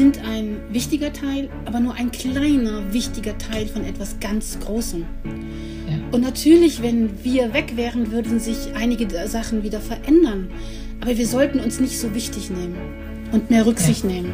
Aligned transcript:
sind 0.00 0.24
ein 0.24 0.56
wichtiger 0.70 1.12
Teil, 1.12 1.50
aber 1.66 1.78
nur 1.78 1.92
ein 1.92 2.10
kleiner 2.10 2.90
wichtiger 2.90 3.36
Teil 3.36 3.66
von 3.66 3.84
etwas 3.84 4.18
ganz 4.18 4.58
Großem. 4.58 5.04
Ja. 5.90 5.98
Und 6.10 6.22
natürlich, 6.22 6.80
wenn 6.80 7.22
wir 7.22 7.52
weg 7.52 7.76
wären, 7.76 8.10
würden 8.10 8.40
sich 8.40 8.56
einige 8.74 9.06
Sachen 9.28 9.62
wieder 9.62 9.78
verändern. 9.78 10.50
Aber 11.02 11.14
wir 11.18 11.26
sollten 11.26 11.60
uns 11.60 11.80
nicht 11.80 11.98
so 11.98 12.14
wichtig 12.14 12.48
nehmen 12.48 12.76
und 13.32 13.50
mehr 13.50 13.66
Rücksicht 13.66 14.04
ja. 14.04 14.12
nehmen. 14.12 14.32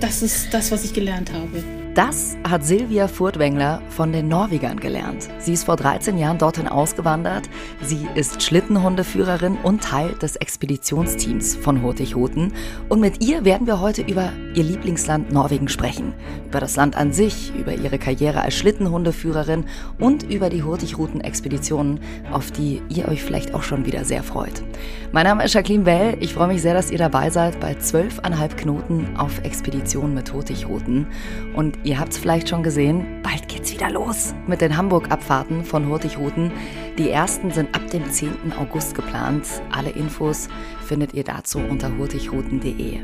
Das 0.00 0.20
ist 0.20 0.52
das, 0.52 0.70
was 0.70 0.84
ich 0.84 0.92
gelernt 0.92 1.32
habe. 1.32 1.64
Das 1.94 2.36
hat 2.42 2.64
Silvia 2.64 3.06
Furtwängler 3.06 3.80
von 3.88 4.10
den 4.10 4.26
Norwegern 4.26 4.80
gelernt. 4.80 5.28
Sie 5.38 5.52
ist 5.52 5.62
vor 5.62 5.76
13 5.76 6.18
Jahren 6.18 6.38
dorthin 6.38 6.66
ausgewandert. 6.66 7.48
Sie 7.82 8.08
ist 8.16 8.42
Schlittenhundeführerin 8.42 9.58
und 9.62 9.84
Teil 9.84 10.10
des 10.14 10.34
Expeditionsteams 10.34 11.54
von 11.54 11.82
Hurtigruten. 11.82 12.52
Und 12.88 12.98
mit 12.98 13.24
ihr 13.24 13.44
werden 13.44 13.68
wir 13.68 13.80
heute 13.80 14.02
über 14.02 14.32
ihr 14.54 14.64
Lieblingsland 14.64 15.32
Norwegen 15.32 15.68
sprechen. 15.68 16.14
Über 16.48 16.58
das 16.58 16.74
Land 16.74 16.96
an 16.96 17.12
sich, 17.12 17.52
über 17.56 17.72
ihre 17.72 18.00
Karriere 18.00 18.42
als 18.42 18.54
Schlittenhundeführerin 18.54 19.66
und 20.00 20.24
über 20.24 20.50
die 20.50 20.64
Hurtigruten-Expeditionen, 20.64 22.00
auf 22.32 22.50
die 22.50 22.82
ihr 22.88 23.06
euch 23.06 23.22
vielleicht 23.22 23.54
auch 23.54 23.62
schon 23.62 23.86
wieder 23.86 24.04
sehr 24.04 24.24
freut. 24.24 24.64
Mein 25.12 25.26
Name 25.26 25.44
ist 25.44 25.54
Jacqueline 25.54 25.84
Bell. 25.84 26.16
Ich 26.18 26.34
freue 26.34 26.48
mich 26.48 26.60
sehr, 26.60 26.74
dass 26.74 26.90
ihr 26.90 26.98
dabei 26.98 27.30
seid 27.30 27.60
bei 27.60 27.74
12,5 27.74 28.56
Knoten 28.56 29.16
auf 29.16 29.38
Expedition 29.44 30.12
mit 30.12 30.32
Hurtigruten. 30.32 31.06
Und 31.54 31.83
Ihr 31.84 32.00
habt 32.00 32.12
es 32.12 32.18
vielleicht 32.18 32.48
schon 32.48 32.62
gesehen, 32.62 33.20
bald 33.22 33.46
geht's 33.46 33.70
wieder 33.70 33.90
los 33.90 34.34
mit 34.46 34.62
den 34.62 34.74
Hamburg-Abfahrten 34.74 35.66
von 35.66 35.86
Hurtigruten. 35.86 36.50
Die 36.96 37.10
ersten 37.10 37.50
sind 37.50 37.74
ab 37.76 37.90
dem 37.90 38.10
10. 38.10 38.54
August 38.58 38.94
geplant. 38.94 39.46
Alle 39.70 39.90
Infos 39.90 40.48
findet 40.86 41.12
ihr 41.12 41.24
dazu 41.24 41.58
unter 41.58 41.94
hurtigruten.de. 41.94 43.00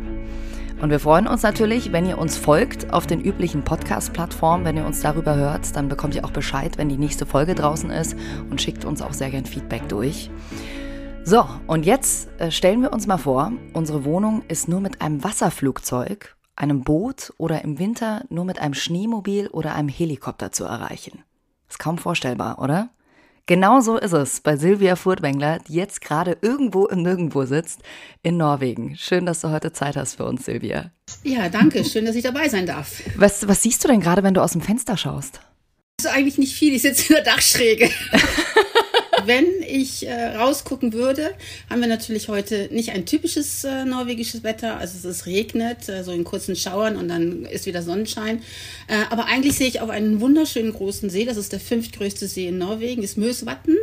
Und 0.81 0.89
wir 0.89 0.99
freuen 0.99 1.27
uns 1.27 1.43
natürlich, 1.43 1.93
wenn 1.93 2.07
ihr 2.07 2.17
uns 2.17 2.39
folgt 2.39 2.91
auf 2.91 3.07
den 3.07 3.21
üblichen 3.21 3.65
Podcast-Plattformen. 3.65 4.65
Wenn 4.65 4.79
ihr 4.79 4.87
uns 4.87 5.03
darüber 5.03 5.37
hört, 5.37 5.77
dann 5.77 5.91
bekommt 5.91 6.15
ihr 6.15 6.25
auch 6.25 6.31
Bescheid, 6.31 6.79
wenn 6.79 6.89
die 6.89 6.97
nächste 6.97 7.27
Folge 7.27 7.55
draußen 7.55 7.91
ist 7.91 8.17
und 8.49 8.63
schickt 8.63 8.87
uns 8.87 9.03
auch 9.03 9.13
sehr 9.13 9.29
gern 9.29 9.45
Feedback 9.45 9.91
durch. 9.91 10.31
So, 11.23 11.45
und 11.67 11.85
jetzt 11.85 12.31
äh, 12.41 12.51
stellen 12.51 12.81
wir 12.81 12.95
uns 12.95 13.07
mal 13.07 13.19
vor, 13.19 13.53
unsere 13.75 14.07
Wohnung 14.07 14.41
ist 14.49 14.69
nur 14.69 14.81
mit 14.81 15.03
einem 15.03 15.23
Wasserflugzeug 15.23 16.35
einem 16.61 16.83
Boot 16.83 17.33
oder 17.39 17.65
im 17.65 17.79
Winter 17.79 18.25
nur 18.29 18.45
mit 18.45 18.59
einem 18.59 18.75
Schneemobil 18.75 19.49
oder 19.49 19.75
einem 19.75 19.89
Helikopter 19.89 20.53
zu 20.53 20.65
erreichen. 20.65 21.25
Ist 21.69 21.79
kaum 21.79 21.99
vorstellbar, 21.99 22.59
oder? 22.61 22.91
Genau 23.47 23.81
so 23.81 23.97
ist 23.97 24.13
es 24.13 24.41
bei 24.41 24.57
Silvia 24.57 24.95
Furtwängler, 24.95 25.59
die 25.67 25.75
jetzt 25.75 26.01
gerade 26.03 26.37
irgendwo 26.41 26.87
im 26.87 27.03
Nirgendwo 27.03 27.47
sitzt 27.47 27.81
in 28.23 28.37
Norwegen. 28.37 28.97
Schön, 28.97 29.27
dass 29.27 29.41
du 29.41 29.51
heute 29.51 29.73
Zeit 29.73 29.97
hast 29.97 30.17
für 30.17 30.25
uns, 30.25 30.45
Silvia. 30.45 30.93
Ja, 31.25 31.49
danke. 31.49 31.85
Schön, 31.85 32.05
dass 32.05 32.15
ich 32.15 32.23
dabei 32.23 32.49
sein 32.49 32.67
darf. 32.67 33.03
Was, 33.17 33.49
was 33.49 33.63
siehst 33.63 33.83
du 33.83 33.89
denn 33.89 34.01
gerade, 34.01 34.23
wenn 34.23 34.35
du 34.35 34.43
aus 34.43 34.53
dem 34.53 34.61
Fenster 34.61 34.97
schaust? 34.97 35.41
Also 36.01 36.15
eigentlich 36.15 36.39
nicht 36.39 36.55
viel. 36.55 36.75
Ich 36.75 36.83
sitze 36.83 37.09
in 37.09 37.15
der 37.17 37.25
Dachschräge. 37.25 37.91
wenn 39.27 39.47
ich 39.67 40.07
äh, 40.07 40.37
rausgucken 40.37 40.93
würde, 40.93 41.31
haben 41.69 41.81
wir 41.81 41.89
natürlich 41.89 42.29
heute 42.29 42.69
nicht 42.73 42.91
ein 42.91 43.07
typisches 43.07 43.65
äh, 43.65 43.85
norwegisches 43.85 44.43
Wetter. 44.43 44.79
Also 44.79 45.09
es 45.09 45.27
regnet, 45.27 45.89
äh, 45.89 46.05
so 46.05 46.13
in 46.13 46.25
kurzen 46.25 46.57
Schauern 46.57 46.97
und 46.97 47.09
dann 47.09 47.45
ist 47.45 47.67
wieder 47.67 47.83
Sonnenschein. 47.83 48.43
Äh, 48.89 49.05
aber 49.11 49.27
eigentlich 49.27 49.57
sehe 49.57 49.69
ich 49.69 49.81
auf 49.81 49.91
einen 49.91 50.21
wunderschönen 50.21 50.73
großen 50.73 51.11
See. 51.11 51.25
Das 51.25 51.37
ist 51.37 51.53
der 51.53 51.61
fünftgrößte 51.61 52.27
See 52.27 52.49
in 52.49 52.59
Norwegen, 52.59 53.03
ist 53.03 53.19
Möswatten. 53.19 53.77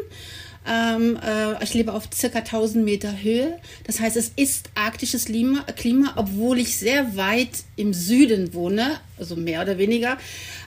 Ähm, 0.65 1.17
äh, 1.17 1.61
ich 1.63 1.73
lebe 1.73 1.93
auf 1.93 2.09
circa 2.13 2.39
1000 2.39 2.83
Meter 2.83 3.21
Höhe. 3.21 3.59
Das 3.85 3.99
heißt, 3.99 4.17
es 4.17 4.31
ist 4.35 4.69
arktisches 4.75 5.25
Klima, 5.25 5.63
Klima, 5.75 6.13
obwohl 6.15 6.59
ich 6.59 6.77
sehr 6.77 7.15
weit 7.15 7.49
im 7.75 7.93
Süden 7.93 8.53
wohne, 8.53 8.99
also 9.17 9.35
mehr 9.35 9.61
oder 9.61 9.77
weniger. 9.77 10.17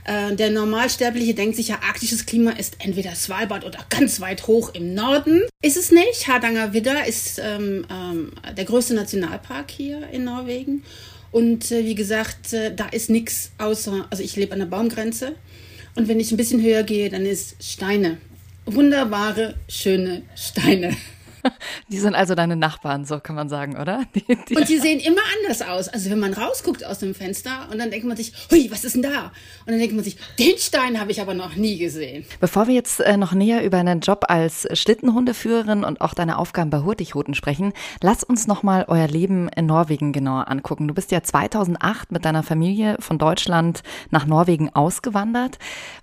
Äh, 0.05 0.35
der 0.37 0.51
Normalsterbliche 0.51 1.35
denkt 1.35 1.57
sich 1.57 1.69
ja, 1.69 1.81
arktisches 1.87 2.27
Klima 2.27 2.53
ist 2.53 2.77
entweder 2.79 3.15
Svalbard 3.15 3.65
oder 3.65 3.79
ganz 3.91 4.21
weit 4.21 4.47
hoch 4.47 4.75
im 4.75 4.95
Norden. 4.95 5.43
Ist 5.63 5.77
es 5.77 5.91
nicht. 5.91 6.29
Hardanger 6.29 6.73
Widder 6.73 7.07
ist 7.07 7.41
ähm, 7.43 7.87
ähm, 7.91 8.33
der 8.57 8.65
größte 8.65 8.95
Nationalpark 8.95 9.71
hier 9.71 10.09
in 10.11 10.25
Norwegen. 10.25 10.83
Und 11.33 11.71
äh, 11.71 11.85
wie 11.85 11.95
gesagt, 11.95 12.53
äh, 12.53 12.75
da 12.75 12.87
ist 12.87 13.11
nichts 13.11 13.53
außer, 13.59 14.07
also 14.11 14.23
ich 14.23 14.37
lebe 14.37 14.53
an 14.53 14.61
der 14.61 14.67
Baumgrenze. 14.67 15.35
Und 15.95 16.09
wenn 16.09 16.21
ich 16.21 16.31
ein 16.31 16.37
bisschen 16.37 16.63
höher 16.63 16.83
gehe, 16.83 17.11
dann 17.11 17.27
ist 17.27 17.63
Steine 17.63 18.19
wunderbare, 18.75 19.55
schöne 19.69 20.23
Steine. 20.35 20.97
Die 21.89 21.99
sind 21.99 22.15
also 22.15 22.35
deine 22.35 22.57
Nachbarn, 22.57 23.05
so 23.05 23.21
kann 23.21 23.37
man 23.37 23.49
sagen, 23.49 23.77
oder? 23.77 24.05
Die, 24.15 24.25
die 24.49 24.57
und 24.57 24.69
die 24.69 24.79
sehen 24.79 25.01
immer 25.01 25.21
anders 25.39 25.63
aus. 25.63 25.89
Also 25.89 26.11
wenn 26.11 26.19
man 26.19 26.33
rausguckt 26.33 26.85
aus 26.85 26.99
dem 26.99 27.15
Fenster 27.15 27.69
und 27.71 27.79
dann 27.79 27.91
denkt 27.91 28.07
man 28.07 28.17
sich, 28.17 28.33
hui, 28.51 28.71
was 28.71 28.85
ist 28.85 28.95
denn 28.95 29.03
da? 29.03 29.33
Und 29.67 29.73
dann 29.73 29.79
denkt 29.79 29.95
man 29.95 30.05
sich, 30.05 30.17
den 30.39 30.59
Stein 30.59 31.01
habe 31.01 31.11
ich 31.11 31.21
aber 31.21 31.35
noch 31.35 31.57
nie 31.57 31.79
gesehen. 31.79 32.25
Bevor 32.41 32.67
wir 32.67 32.75
jetzt 32.75 33.01
äh, 33.01 33.17
noch 33.17 33.33
näher 33.33 33.65
über 33.65 33.83
deinen 33.83 34.01
Job 34.01 34.25
als 34.29 34.69
Schlittenhundeführerin 34.73 35.85
und 35.85 36.01
auch 36.01 36.15
deine 36.15 36.39
Aufgaben 36.39 36.71
bei 36.71 36.81
Hurtigruten 36.81 37.35
sprechen, 37.35 37.73
lass 38.03 38.25
uns 38.25 38.47
noch 38.47 38.63
mal 38.63 38.85
euer 38.89 39.09
Leben 39.09 39.49
in 39.49 39.67
Norwegen 39.67 40.13
genauer 40.13 40.49
angucken. 40.49 40.89
Du 40.89 40.95
bist 40.95 41.11
ja 41.11 41.23
2008 41.23 42.13
mit 42.13 42.25
deiner 42.25 42.43
Familie 42.43 42.97
von 43.01 43.19
Deutschland 43.19 43.83
nach 44.11 44.27
Norwegen 44.27 44.75
ausgewandert. 44.75 45.59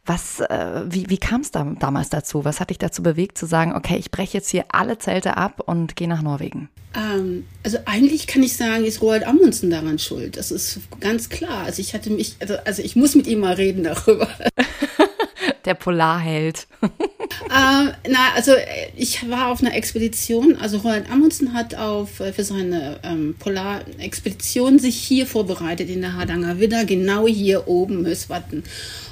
Was, 0.05 0.39
äh, 0.39 0.83
wie, 0.85 1.09
wie 1.09 1.17
kam 1.17 1.41
es 1.41 1.51
da, 1.51 1.63
damals 1.79 2.09
dazu? 2.09 2.45
Was 2.45 2.59
hat 2.59 2.69
dich 2.69 2.77
dazu 2.77 3.03
bewegt 3.03 3.37
zu 3.37 3.45
sagen, 3.45 3.75
okay, 3.75 3.97
ich 3.97 4.11
breche 4.11 4.37
jetzt 4.37 4.49
hier 4.49 4.65
alle 4.69 4.97
Zelte 4.97 5.26
Seite 5.27 5.38
ab 5.38 5.61
und 5.65 5.95
gehe 5.95 6.07
nach 6.07 6.21
Norwegen? 6.21 6.69
Ähm, 6.95 7.45
also 7.63 7.77
eigentlich 7.85 8.27
kann 8.27 8.43
ich 8.43 8.55
sagen, 8.55 8.85
ist 8.85 9.01
Roald 9.01 9.25
Amundsen 9.25 9.69
daran 9.69 9.99
schuld. 9.99 10.38
Das 10.38 10.51
ist 10.51 10.79
ganz 10.99 11.29
klar. 11.29 11.65
Also 11.65 11.81
ich 11.81 11.93
hatte 11.93 12.09
mich, 12.09 12.35
also, 12.39 12.55
also 12.65 12.81
ich 12.81 12.95
muss 12.95 13.15
mit 13.15 13.27
ihm 13.27 13.39
mal 13.39 13.53
reden 13.53 13.83
darüber. 13.83 14.29
Der 15.66 15.73
Polarheld. 15.73 16.67
ähm, 16.81 17.91
na, 18.09 18.33
also 18.35 18.53
ich 18.95 19.29
war 19.29 19.49
auf 19.49 19.59
einer 19.59 19.75
Expedition. 19.75 20.55
Also 20.55 20.77
Roald 20.77 21.11
Amundsen 21.11 21.53
hat 21.53 21.75
auf, 21.75 22.21
äh, 22.21 22.31
für 22.31 22.45
seine 22.45 22.99
ähm, 23.03 23.35
Polarexpedition 23.37 24.79
sich 24.79 24.95
hier 24.95 25.27
vorbereitet 25.27 25.89
in 25.89 26.01
der 26.01 26.13
Hardanger 26.13 26.59
Widder, 26.59 26.85
genau 26.85 27.27
hier 27.27 27.67
oben 27.67 28.01
Möswatten. 28.01 28.63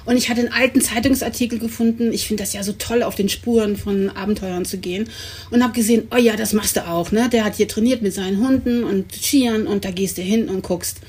Und 0.05 0.17
ich 0.17 0.29
hatte 0.29 0.41
einen 0.41 0.53
alten 0.53 0.81
Zeitungsartikel 0.81 1.59
gefunden. 1.59 2.13
Ich 2.13 2.27
finde 2.27 2.43
das 2.43 2.53
ja 2.53 2.63
so 2.63 2.73
toll, 2.73 3.03
auf 3.03 3.15
den 3.15 3.29
Spuren 3.29 3.75
von 3.75 4.09
Abenteuern 4.09 4.65
zu 4.65 4.77
gehen. 4.77 5.09
Und 5.49 5.63
habe 5.63 5.73
gesehen, 5.73 6.07
oh 6.13 6.17
ja, 6.17 6.35
das 6.35 6.53
machst 6.53 6.77
du 6.77 6.87
auch. 6.87 7.11
Ne? 7.11 7.29
Der 7.31 7.43
hat 7.43 7.55
hier 7.55 7.67
trainiert 7.67 8.01
mit 8.01 8.13
seinen 8.13 8.45
Hunden 8.45 8.83
und 8.83 9.13
Skiern 9.13 9.67
und 9.67 9.85
da 9.85 9.91
gehst 9.91 10.17
du 10.17 10.21
hin 10.21 10.49
und 10.49 10.61
guckst. 10.61 10.99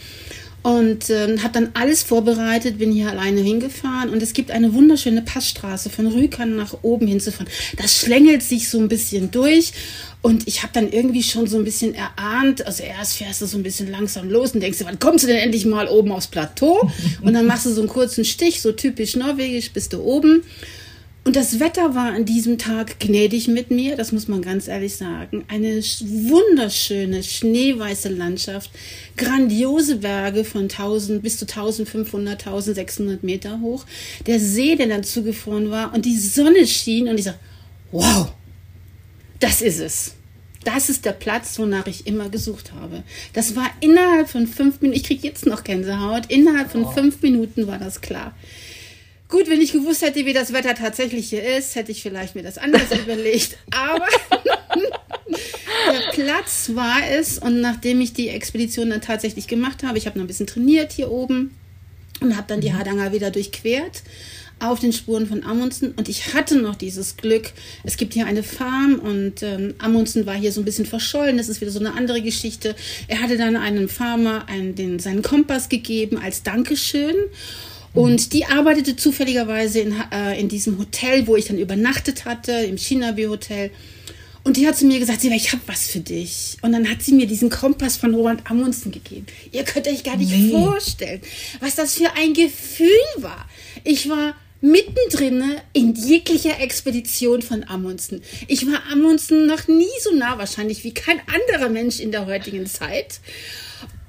Und 0.66 1.10
ähm, 1.10 1.44
habe 1.44 1.52
dann 1.52 1.68
alles 1.74 2.02
vorbereitet, 2.02 2.78
bin 2.78 2.90
hier 2.90 3.08
alleine 3.08 3.40
hingefahren 3.40 4.10
und 4.10 4.20
es 4.20 4.32
gibt 4.32 4.50
eine 4.50 4.74
wunderschöne 4.74 5.22
Passstraße 5.22 5.90
von 5.90 6.08
Rükan 6.08 6.56
nach 6.56 6.78
oben 6.82 7.06
hinzufahren. 7.06 7.46
Das 7.76 7.96
schlängelt 7.96 8.42
sich 8.42 8.68
so 8.68 8.80
ein 8.80 8.88
bisschen 8.88 9.30
durch 9.30 9.72
und 10.22 10.48
ich 10.48 10.64
habe 10.64 10.72
dann 10.72 10.90
irgendwie 10.90 11.22
schon 11.22 11.46
so 11.46 11.56
ein 11.56 11.62
bisschen 11.62 11.94
erahnt, 11.94 12.66
also 12.66 12.82
erst 12.82 13.16
fährst 13.16 13.42
du 13.42 13.46
so 13.46 13.56
ein 13.56 13.62
bisschen 13.62 13.88
langsam 13.92 14.28
los 14.28 14.54
und 14.54 14.60
denkst 14.60 14.78
dir, 14.78 14.86
wann 14.86 14.98
kommst 14.98 15.22
du 15.22 15.28
denn 15.28 15.36
endlich 15.36 15.66
mal 15.66 15.86
oben 15.86 16.10
aufs 16.10 16.26
Plateau? 16.26 16.90
Und 17.22 17.34
dann 17.34 17.46
machst 17.46 17.66
du 17.66 17.70
so 17.70 17.80
einen 17.80 17.88
kurzen 17.88 18.24
Stich, 18.24 18.60
so 18.60 18.72
typisch 18.72 19.14
norwegisch, 19.14 19.70
bist 19.70 19.92
du 19.92 20.02
oben. 20.02 20.42
Und 21.26 21.34
das 21.34 21.58
Wetter 21.58 21.96
war 21.96 22.12
an 22.12 22.24
diesem 22.24 22.56
Tag 22.56 23.00
gnädig 23.00 23.48
mit 23.48 23.72
mir, 23.72 23.96
das 23.96 24.12
muss 24.12 24.28
man 24.28 24.42
ganz 24.42 24.68
ehrlich 24.68 24.94
sagen. 24.94 25.44
Eine 25.48 25.80
wunderschöne, 25.80 27.20
schneeweiße 27.20 28.10
Landschaft, 28.10 28.70
grandiose 29.16 29.96
Berge 29.96 30.44
von 30.44 30.62
1000 30.70 31.20
bis 31.24 31.36
zu 31.36 31.44
1500, 31.44 32.46
1600 32.46 33.24
Meter 33.24 33.60
hoch. 33.60 33.86
Der 34.26 34.38
See, 34.38 34.76
der 34.76 34.86
dann 34.86 35.02
zugefroren 35.02 35.68
war 35.68 35.92
und 35.92 36.04
die 36.04 36.16
Sonne 36.16 36.64
schien 36.64 37.08
und 37.08 37.18
ich 37.18 37.24
sag, 37.24 37.40
wow, 37.90 38.32
das 39.40 39.62
ist 39.62 39.80
es. 39.80 40.14
Das 40.62 40.88
ist 40.88 41.04
der 41.04 41.12
Platz, 41.12 41.58
wonach 41.58 41.88
ich 41.88 42.06
immer 42.06 42.28
gesucht 42.28 42.72
habe. 42.72 43.02
Das 43.32 43.56
war 43.56 43.68
innerhalb 43.80 44.28
von 44.28 44.46
fünf 44.46 44.80
Minuten, 44.80 44.96
ich 44.96 45.04
kriege 45.04 45.26
jetzt 45.26 45.44
noch 45.44 45.64
Gänsehaut, 45.64 46.26
innerhalb 46.28 46.70
von 46.70 46.92
fünf 46.92 47.20
Minuten 47.20 47.66
war 47.66 47.78
das 47.78 48.00
klar. 48.00 48.32
Gut, 49.28 49.48
wenn 49.48 49.60
ich 49.60 49.72
gewusst 49.72 50.02
hätte, 50.02 50.24
wie 50.24 50.32
das 50.32 50.52
Wetter 50.52 50.74
tatsächlich 50.74 51.30
hier 51.30 51.42
ist, 51.56 51.74
hätte 51.74 51.90
ich 51.90 52.02
vielleicht 52.02 52.36
mir 52.36 52.42
das 52.42 52.58
anders 52.58 52.90
überlegt. 53.04 53.58
Aber 53.72 54.06
der 55.92 56.12
Platz 56.12 56.70
war 56.74 56.98
es. 57.10 57.38
Und 57.38 57.60
nachdem 57.60 58.00
ich 58.00 58.12
die 58.12 58.28
Expedition 58.28 58.90
dann 58.90 59.00
tatsächlich 59.00 59.48
gemacht 59.48 59.82
habe, 59.82 59.98
ich 59.98 60.06
habe 60.06 60.18
noch 60.18 60.24
ein 60.24 60.28
bisschen 60.28 60.46
trainiert 60.46 60.92
hier 60.92 61.10
oben 61.10 61.56
und 62.20 62.36
habe 62.36 62.46
dann 62.46 62.60
die 62.60 62.70
mhm. 62.70 62.78
Hardanger 62.78 63.12
wieder 63.12 63.30
durchquert 63.30 64.02
auf 64.58 64.80
den 64.80 64.92
Spuren 64.92 65.26
von 65.26 65.44
Amundsen 65.44 65.92
und 65.92 66.08
ich 66.08 66.32
hatte 66.32 66.56
noch 66.56 66.76
dieses 66.76 67.18
Glück. 67.18 67.52
Es 67.84 67.98
gibt 67.98 68.14
hier 68.14 68.26
eine 68.26 68.42
Farm 68.42 68.94
und 68.94 69.42
ähm, 69.42 69.74
Amundsen 69.78 70.24
war 70.24 70.34
hier 70.34 70.50
so 70.50 70.62
ein 70.62 70.64
bisschen 70.64 70.86
verschollen. 70.86 71.36
Das 71.36 71.50
ist 71.50 71.60
wieder 71.60 71.70
so 71.70 71.78
eine 71.78 71.92
andere 71.92 72.22
Geschichte. 72.22 72.74
Er 73.06 73.20
hatte 73.20 73.36
dann 73.36 73.56
einem 73.56 73.88
Farmer 73.88 74.48
einen, 74.48 74.74
den, 74.74 74.98
seinen 74.98 75.20
Kompass 75.20 75.68
gegeben 75.68 76.16
als 76.16 76.42
Dankeschön 76.42 77.14
und 77.96 78.34
die 78.34 78.44
arbeitete 78.44 78.94
zufälligerweise 78.94 79.80
in, 79.80 79.94
äh, 80.12 80.38
in 80.38 80.48
diesem 80.48 80.78
Hotel, 80.78 81.26
wo 81.26 81.34
ich 81.34 81.46
dann 81.46 81.58
übernachtet 81.58 82.26
hatte, 82.26 82.52
im 82.52 82.76
Shinabi 82.76 83.24
Hotel. 83.24 83.70
Und 84.44 84.58
die 84.58 84.66
hat 84.68 84.76
zu 84.76 84.84
mir 84.84 84.98
gesagt, 84.98 85.24
ich 85.24 85.52
habe 85.52 85.62
was 85.66 85.88
für 85.88 86.00
dich. 86.00 86.58
Und 86.60 86.72
dann 86.72 86.88
hat 86.90 87.02
sie 87.02 87.14
mir 87.14 87.26
diesen 87.26 87.48
Kompass 87.48 87.96
von 87.96 88.14
Roland 88.14 88.48
Amundsen 88.50 88.92
gegeben. 88.92 89.24
Ihr 89.50 89.64
könnt 89.64 89.88
euch 89.88 90.04
gar 90.04 90.18
nicht 90.18 90.30
nee. 90.30 90.50
vorstellen, 90.50 91.22
was 91.60 91.74
das 91.74 91.94
für 91.94 92.12
ein 92.16 92.34
Gefühl 92.34 92.90
war. 93.16 93.48
Ich 93.82 94.10
war 94.10 94.36
mittendrin 94.60 95.42
in 95.72 95.94
jeglicher 95.94 96.60
Expedition 96.60 97.40
von 97.40 97.64
Amundsen. 97.64 98.20
Ich 98.46 98.66
war 98.66 98.82
Amundsen 98.92 99.46
noch 99.46 99.68
nie 99.68 99.86
so 100.02 100.14
nah 100.14 100.36
wahrscheinlich 100.36 100.84
wie 100.84 100.92
kein 100.92 101.20
anderer 101.26 101.70
Mensch 101.70 101.98
in 101.98 102.12
der 102.12 102.26
heutigen 102.26 102.66
Zeit. 102.66 103.20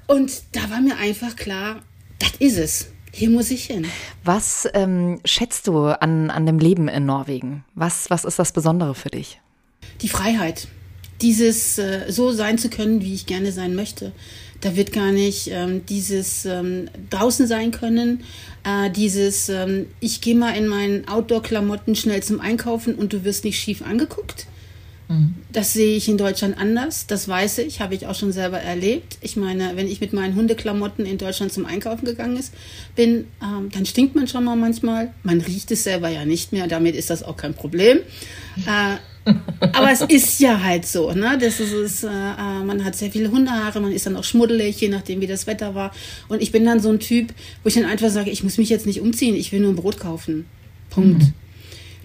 Und 0.06 0.42
da 0.52 0.68
war 0.70 0.82
mir 0.82 0.98
einfach 0.98 1.36
klar, 1.36 1.82
das 2.18 2.32
ist 2.38 2.58
es. 2.58 2.86
Hier 3.18 3.30
muss 3.30 3.50
ich 3.50 3.64
hin. 3.64 3.84
Was 4.22 4.68
ähm, 4.74 5.18
schätzt 5.24 5.66
du 5.66 5.86
an, 5.86 6.30
an 6.30 6.46
dem 6.46 6.60
Leben 6.60 6.86
in 6.86 7.04
Norwegen? 7.04 7.64
Was, 7.74 8.10
was 8.10 8.24
ist 8.24 8.38
das 8.38 8.52
Besondere 8.52 8.94
für 8.94 9.08
dich? 9.08 9.40
Die 10.02 10.08
Freiheit. 10.08 10.68
Dieses 11.20 11.78
äh, 11.78 12.04
so 12.12 12.30
sein 12.30 12.58
zu 12.58 12.70
können, 12.70 13.02
wie 13.02 13.14
ich 13.14 13.26
gerne 13.26 13.50
sein 13.50 13.74
möchte. 13.74 14.12
Da 14.60 14.76
wird 14.76 14.92
gar 14.92 15.10
nicht 15.10 15.48
ähm, 15.50 15.84
dieses 15.86 16.44
ähm, 16.44 16.90
draußen 17.10 17.48
sein 17.48 17.72
können, 17.72 18.22
äh, 18.62 18.88
dieses 18.88 19.48
ähm, 19.48 19.86
ich 19.98 20.20
gehe 20.20 20.36
mal 20.36 20.52
in 20.52 20.68
meinen 20.68 21.08
Outdoor-Klamotten 21.08 21.96
schnell 21.96 22.22
zum 22.22 22.40
Einkaufen 22.40 22.94
und 22.94 23.12
du 23.12 23.24
wirst 23.24 23.44
nicht 23.44 23.58
schief 23.58 23.82
angeguckt. 23.82 24.46
Mhm. 25.08 25.34
Das 25.52 25.72
sehe 25.72 25.96
ich 25.96 26.08
in 26.08 26.18
Deutschland 26.18 26.58
anders, 26.58 27.06
das 27.06 27.26
weiß 27.26 27.58
ich, 27.58 27.80
habe 27.80 27.94
ich 27.94 28.06
auch 28.06 28.14
schon 28.14 28.32
selber 28.32 28.58
erlebt. 28.58 29.16
Ich 29.22 29.36
meine, 29.36 29.72
wenn 29.74 29.88
ich 29.88 30.00
mit 30.00 30.12
meinen 30.12 30.34
Hundeklamotten 30.34 31.06
in 31.06 31.16
Deutschland 31.16 31.52
zum 31.52 31.64
Einkaufen 31.64 32.04
gegangen 32.04 32.36
ist, 32.36 32.52
bin, 32.94 33.26
ähm, 33.42 33.70
dann 33.72 33.86
stinkt 33.86 34.14
man 34.14 34.28
schon 34.28 34.44
mal 34.44 34.56
manchmal. 34.56 35.12
Man 35.22 35.40
riecht 35.40 35.70
es 35.70 35.84
selber 35.84 36.10
ja 36.10 36.24
nicht 36.26 36.52
mehr, 36.52 36.66
damit 36.66 36.94
ist 36.94 37.08
das 37.10 37.22
auch 37.22 37.36
kein 37.36 37.54
Problem. 37.54 37.98
Äh, 38.66 38.96
aber 39.72 39.90
es 39.92 40.00
ist 40.02 40.40
ja 40.40 40.62
halt 40.62 40.86
so, 40.86 41.12
ne? 41.12 41.38
Das 41.40 41.60
ist, 41.60 41.72
ist 41.72 42.04
äh, 42.04 42.08
äh, 42.08 42.64
man 42.64 42.84
hat 42.84 42.96
sehr 42.96 43.10
viele 43.10 43.30
Hundehaare, 43.30 43.80
man 43.80 43.92
ist 43.92 44.06
dann 44.06 44.16
auch 44.16 44.24
schmuddelig, 44.24 44.80
je 44.80 44.88
nachdem, 44.88 45.20
wie 45.20 45.26
das 45.26 45.46
Wetter 45.46 45.74
war. 45.74 45.92
Und 46.28 46.42
ich 46.42 46.52
bin 46.52 46.64
dann 46.64 46.80
so 46.80 46.90
ein 46.90 47.00
Typ, 47.00 47.32
wo 47.62 47.68
ich 47.68 47.74
dann 47.74 47.84
einfach 47.84 48.10
sage, 48.10 48.30
ich 48.30 48.42
muss 48.42 48.58
mich 48.58 48.68
jetzt 48.68 48.86
nicht 48.86 49.00
umziehen, 49.00 49.34
ich 49.34 49.52
will 49.52 49.60
nur 49.60 49.72
ein 49.72 49.76
Brot 49.76 49.98
kaufen. 49.98 50.46
Punkt. 50.90 51.22
Mhm. 51.22 51.34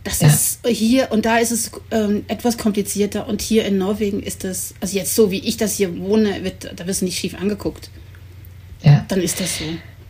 Das 0.04 0.20
ja. 0.20 0.28
ist 0.28 0.60
hier 0.68 1.12
und 1.12 1.26
da 1.26 1.38
ist 1.38 1.52
es 1.52 1.72
ähm, 1.92 2.26
etwas 2.28 2.58
komplizierter 2.58 3.28
und 3.28 3.42
hier 3.42 3.66
in 3.66 3.78
Norwegen 3.78 4.22
ist 4.22 4.44
das, 4.44 4.74
also 4.82 4.98
jetzt 4.98 5.16
so 5.16 5.32
wie 5.32 5.40
ich 5.40 5.56
das 5.56 5.78
hier 5.78 5.98
wohne, 5.98 6.44
wird, 6.44 6.74
da 6.76 6.86
wirst 6.88 7.02
du 7.02 7.06
nicht 7.06 7.18
schief 7.18 7.36
angeguckt. 7.36 7.90
Ja. 8.84 9.06
Dann 9.08 9.22
ist 9.22 9.40
das 9.40 9.60
so. 9.60 9.64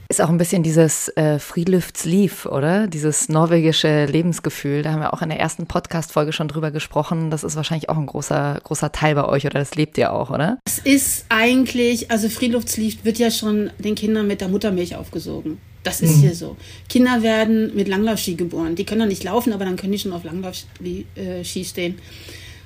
Ist 0.09 0.21
auch 0.21 0.29
ein 0.29 0.37
bisschen 0.37 0.63
dieses 0.63 1.09
äh, 1.09 1.39
Friluftsliv, 1.39 2.45
oder? 2.45 2.87
Dieses 2.87 3.29
norwegische 3.29 4.05
Lebensgefühl. 4.05 4.83
Da 4.83 4.91
haben 4.91 5.01
wir 5.01 5.13
auch 5.13 5.21
in 5.21 5.29
der 5.29 5.39
ersten 5.39 5.65
Podcast-Folge 5.65 6.33
schon 6.33 6.47
drüber 6.47 6.71
gesprochen. 6.71 7.31
Das 7.31 7.43
ist 7.43 7.55
wahrscheinlich 7.55 7.89
auch 7.89 7.97
ein 7.97 8.05
großer, 8.05 8.59
großer 8.63 8.91
Teil 8.91 9.15
bei 9.15 9.25
euch, 9.25 9.45
oder 9.45 9.59
das 9.59 9.75
lebt 9.75 9.97
ihr 9.97 10.13
auch, 10.13 10.29
oder? 10.29 10.59
Es 10.65 10.79
ist 10.79 11.25
eigentlich, 11.29 12.11
also 12.11 12.29
Friluftsliv 12.29 13.03
wird 13.03 13.17
ja 13.17 13.31
schon 13.31 13.71
den 13.79 13.95
Kindern 13.95 14.27
mit 14.27 14.41
der 14.41 14.49
Muttermilch 14.49 14.95
aufgesogen. 14.95 15.57
Das 15.83 16.01
ist 16.01 16.17
mhm. 16.17 16.21
hier 16.21 16.35
so. 16.35 16.57
Kinder 16.89 17.23
werden 17.23 17.75
mit 17.75 17.87
Langlaufski 17.87 18.35
geboren. 18.35 18.75
Die 18.75 18.85
können 18.85 19.01
noch 19.01 19.07
nicht 19.07 19.23
laufen, 19.23 19.53
aber 19.53 19.65
dann 19.65 19.75
können 19.75 19.91
die 19.91 19.99
schon 19.99 20.13
auf 20.13 20.23
Langlaufski 20.23 21.05
äh, 21.15 21.43
stehen. 21.43 21.95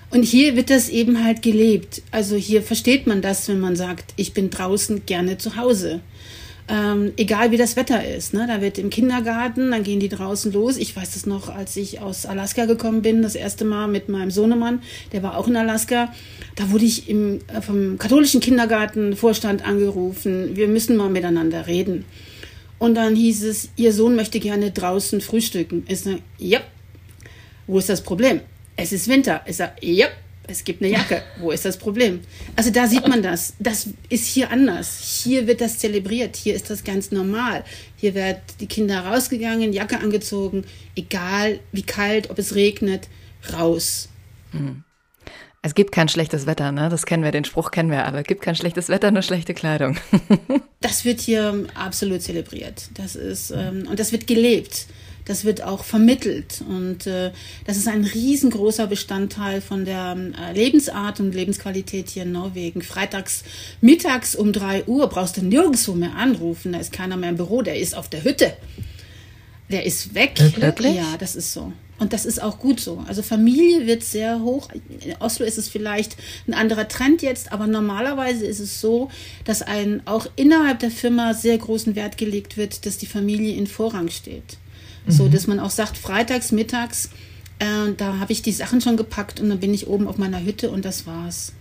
Und 0.10 0.24
hier 0.24 0.56
wird 0.56 0.69
das 0.69 0.90
eben 0.90 1.24
halt 1.24 1.42
gelebt. 1.42 2.01
Also 2.12 2.36
hier 2.36 2.62
versteht 2.62 3.07
man 3.07 3.22
das, 3.22 3.48
wenn 3.50 3.60
man 3.60 3.75
sagt, 3.75 4.13
ich 4.16 4.33
bin 4.33 4.50
draußen 4.50 5.06
gerne 5.06 5.38
zu 5.38 5.57
Hause 5.57 6.01
ähm, 6.69 7.14
egal 7.16 7.52
wie 7.52 7.58
das 7.58 7.75
Wetter 7.75 8.06
ist. 8.06 8.34
Ne? 8.34 8.46
Da 8.48 8.62
wird 8.62 8.78
im 8.78 8.90
Kindergarten, 8.90 9.72
dann 9.72 9.84
gehen 9.84 10.00
die 10.00 10.10
draußen 10.10 10.52
los. 10.52 10.78
Ich 10.78 10.96
weiß 10.96 11.14
das 11.14 11.25
noch, 11.25 11.50
als 11.50 11.78
ich 11.78 12.02
aus 12.02 12.25
Alaska 12.25 12.66
gekommen 12.66 13.02
bin, 13.02 13.22
das 13.22 13.36
erste 13.36 13.64
Mal 13.64 13.88
mit 13.88 14.10
meinem 14.10 14.31
Sohnemann, 14.31 14.81
der 15.14 15.24
war 15.24 15.38
auch 15.38 15.48
in 15.48 15.56
Alaska. 15.56 16.14
Da 16.56 16.69
wurde 16.72 16.86
ich 16.86 17.10
im, 17.10 17.40
äh, 17.48 17.62
vom 17.62 17.98
katholischen 17.98 18.42
Kindergartenvorstand 18.42 19.66
angerufen, 19.66 20.56
wir 20.56 20.68
müssen 20.68 20.98
mal 20.98 21.10
miteinander 21.10 21.68
reden. 21.68 22.06
Und 22.80 22.96
dann 22.96 23.16
hieß 23.16 23.44
es, 23.44 23.69
Ihr 23.75 23.94
Sohn 23.94 24.16
möchte 24.16 24.40
gerne 24.40 24.72
draußen 24.72 25.22
frühstücken. 25.22 25.84
Ich 25.88 26.02
sage, 26.02 26.19
ja. 26.38 26.60
Wo 27.66 27.80
ist 27.80 27.90
das 27.90 28.02
Problem? 28.02 28.42
Es 28.75 28.92
ist 28.92 29.08
Winter. 29.08 29.42
Ich 29.48 29.56
sage, 29.58 29.74
ja 29.81 30.08
es 30.47 30.63
gibt 30.63 30.81
eine 30.81 30.91
Jacke. 30.91 31.23
Wo 31.39 31.51
ist 31.51 31.65
das 31.65 31.77
Problem? 31.77 32.21
Also 32.55 32.71
da 32.71 32.88
sieht 32.88 33.07
man 33.07 33.21
das. 33.21 33.53
Das 33.59 33.89
ist 34.09 34.27
hier 34.27 34.49
anders. 34.49 35.21
Hier 35.23 35.45
wird 35.45 35.61
das 35.61 35.77
zelebriert. 35.77 36.35
Hier 36.35 36.55
ist 36.55 36.69
das 36.69 36.83
ganz 36.83 37.11
normal. 37.11 37.63
Hier 37.97 38.15
wird 38.15 38.39
die 38.59 38.67
Kinder 38.67 39.01
rausgegangen, 39.01 39.73
Jacke 39.73 39.99
angezogen, 39.99 40.65
egal 40.95 41.59
wie 41.71 41.83
kalt, 41.83 42.29
ob 42.29 42.39
es 42.39 42.55
regnet, 42.55 43.09
raus. 43.53 44.09
Mhm. 44.53 44.83
Es 45.63 45.75
gibt 45.75 45.91
kein 45.91 46.07
schlechtes 46.07 46.45
Wetter, 46.45 46.71
ne? 46.71 46.88
Das 46.88 47.05
kennen 47.05 47.23
wir, 47.23 47.31
den 47.31 47.44
Spruch 47.44 47.71
kennen 47.71 47.91
wir 47.91 48.05
alle. 48.05 48.21
Es 48.21 48.27
gibt 48.27 48.41
kein 48.41 48.55
schlechtes 48.55 48.88
Wetter, 48.88 49.11
nur 49.11 49.21
schlechte 49.21 49.53
Kleidung. 49.53 49.97
das 50.79 51.03
wird 51.03 51.19
hier 51.19 51.65
absolut 51.73 52.21
zelebriert. 52.21 52.89
Das 52.94 53.17
ist, 53.17 53.51
ähm, 53.51 53.85
und 53.89 53.99
das 53.99 54.13
wird 54.13 54.27
gelebt 54.27 54.85
das 55.27 55.44
wird 55.44 55.62
auch 55.62 55.83
vermittelt. 55.83 56.63
Und 56.68 57.06
äh, 57.06 57.31
das 57.65 57.77
ist 57.77 57.88
ein 57.88 58.06
riesengroßer 58.06 58.88
Bestandteil 58.88 59.59
von 59.62 59.83
der 59.83 60.15
äh, 60.15 60.53
Lebensart 60.53 61.19
und 61.19 61.35
Lebensqualität 61.35 62.09
hier 62.09 62.24
in 62.24 62.31
Norwegen. 62.31 62.81
Freitags 62.81 63.44
mittags 63.81 64.35
um 64.35 64.53
drei 64.53 64.85
Uhr 64.85 65.07
brauchst 65.09 65.38
du 65.38 65.41
nirgendwo 65.44 65.94
mehr 65.94 66.15
anrufen. 66.15 66.71
Da 66.71 66.79
ist 66.79 66.94
keiner 66.94 67.18
mehr 67.18 67.29
im 67.29 67.35
Büro, 67.35 67.62
der 67.62 67.77
ist 67.77 67.94
auf 67.94 68.07
der 68.07 68.24
Hütte. 68.24 68.53
Der 69.69 69.85
ist 69.85 70.15
weg. 70.15 70.39
Wirklich? 70.56 70.95
Ja, 70.95 71.18
das 71.19 71.35
ist 71.35 71.51
so. 71.51 71.73
Und 72.00 72.13
das 72.13 72.25
ist 72.25 72.41
auch 72.41 72.59
gut 72.59 72.80
so. 72.80 73.03
Also 73.07 73.21
Familie 73.21 73.85
wird 73.85 74.03
sehr 74.03 74.39
hoch. 74.41 74.69
In 75.03 75.15
Oslo 75.19 75.45
ist 75.45 75.57
es 75.57 75.68
vielleicht 75.68 76.15
ein 76.47 76.53
anderer 76.53 76.88
Trend 76.88 77.21
jetzt, 77.21 77.51
aber 77.51 77.68
normalerweise 77.68 78.45
ist 78.45 78.59
es 78.59 78.80
so, 78.80 79.09
dass 79.44 79.62
ein 79.62 80.03
auch 80.06 80.27
innerhalb 80.35 80.80
der 80.80 80.91
Firma 80.91 81.33
sehr 81.33 81.57
großen 81.57 81.95
Wert 81.95 82.18
gelegt 82.18 82.56
wird, 82.56 82.85
dass 82.85 82.97
die 82.97 83.07
Familie 83.07 83.56
in 83.56 83.68
Vorrang 83.68 84.09
steht. 84.09 84.57
So, 85.07 85.25
mhm. 85.25 85.31
dass 85.31 85.48
man 85.48 85.59
auch 85.59 85.69
sagt, 85.69 85.98
freitags, 85.98 86.51
mittags, 86.51 87.09
äh, 87.59 87.94
da 87.95 88.19
habe 88.19 88.31
ich 88.31 88.42
die 88.42 88.51
Sachen 88.51 88.81
schon 88.81 88.98
gepackt 88.98 89.39
und 89.39 89.50
dann 89.50 89.59
bin 89.59 89.74
ich 89.74 89.88
oben 89.88 90.07
auf 90.07 90.18
meiner 90.18 90.44
Hütte 90.44 90.69
und 90.69 90.86
das 90.86 91.07
war's. 91.07 91.54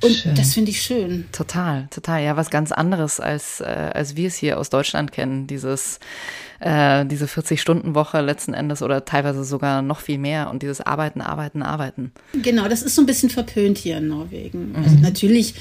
Und 0.00 0.12
schön. 0.12 0.34
das 0.36 0.54
finde 0.54 0.70
ich 0.70 0.80
schön. 0.80 1.26
Total, 1.32 1.88
total. 1.90 2.22
Ja, 2.22 2.36
was 2.36 2.50
ganz 2.50 2.70
anderes, 2.70 3.18
als, 3.18 3.60
äh, 3.60 3.64
als 3.64 4.14
wir 4.14 4.28
es 4.28 4.36
hier 4.36 4.58
aus 4.58 4.70
Deutschland 4.70 5.10
kennen. 5.10 5.48
Dieses, 5.48 5.98
äh, 6.60 7.04
diese 7.04 7.26
40-Stunden-Woche 7.26 8.20
letzten 8.20 8.54
Endes 8.54 8.82
oder 8.82 9.04
teilweise 9.04 9.42
sogar 9.42 9.82
noch 9.82 9.98
viel 10.00 10.18
mehr 10.18 10.50
und 10.50 10.62
dieses 10.62 10.80
Arbeiten, 10.80 11.20
Arbeiten, 11.20 11.62
Arbeiten. 11.62 12.12
Genau, 12.32 12.68
das 12.68 12.82
ist 12.82 12.94
so 12.94 13.02
ein 13.02 13.06
bisschen 13.06 13.28
verpönt 13.28 13.78
hier 13.78 13.98
in 13.98 14.08
Norwegen. 14.08 14.72
Also 14.76 14.78
mhm. 14.78 14.84
Also 14.84 14.96
natürlich 14.98 15.54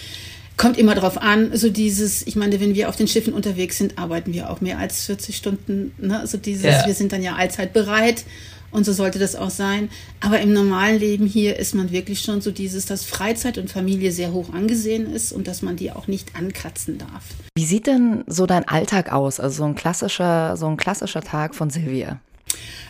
kommt 0.58 0.78
immer 0.78 0.96
drauf 0.96 1.22
an, 1.22 1.56
so 1.56 1.70
dieses, 1.70 2.26
ich 2.26 2.36
meine, 2.36 2.60
wenn 2.60 2.74
wir 2.76 2.90
auf 2.90 2.96
den 2.96 3.08
Schiffen 3.08 3.34
unterwegs 3.34 3.78
sind, 3.78 3.98
arbeiten 3.98 4.34
wir 4.34 4.50
auch 4.50 4.60
mehr 4.60 4.80
als 4.80 5.06
40 5.06 5.38
Stunden, 5.38 5.94
ne? 6.00 6.20
Also 6.20 6.38
dieses, 6.38 6.66
ja. 6.66 6.86
wir 6.86 6.94
sind 6.96 7.14
dann 7.14 7.22
ja 7.22 7.36
allzeit 7.36 7.74
bereit 7.74 8.26
und 8.72 8.84
so 8.86 8.92
sollte 8.92 9.20
das 9.20 9.36
auch 9.36 9.52
sein. 9.52 9.90
Aber 10.20 10.40
im 10.40 10.54
normalen 10.54 11.00
Leben 11.00 11.28
hier 11.28 11.58
ist 11.58 11.76
man 11.76 11.92
wirklich 11.92 12.22
schon 12.22 12.42
so 12.42 12.52
dieses, 12.52 12.86
dass 12.86 13.06
Freizeit 13.06 13.58
und 13.58 13.72
Familie 13.72 14.12
sehr 14.12 14.34
hoch 14.34 14.52
angesehen 14.54 15.14
ist 15.14 15.32
und 15.32 15.48
dass 15.48 15.62
man 15.62 15.76
die 15.76 15.92
auch 15.92 16.08
nicht 16.08 16.36
ankratzen 16.36 16.98
darf. 16.98 17.24
Wie 17.56 17.66
sieht 17.66 17.88
denn 17.88 18.24
so 18.28 18.46
dein 18.46 18.68
Alltag 18.68 19.12
aus? 19.12 19.40
Also 19.40 19.58
so 19.58 19.64
ein 19.66 19.76
klassischer, 19.76 20.58
so 20.58 20.68
ein 20.68 20.78
klassischer 20.78 21.22
Tag 21.22 21.56
von 21.56 21.70
Silvia? 21.70 22.20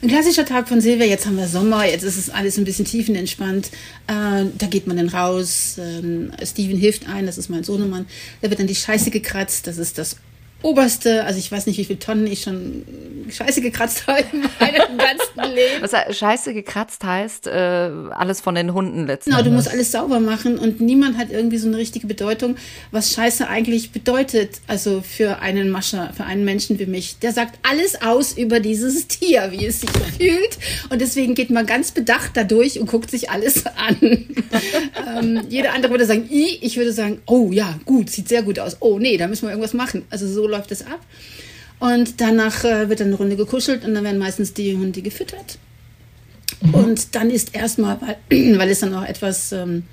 Ein 0.01 0.09
klassischer 0.09 0.45
Tag 0.45 0.69
von 0.69 0.79
Silvia, 0.79 1.07
jetzt 1.07 1.25
haben 1.25 1.37
wir 1.37 1.47
Sommer, 1.47 1.85
jetzt 1.85 2.03
ist 2.03 2.17
es 2.17 2.29
alles 2.29 2.57
ein 2.59 2.65
bisschen 2.65 2.85
tiefenentspannt. 2.85 3.71
Äh, 4.05 4.45
da 4.55 4.67
geht 4.69 4.85
man 4.85 4.97
dann 4.97 5.09
raus, 5.09 5.79
äh, 5.79 6.45
Steven 6.45 6.77
hilft 6.77 7.09
ein, 7.09 7.25
das 7.25 7.39
ist 7.39 7.49
mein 7.49 7.63
Sohnemann. 7.63 8.05
Da 8.41 8.49
wird 8.49 8.59
dann 8.59 8.67
die 8.67 8.75
Scheiße 8.75 9.09
gekratzt, 9.09 9.65
das 9.65 9.79
ist 9.79 9.97
das 9.97 10.17
oberste, 10.61 11.23
also 11.25 11.39
ich 11.39 11.51
weiß 11.51 11.67
nicht, 11.67 11.77
wie 11.77 11.85
viele 11.85 11.99
Tonnen 11.99 12.25
ich 12.27 12.41
schon 12.41 12.83
Scheiße 13.29 13.61
gekratzt 13.61 14.07
habe 14.07 14.23
in 14.31 14.41
meinem 14.41 14.97
ganzen 14.97 15.55
Leben. 15.55 15.81
Was 15.81 16.17
Scheiße 16.17 16.53
gekratzt 16.53 17.03
heißt, 17.03 17.47
äh, 17.47 17.51
alles 17.51 18.41
von 18.41 18.55
den 18.55 18.73
Hunden 18.73 19.05
letztendlich. 19.05 19.43
Genau, 19.43 19.49
du 19.49 19.55
musst 19.55 19.69
alles 19.69 19.91
sauber 19.91 20.19
machen 20.19 20.57
und 20.57 20.81
niemand 20.81 21.17
hat 21.17 21.31
irgendwie 21.31 21.57
so 21.57 21.67
eine 21.67 21.77
richtige 21.77 22.07
Bedeutung, 22.07 22.55
was 22.91 23.11
Scheiße 23.11 23.47
eigentlich 23.47 23.91
bedeutet. 23.91 24.61
Also 24.67 25.01
für 25.01 25.39
einen 25.39 25.69
Mascher, 25.69 26.11
für 26.15 26.23
einen 26.23 26.43
Menschen 26.45 26.79
wie 26.79 26.85
mich. 26.85 27.19
Der 27.19 27.33
sagt 27.33 27.59
alles 27.63 28.01
aus 28.01 28.33
über 28.33 28.59
dieses 28.59 29.07
Tier, 29.07 29.51
wie 29.51 29.65
es 29.65 29.81
sich 29.81 29.89
fühlt. 30.17 30.57
Und 30.89 31.01
deswegen 31.01 31.35
geht 31.35 31.49
man 31.49 31.65
ganz 31.65 31.91
bedacht 31.91 32.31
da 32.35 32.43
durch 32.43 32.79
und 32.79 32.87
guckt 32.87 33.11
sich 33.11 33.29
alles 33.29 33.65
an. 33.65 33.97
ähm, 35.17 35.41
jeder 35.49 35.73
andere 35.73 35.91
würde 35.91 36.05
sagen, 36.05 36.27
I, 36.31 36.59
ich 36.61 36.77
würde 36.77 36.93
sagen, 36.93 37.21
oh 37.25 37.51
ja, 37.51 37.79
gut, 37.85 38.09
sieht 38.09 38.29
sehr 38.29 38.41
gut 38.41 38.59
aus. 38.59 38.77
Oh 38.79 38.99
nee, 38.99 39.17
da 39.17 39.27
müssen 39.27 39.43
wir 39.43 39.49
irgendwas 39.49 39.73
machen. 39.73 40.05
Also 40.09 40.27
so 40.27 40.46
läuft 40.47 40.71
es 40.71 40.85
ab. 40.85 40.99
Und 41.79 42.21
danach 42.21 42.63
äh, 42.63 42.89
wird 42.89 42.99
dann 42.99 43.07
eine 43.07 43.17
Runde 43.17 43.35
gekuschelt 43.35 43.85
und 43.85 43.93
dann 43.93 44.03
werden 44.03 44.17
meistens 44.17 44.53
die 44.53 44.75
Hunde 44.75 45.01
gefüttert. 45.01 45.59
Mhm. 46.61 46.73
Und 46.73 47.15
dann 47.15 47.29
ist 47.29 47.55
erstmal, 47.55 47.99
weil, 48.01 48.17
weil 48.57 48.69
es 48.69 48.79
dann 48.79 48.93
auch 48.93 49.05
etwas 49.05 49.51
ähm, 49.51 49.83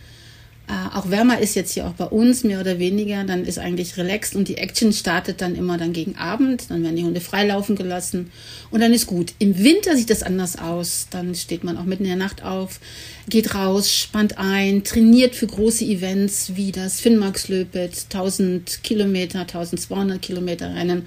Äh, 0.66 0.96
auch 0.96 1.10
wärmer 1.10 1.40
ist 1.40 1.54
jetzt 1.56 1.72
hier 1.72 1.86
auch 1.86 1.92
bei 1.92 2.06
uns, 2.06 2.42
mehr 2.42 2.60
oder 2.60 2.78
weniger. 2.78 3.22
Dann 3.24 3.44
ist 3.44 3.58
eigentlich 3.58 3.96
relaxed 3.98 4.34
und 4.34 4.48
die 4.48 4.56
Action 4.56 4.92
startet 4.92 5.40
dann 5.42 5.56
immer 5.56 5.76
dann 5.76 5.92
gegen 5.92 6.16
Abend. 6.16 6.70
Dann 6.70 6.82
werden 6.82 6.96
die 6.96 7.04
Hunde 7.04 7.20
freilaufen 7.20 7.76
gelassen 7.76 8.32
und 8.70 8.80
dann 8.80 8.92
ist 8.92 9.06
gut. 9.06 9.34
Im 9.38 9.58
Winter 9.62 9.96
sieht 9.96 10.08
das 10.08 10.22
anders 10.22 10.58
aus. 10.58 11.08
Dann 11.10 11.34
steht 11.34 11.64
man 11.64 11.76
auch 11.76 11.84
mitten 11.84 12.04
in 12.04 12.10
der 12.10 12.16
Nacht 12.16 12.42
auf, 12.42 12.80
geht 13.28 13.54
raus, 13.54 13.92
spannt 13.92 14.38
ein, 14.38 14.84
trainiert 14.84 15.34
für 15.34 15.46
große 15.46 15.84
Events 15.84 16.52
wie 16.54 16.72
das 16.72 17.00
Finnmarkslöpet, 17.00 18.06
1000 18.10 18.82
Kilometer, 18.82 19.40
1200 19.40 20.22
Kilometer 20.22 20.74
Rennen. 20.74 21.06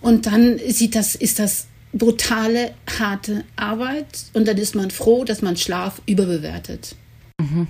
Und 0.00 0.26
dann 0.26 0.58
sieht 0.66 0.96
das, 0.96 1.14
ist 1.14 1.38
das 1.38 1.66
brutale, 1.92 2.72
harte 2.98 3.44
Arbeit 3.56 4.06
und 4.32 4.48
dann 4.48 4.56
ist 4.56 4.74
man 4.74 4.90
froh, 4.90 5.24
dass 5.24 5.42
man 5.42 5.56
Schlaf 5.56 6.00
überbewertet. 6.06 6.96
Mhm. 7.40 7.68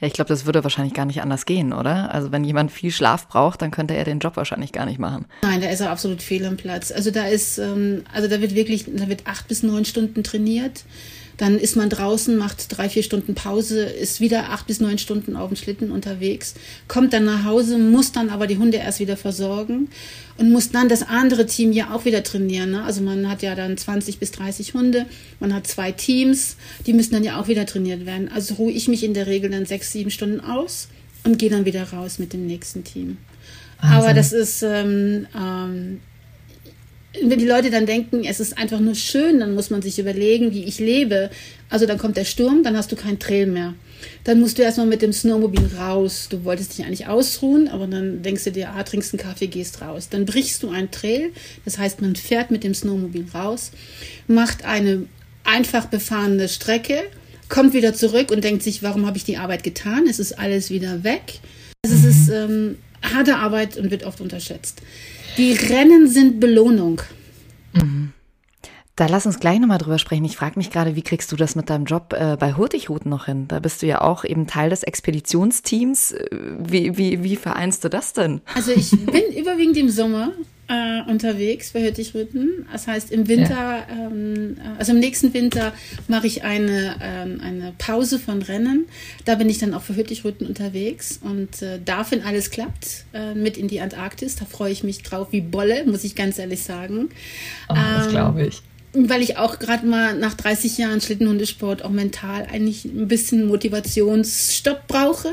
Ja, 0.00 0.06
ich 0.06 0.12
glaube, 0.12 0.28
das 0.28 0.46
würde 0.46 0.62
wahrscheinlich 0.62 0.94
gar 0.94 1.06
nicht 1.06 1.22
anders 1.22 1.46
gehen, 1.46 1.72
oder? 1.72 2.12
Also 2.12 2.32
wenn 2.32 2.44
jemand 2.44 2.70
viel 2.70 2.90
Schlaf 2.90 3.28
braucht, 3.28 3.62
dann 3.62 3.70
könnte 3.70 3.94
er 3.94 4.04
den 4.04 4.18
Job 4.18 4.36
wahrscheinlich 4.36 4.72
gar 4.72 4.86
nicht 4.86 4.98
machen. 4.98 5.26
Nein, 5.42 5.60
da 5.60 5.68
ist 5.68 5.80
er 5.80 5.90
absolut 5.90 6.22
fehl 6.22 6.44
am 6.46 6.56
Platz. 6.56 6.92
Also 6.92 7.10
da 7.10 7.26
ist, 7.26 7.58
ähm, 7.58 8.02
also 8.12 8.28
da 8.28 8.40
wird 8.40 8.54
wirklich, 8.54 8.84
da 8.86 9.08
wird 9.08 9.26
acht 9.26 9.48
bis 9.48 9.62
neun 9.62 9.84
Stunden 9.84 10.22
trainiert. 10.22 10.84
Dann 11.38 11.58
ist 11.58 11.76
man 11.76 11.88
draußen, 11.88 12.36
macht 12.36 12.76
drei, 12.76 12.88
vier 12.88 13.02
Stunden 13.02 13.34
Pause, 13.34 13.84
ist 13.84 14.20
wieder 14.20 14.50
acht 14.50 14.66
bis 14.66 14.80
neun 14.80 14.98
Stunden 14.98 15.36
auf 15.36 15.48
dem 15.48 15.56
Schlitten 15.56 15.90
unterwegs, 15.90 16.54
kommt 16.88 17.12
dann 17.12 17.24
nach 17.24 17.44
Hause, 17.44 17.78
muss 17.78 18.12
dann 18.12 18.28
aber 18.28 18.46
die 18.46 18.58
Hunde 18.58 18.78
erst 18.78 19.00
wieder 19.00 19.16
versorgen 19.16 19.88
und 20.36 20.50
muss 20.50 20.70
dann 20.70 20.88
das 20.88 21.02
andere 21.02 21.46
Team 21.46 21.72
ja 21.72 21.94
auch 21.94 22.04
wieder 22.04 22.22
trainieren. 22.24 22.72
Ne? 22.72 22.82
Also 22.82 23.02
man 23.02 23.28
hat 23.28 23.42
ja 23.42 23.54
dann 23.54 23.76
20 23.76 24.18
bis 24.18 24.32
30 24.32 24.74
Hunde, 24.74 25.06
man 25.38 25.54
hat 25.54 25.66
zwei 25.66 25.92
Teams, 25.92 26.56
die 26.86 26.92
müssen 26.92 27.12
dann 27.12 27.24
ja 27.24 27.40
auch 27.40 27.46
wieder 27.48 27.66
trainiert 27.66 28.04
werden. 28.04 28.28
Also 28.34 28.54
ruhe 28.54 28.72
ich 28.72 28.88
mich 28.88 29.04
in 29.04 29.14
der 29.14 29.28
Regel 29.28 29.48
dann 29.50 29.64
sechs, 29.64 29.92
sieben 29.92 30.10
Stunden 30.10 30.40
aus 30.40 30.88
und 31.24 31.38
gehe 31.38 31.50
dann 31.50 31.64
wieder 31.64 31.84
raus 31.92 32.18
mit 32.18 32.32
dem 32.32 32.46
nächsten 32.46 32.82
Team. 32.82 33.16
Wahnsinn. 33.80 33.98
Aber 33.98 34.14
das 34.14 34.32
ist, 34.32 34.62
ähm, 34.62 35.26
ähm, 35.36 36.00
wenn 37.24 37.38
die 37.38 37.46
Leute 37.46 37.70
dann 37.70 37.86
denken, 37.86 38.24
es 38.24 38.40
ist 38.40 38.58
einfach 38.58 38.80
nur 38.80 38.94
schön, 38.94 39.40
dann 39.40 39.54
muss 39.54 39.70
man 39.70 39.82
sich 39.82 39.98
überlegen, 39.98 40.52
wie 40.52 40.64
ich 40.64 40.78
lebe. 40.78 41.30
Also 41.70 41.86
dann 41.86 41.98
kommt 41.98 42.16
der 42.16 42.24
Sturm, 42.24 42.62
dann 42.62 42.76
hast 42.76 42.92
du 42.92 42.96
keinen 42.96 43.18
Trail 43.18 43.46
mehr. 43.46 43.74
Dann 44.24 44.40
musst 44.40 44.58
du 44.58 44.62
erstmal 44.62 44.86
mit 44.86 45.02
dem 45.02 45.12
Snowmobil 45.12 45.70
raus. 45.78 46.28
Du 46.30 46.44
wolltest 46.44 46.76
dich 46.76 46.84
eigentlich 46.84 47.06
ausruhen, 47.06 47.68
aber 47.68 47.86
dann 47.86 48.22
denkst 48.22 48.44
du 48.44 48.52
dir, 48.52 48.70
ah, 48.70 48.82
trinkst 48.82 49.12
einen 49.12 49.20
Kaffee, 49.20 49.46
gehst 49.48 49.80
raus. 49.80 50.08
Dann 50.08 50.24
brichst 50.24 50.62
du 50.62 50.70
einen 50.70 50.90
Trail. 50.90 51.30
Das 51.64 51.78
heißt, 51.78 52.00
man 52.00 52.16
fährt 52.16 52.50
mit 52.50 52.64
dem 52.64 52.74
Snowmobil 52.74 53.26
raus, 53.34 53.72
macht 54.26 54.64
eine 54.64 55.06
einfach 55.44 55.86
befahrene 55.86 56.48
Strecke, 56.48 57.00
kommt 57.48 57.72
wieder 57.72 57.94
zurück 57.94 58.30
und 58.30 58.44
denkt 58.44 58.62
sich, 58.62 58.82
warum 58.82 59.06
habe 59.06 59.16
ich 59.16 59.24
die 59.24 59.38
Arbeit 59.38 59.62
getan? 59.62 60.06
Es 60.08 60.18
ist 60.18 60.38
alles 60.38 60.70
wieder 60.70 61.04
weg. 61.04 61.40
Also 61.84 61.96
mhm. 61.96 62.04
es 62.04 62.16
ist 62.16 62.28
ähm, 62.28 62.76
harte 63.02 63.36
Arbeit 63.36 63.76
und 63.76 63.90
wird 63.90 64.04
oft 64.04 64.20
unterschätzt. 64.20 64.82
Die 65.36 65.52
Rennen 65.52 66.08
sind 66.08 66.40
Belohnung. 66.40 67.00
Mhm. 67.72 68.12
Da 68.96 69.06
lass 69.06 69.26
uns 69.26 69.38
gleich 69.38 69.60
nochmal 69.60 69.78
drüber 69.78 69.98
sprechen. 69.98 70.24
Ich 70.24 70.36
frage 70.36 70.58
mich 70.58 70.72
gerade, 70.72 70.96
wie 70.96 71.02
kriegst 71.02 71.30
du 71.30 71.36
das 71.36 71.54
mit 71.54 71.70
deinem 71.70 71.84
Job 71.84 72.12
äh, 72.18 72.36
bei 72.36 72.54
Hurtigruten 72.54 73.08
noch 73.08 73.26
hin? 73.26 73.46
Da 73.46 73.60
bist 73.60 73.80
du 73.80 73.86
ja 73.86 74.00
auch 74.00 74.24
eben 74.24 74.48
Teil 74.48 74.70
des 74.70 74.82
Expeditionsteams. 74.82 76.12
Äh, 76.12 76.26
wie, 76.58 76.98
wie, 76.98 77.22
wie 77.22 77.36
vereinst 77.36 77.84
du 77.84 77.90
das 77.90 78.12
denn? 78.12 78.40
Also 78.54 78.72
ich 78.72 78.90
bin 78.90 79.22
überwiegend 79.38 79.76
im 79.76 79.88
Sommer 79.88 80.32
äh, 80.68 81.02
unterwegs 81.10 81.72
bei 81.72 81.82
Hürtigrütten. 81.82 82.66
Das 82.70 82.86
heißt, 82.86 83.10
im 83.10 83.26
Winter, 83.26 83.54
ja. 83.54 83.86
ähm, 83.90 84.56
äh, 84.58 84.78
also 84.78 84.92
im 84.92 85.00
nächsten 85.00 85.32
Winter 85.34 85.72
mache 86.06 86.26
ich 86.26 86.44
eine, 86.44 86.96
ähm, 87.00 87.40
eine 87.42 87.72
Pause 87.78 88.18
von 88.18 88.42
Rennen. 88.42 88.86
Da 89.24 89.34
bin 89.34 89.48
ich 89.48 89.58
dann 89.58 89.74
auch 89.74 89.82
für 89.82 89.96
Hürtigrütten 89.96 90.46
unterwegs 90.46 91.20
und 91.22 91.62
äh, 91.62 91.80
darf, 91.82 92.12
wenn 92.12 92.22
alles 92.22 92.50
klappt, 92.50 93.04
äh, 93.14 93.34
mit 93.34 93.56
in 93.56 93.68
die 93.68 93.80
Antarktis. 93.80 94.36
Da 94.36 94.44
freue 94.44 94.72
ich 94.72 94.84
mich 94.84 95.02
drauf 95.02 95.28
wie 95.30 95.40
Bolle, 95.40 95.84
muss 95.84 96.04
ich 96.04 96.14
ganz 96.14 96.38
ehrlich 96.38 96.62
sagen. 96.62 97.08
Oh, 97.68 97.74
das 97.74 98.06
ähm, 98.06 98.10
glaube 98.12 98.46
ich 98.46 98.62
weil 99.06 99.22
ich 99.22 99.36
auch 99.36 99.58
gerade 99.58 99.86
mal 99.86 100.18
nach 100.18 100.34
30 100.34 100.78
Jahren 100.78 101.00
Schlittenhundesport 101.00 101.84
auch 101.84 101.90
mental 101.90 102.46
eigentlich 102.50 102.84
ein 102.84 103.08
bisschen 103.08 103.46
Motivationsstopp 103.46 104.86
brauche, 104.88 105.32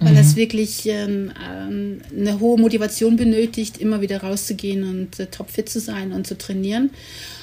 weil 0.00 0.12
mhm. 0.12 0.16
das 0.16 0.36
wirklich 0.36 0.86
ähm, 0.86 1.32
ähm, 1.46 2.00
eine 2.16 2.40
hohe 2.40 2.58
Motivation 2.58 3.16
benötigt, 3.16 3.78
immer 3.78 4.00
wieder 4.00 4.22
rauszugehen 4.22 4.84
und 4.84 5.20
äh, 5.20 5.26
topfit 5.26 5.68
zu 5.68 5.80
sein 5.80 6.12
und 6.12 6.26
zu 6.26 6.38
trainieren. 6.38 6.90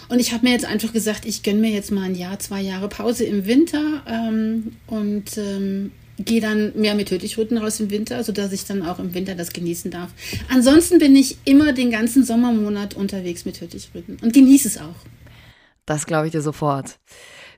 Und 0.10 0.20
ich 0.20 0.34
habe 0.34 0.46
mir 0.46 0.52
jetzt 0.52 0.66
einfach 0.66 0.92
gesagt, 0.92 1.26
ich 1.26 1.44
gönne 1.44 1.60
mir 1.60 1.72
jetzt 1.72 1.92
mal 1.92 2.04
ein 2.04 2.16
Jahr, 2.16 2.38
zwei 2.40 2.62
Jahre 2.62 2.90
Pause 2.90 3.24
im 3.24 3.46
Winter 3.46 4.04
ähm, 4.08 4.74
und 4.88 5.38
ähm, 5.38 5.92
gehe 6.26 6.42
dann 6.42 6.74
mehr 6.76 6.96
mit 6.96 7.12
Hürtigruten 7.12 7.58
raus 7.58 7.80
im 7.80 7.90
Winter, 7.90 8.24
sodass 8.24 8.52
ich 8.52 8.66
dann 8.66 8.86
auch 8.86 9.00
im 9.00 9.14
Winter 9.14 9.36
das 9.36 9.54
genießen 9.54 9.92
darf. 9.92 10.10
Ansonsten 10.50 11.00
bin 11.00 11.16
ich 11.16 11.38
immer 11.46 11.74
den 11.74 11.92
ganzen 11.92 12.24
Sommermonat 12.24 12.96
unterwegs 12.96 13.46
mit 13.46 13.62
Hürtigruten 13.62 14.18
und 14.22 14.34
genieße 14.34 14.68
es 14.68 14.78
auch. 14.78 14.96
Das 15.92 16.06
glaube 16.06 16.28
ich 16.28 16.32
dir 16.32 16.42
sofort. 16.42 17.00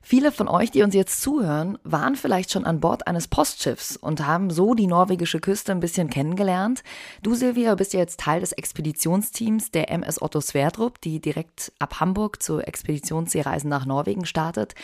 Viele 0.02 0.32
von 0.32 0.48
euch, 0.48 0.72
die 0.72 0.82
uns 0.82 0.92
jetzt 0.92 1.22
zuhören, 1.22 1.78
waren 1.84 2.16
vielleicht 2.16 2.50
schon 2.50 2.64
an 2.64 2.80
Bord 2.80 3.06
eines 3.06 3.28
Postschiffs 3.28 3.96
und 3.96 4.26
haben 4.26 4.50
so 4.50 4.74
die 4.74 4.88
norwegische 4.88 5.38
Küste 5.38 5.70
ein 5.70 5.78
bisschen 5.78 6.10
kennengelernt. 6.10 6.82
Du, 7.22 7.36
Silvia, 7.36 7.76
bist 7.76 7.92
ja 7.92 8.00
jetzt 8.00 8.18
Teil 8.18 8.40
des 8.40 8.50
Expeditionsteams 8.50 9.70
der 9.70 9.88
MS 9.92 10.20
Otto 10.20 10.40
Sverdrup, 10.40 11.00
die 11.00 11.20
direkt 11.20 11.70
ab 11.78 12.00
Hamburg 12.00 12.42
zur 12.42 12.66
Expeditionsseereisen 12.66 13.70
nach 13.70 13.86
Norwegen 13.86 14.26
startet. 14.26 14.74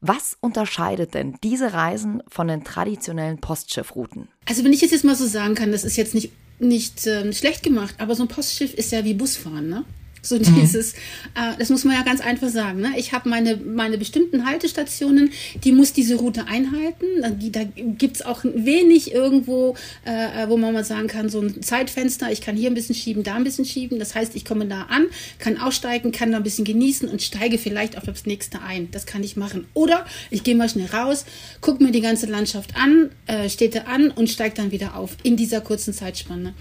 Was 0.00 0.36
unterscheidet 0.38 1.14
denn 1.14 1.34
diese 1.42 1.72
Reisen 1.72 2.22
von 2.28 2.46
den 2.46 2.62
traditionellen 2.62 3.40
Postschiffrouten? 3.40 4.28
Also 4.46 4.62
wenn 4.62 4.72
ich 4.72 4.84
es 4.84 4.92
jetzt 4.92 5.04
mal 5.04 5.16
so 5.16 5.26
sagen 5.26 5.56
kann, 5.56 5.72
das 5.72 5.82
ist 5.82 5.96
jetzt 5.96 6.14
nicht, 6.14 6.30
nicht 6.60 7.04
äh, 7.08 7.32
schlecht 7.32 7.64
gemacht, 7.64 7.96
aber 7.98 8.14
so 8.14 8.22
ein 8.22 8.28
Postschiff 8.28 8.72
ist 8.72 8.92
ja 8.92 9.04
wie 9.04 9.14
Busfahren, 9.14 9.68
ne? 9.68 9.84
So 10.24 10.36
mhm. 10.36 10.42
dieses, 10.42 10.94
äh, 10.94 11.52
das 11.58 11.68
muss 11.70 11.84
man 11.84 11.94
ja 11.94 12.02
ganz 12.02 12.20
einfach 12.20 12.48
sagen. 12.48 12.80
Ne? 12.80 12.94
Ich 12.96 13.12
habe 13.12 13.28
meine, 13.28 13.56
meine 13.56 13.98
bestimmten 13.98 14.46
Haltestationen, 14.46 15.30
die 15.62 15.72
muss 15.72 15.92
diese 15.92 16.16
Route 16.16 16.46
einhalten. 16.46 17.06
Da, 17.20 17.30
da 17.30 17.64
gibt's 17.76 18.22
auch 18.22 18.44
wenig 18.44 19.12
irgendwo, 19.12 19.76
äh, 20.04 20.48
wo 20.48 20.56
man 20.56 20.72
mal 20.72 20.84
sagen 20.84 21.08
kann, 21.08 21.28
so 21.28 21.40
ein 21.40 21.62
Zeitfenster, 21.62 22.32
ich 22.32 22.40
kann 22.40 22.56
hier 22.56 22.70
ein 22.70 22.74
bisschen 22.74 22.94
schieben, 22.94 23.22
da 23.22 23.34
ein 23.34 23.44
bisschen 23.44 23.64
schieben. 23.64 23.98
Das 23.98 24.14
heißt, 24.14 24.34
ich 24.34 24.44
komme 24.44 24.66
da 24.66 24.82
an, 24.82 25.06
kann 25.38 25.58
aussteigen, 25.58 26.12
kann 26.12 26.32
da 26.32 26.38
ein 26.38 26.42
bisschen 26.42 26.64
genießen 26.64 27.08
und 27.08 27.22
steige 27.22 27.58
vielleicht 27.58 27.98
auf 27.98 28.04
das 28.04 28.26
nächste 28.26 28.62
ein. 28.62 28.90
Das 28.90 29.06
kann 29.06 29.22
ich 29.22 29.36
machen. 29.36 29.66
Oder 29.74 30.06
ich 30.30 30.42
gehe 30.42 30.54
mal 30.54 30.68
schnell 30.68 30.86
raus, 30.86 31.26
gucke 31.60 31.82
mir 31.82 31.92
die 31.92 32.00
ganze 32.00 32.26
Landschaft 32.26 32.76
an, 32.76 33.10
äh, 33.26 33.48
Städte 33.48 33.86
an 33.86 34.10
und 34.10 34.30
steige 34.30 34.54
dann 34.54 34.70
wieder 34.70 34.96
auf 34.96 35.16
in 35.22 35.36
dieser 35.36 35.60
kurzen 35.60 35.92
Zeitspanne. 35.92 36.54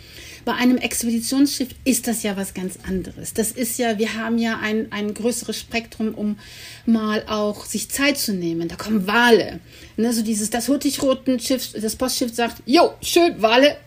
Bei 0.45 0.53
einem 0.53 0.77
Expeditionsschiff 0.77 1.69
ist 1.85 2.07
das 2.07 2.23
ja 2.23 2.35
was 2.35 2.53
ganz 2.53 2.79
anderes. 2.87 3.33
Das 3.33 3.51
ist 3.51 3.79
ja, 3.79 3.97
wir 3.97 4.15
haben 4.15 4.37
ja 4.37 4.59
ein, 4.61 4.91
ein 4.91 5.13
größeres 5.13 5.57
Spektrum, 5.57 6.13
um 6.13 6.37
mal 6.85 7.23
auch 7.27 7.65
sich 7.65 7.89
Zeit 7.89 8.17
zu 8.17 8.33
nehmen. 8.33 8.67
Da 8.67 8.75
kommen 8.75 9.07
Wale. 9.07 9.59
Ne, 9.95 10.11
so 10.11 10.21
dieses, 10.21 10.49
das 10.49 10.67
Hurtigruten 10.67 11.39
Schiff, 11.39 11.71
das 11.73 11.95
Postschiff 11.95 12.33
sagt, 12.33 12.61
jo, 12.65 12.93
schön, 13.01 13.41
Wale. 13.41 13.77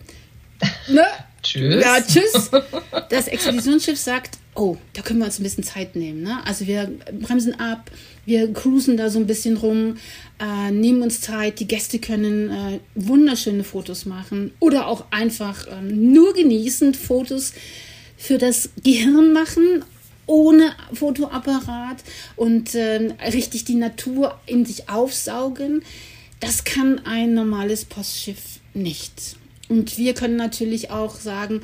Ne? 0.89 1.05
tschüss. 1.43 1.85
Ja, 1.85 2.01
tschüss. 2.01 2.51
Das 3.11 3.29
Expeditionsschiff 3.29 3.99
sagt, 3.99 4.39
oh, 4.57 4.77
da 4.95 5.03
können 5.03 5.21
wir 5.21 5.27
uns 5.27 5.39
ein 5.39 5.43
bisschen 5.43 5.65
Zeit 5.65 5.97
nehmen. 5.97 6.23
Ne? 6.23 6.45
Also 6.45 6.67
wir 6.67 6.91
bremsen 7.21 7.59
ab, 7.61 7.91
wir 8.25 8.53
cruisen 8.53 8.97
da 8.97 9.11
so 9.11 9.19
ein 9.19 9.27
bisschen 9.27 9.57
rum, 9.57 9.97
äh, 10.41 10.71
nehmen 10.71 11.03
uns 11.03 11.21
Zeit, 11.21 11.61
die 11.61 11.69
Gäste 11.69 11.99
können 11.99 12.51
äh, 12.51 12.81
wunderschöne 12.95 13.65
Fotos 13.65 14.07
machen 14.07 14.53
oder 14.59 14.89
auch 14.89 15.05
einfach 15.11 15.67
äh, 15.67 15.83
nur 15.83 16.35
genießend 16.35 16.97
Fotos 16.97 17.53
für 18.17 18.39
das 18.39 18.71
Gehirn 18.83 19.33
machen 19.33 19.85
ohne 20.27 20.73
Fotoapparat 20.93 22.03
und 22.35 22.75
äh, 22.75 23.13
richtig 23.33 23.65
die 23.65 23.77
Natur 23.77 24.39
in 24.47 24.65
sich 24.65 24.89
aufsaugen. 24.89 25.83
Das 26.41 26.65
kann 26.65 27.01
ein 27.07 27.35
normales 27.35 27.85
Postschiff 27.85 28.61
nicht. 28.75 29.37
Und 29.69 29.99
wir 29.99 30.15
können 30.15 30.37
natürlich 30.37 30.91
auch 30.91 31.17
sagen, 31.17 31.63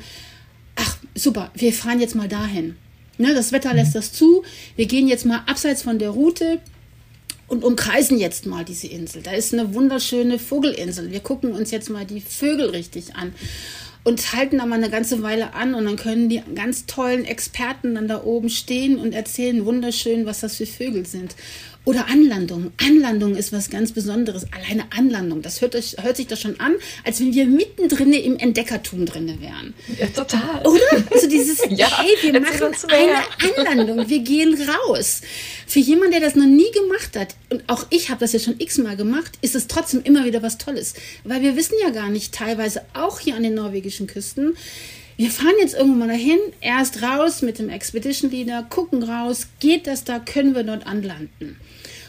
ach 0.75 0.97
super, 1.13 1.51
wir 1.55 1.73
fahren 1.73 1.99
jetzt 1.99 2.15
mal 2.15 2.27
dahin. 2.27 2.75
Ne, 3.23 3.33
das 3.33 3.53
Wetter 3.53 3.73
lässt 3.73 3.95
das 3.95 4.11
zu. 4.11 4.43
Wir 4.75 4.85
gehen 4.85 5.07
jetzt 5.07 5.25
mal 5.25 5.43
abseits 5.45 5.81
von 5.81 5.97
der 5.97 6.09
Route 6.09 6.59
und 7.47 7.63
umkreisen 7.63 8.19
jetzt 8.19 8.45
mal 8.45 8.65
diese 8.65 8.87
Insel. 8.87 9.21
Da 9.21 9.31
ist 9.31 9.53
eine 9.53 9.73
wunderschöne 9.73 10.39
Vogelinsel. 10.39 11.09
Wir 11.09 11.21
gucken 11.21 11.53
uns 11.53 11.71
jetzt 11.71 11.89
mal 11.89 12.03
die 12.03 12.19
Vögel 12.19 12.71
richtig 12.71 13.15
an 13.15 13.33
und 14.03 14.33
halten 14.33 14.57
da 14.57 14.65
mal 14.65 14.75
eine 14.75 14.89
ganze 14.89 15.23
Weile 15.23 15.53
an 15.53 15.73
und 15.73 15.85
dann 15.85 15.95
können 15.95 16.27
die 16.27 16.43
ganz 16.53 16.85
tollen 16.85 17.23
Experten 17.23 17.95
dann 17.95 18.09
da 18.09 18.25
oben 18.25 18.49
stehen 18.49 18.97
und 18.97 19.13
erzählen 19.13 19.65
wunderschön, 19.65 20.25
was 20.25 20.41
das 20.41 20.57
für 20.57 20.65
Vögel 20.65 21.05
sind. 21.05 21.33
Oder 21.85 22.07
Anlandung. 22.07 22.71
Anlandung 22.81 23.35
ist 23.35 23.51
was 23.51 23.69
ganz 23.69 23.91
Besonderes. 23.91 24.45
Alleine 24.53 24.85
Anlandung, 24.97 25.41
das 25.41 25.59
hört, 25.59 25.75
euch, 25.75 25.97
hört 26.01 26.15
sich 26.15 26.27
doch 26.27 26.37
schon 26.37 26.57
an, 26.61 26.75
als 27.03 27.19
wenn 27.19 27.33
wir 27.33 27.45
mittendrin 27.45 28.13
im 28.13 28.37
Entdeckertum 28.37 29.05
drin 29.05 29.41
wären. 29.41 29.73
Ja, 29.99 30.07
total. 30.07 30.65
Oder? 30.65 31.03
Also 31.11 31.27
dieses, 31.27 31.59
ja, 31.69 31.87
hey, 32.01 32.31
wir 32.31 32.39
machen 32.39 32.73
eine 32.87 33.67
Anlandung, 33.67 34.07
wir 34.07 34.19
gehen 34.19 34.57
raus. 34.69 35.21
Für 35.67 35.79
jemanden, 35.79 36.11
der 36.11 36.21
das 36.21 36.35
noch 36.35 36.45
nie 36.45 36.71
gemacht 36.71 37.17
hat, 37.17 37.35
und 37.49 37.63
auch 37.67 37.85
ich 37.89 38.09
habe 38.09 38.21
das 38.21 38.31
ja 38.31 38.39
schon 38.39 38.55
x-mal 38.59 38.95
gemacht, 38.95 39.33
ist 39.41 39.55
es 39.55 39.67
trotzdem 39.67 40.03
immer 40.03 40.23
wieder 40.23 40.41
was 40.41 40.57
Tolles. 40.57 40.93
Weil 41.25 41.41
wir 41.41 41.57
wissen 41.57 41.75
ja 41.81 41.89
gar 41.89 42.09
nicht, 42.09 42.33
teilweise 42.33 42.83
auch 42.93 43.19
hier 43.19 43.35
an 43.35 43.43
den 43.43 43.55
norwegischen 43.55 44.07
Küsten, 44.07 44.55
wir 45.17 45.29
fahren 45.29 45.53
jetzt 45.59 45.75
irgendwo 45.75 45.97
mal 45.97 46.07
dahin, 46.07 46.39
erst 46.61 47.01
raus 47.03 47.41
mit 47.41 47.59
dem 47.59 47.69
Expedition 47.69 48.31
Leader, 48.31 48.63
gucken 48.69 49.03
raus, 49.03 49.47
geht 49.59 49.87
das 49.87 50.03
da, 50.03 50.19
können 50.19 50.55
wir 50.55 50.63
dort 50.63 50.87
anlanden. 50.87 51.57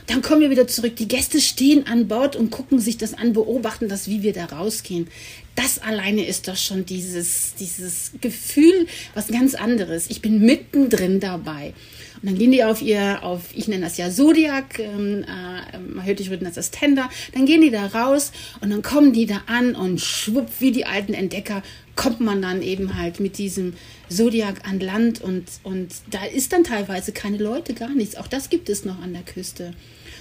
Dann 0.07 0.21
kommen 0.21 0.43
wir 0.43 0.51
wieder 0.51 0.67
zurück. 0.67 0.97
Die 0.97 1.09
Gäste 1.09 1.41
stehen 1.41 1.87
an 1.87 2.09
Bord 2.09 2.37
und 2.37 2.51
gucken 2.51 2.79
sich 2.79 2.99
das 2.99 3.15
an, 3.15 3.33
beobachten 3.33 3.89
das, 3.89 4.09
wie 4.09 4.23
wir 4.23 4.35
da 4.35 4.45
rausgehen. 4.45 5.09
Das 5.55 5.79
alleine 5.79 6.27
ist 6.27 6.49
doch 6.49 6.57
schon 6.57 6.85
dieses, 6.85 7.55
dieses 7.55 8.13
Gefühl, 8.21 8.87
was 9.15 9.29
ganz 9.29 9.55
anderes. 9.55 10.11
Ich 10.11 10.21
bin 10.21 10.41
mittendrin 10.41 11.21
dabei. 11.21 11.73
Und 12.21 12.31
dann 12.31 12.39
gehen 12.39 12.53
die 12.53 12.65
auf 12.65 12.83
ihr, 12.83 13.23
auf, 13.23 13.43
ich 13.55 13.69
nenne 13.69 13.85
das 13.85 13.97
ja 13.97 14.11
Zodiac, 14.11 14.79
ähm, 14.79 15.25
äh, 15.25 16.03
hört, 16.05 16.21
ich 16.21 16.31
würde 16.31 16.51
das 16.51 16.71
Tender, 16.71 17.11
dann 17.35 17.45
gehen 17.45 17.61
die 17.61 17.71
da 17.71 17.87
raus 17.87 18.33
und 18.61 18.71
dann 18.71 18.83
kommen 18.83 19.13
die 19.13 19.27
da 19.27 19.43
an 19.47 19.75
und 19.75 20.01
schwupp, 20.01 20.49
wie 20.59 20.73
die 20.73 20.87
alten 20.87 21.13
Entdecker, 21.13 21.63
kommt 21.97 22.21
man 22.21 22.43
dann 22.43 22.63
eben 22.63 22.97
halt 22.97 23.21
mit 23.21 23.39
diesem 23.39 23.75
Zodiac 24.09 24.69
an 24.69 24.81
Land 24.81 25.21
und, 25.21 25.45
und 25.63 25.89
da 26.11 26.25
ist 26.25 26.53
dann 26.53 26.65
teilweise 26.65 27.13
keine 27.13 27.39
Leute, 27.39 27.75
gar 27.75 27.91
nichts. 27.91 28.17
Auch 28.17 28.27
das 28.27 28.51
gibt 28.51 28.69
es 28.69 28.85
noch 28.85 29.01
an 29.01 29.13
der 29.13 29.23
Küste. 29.23 29.73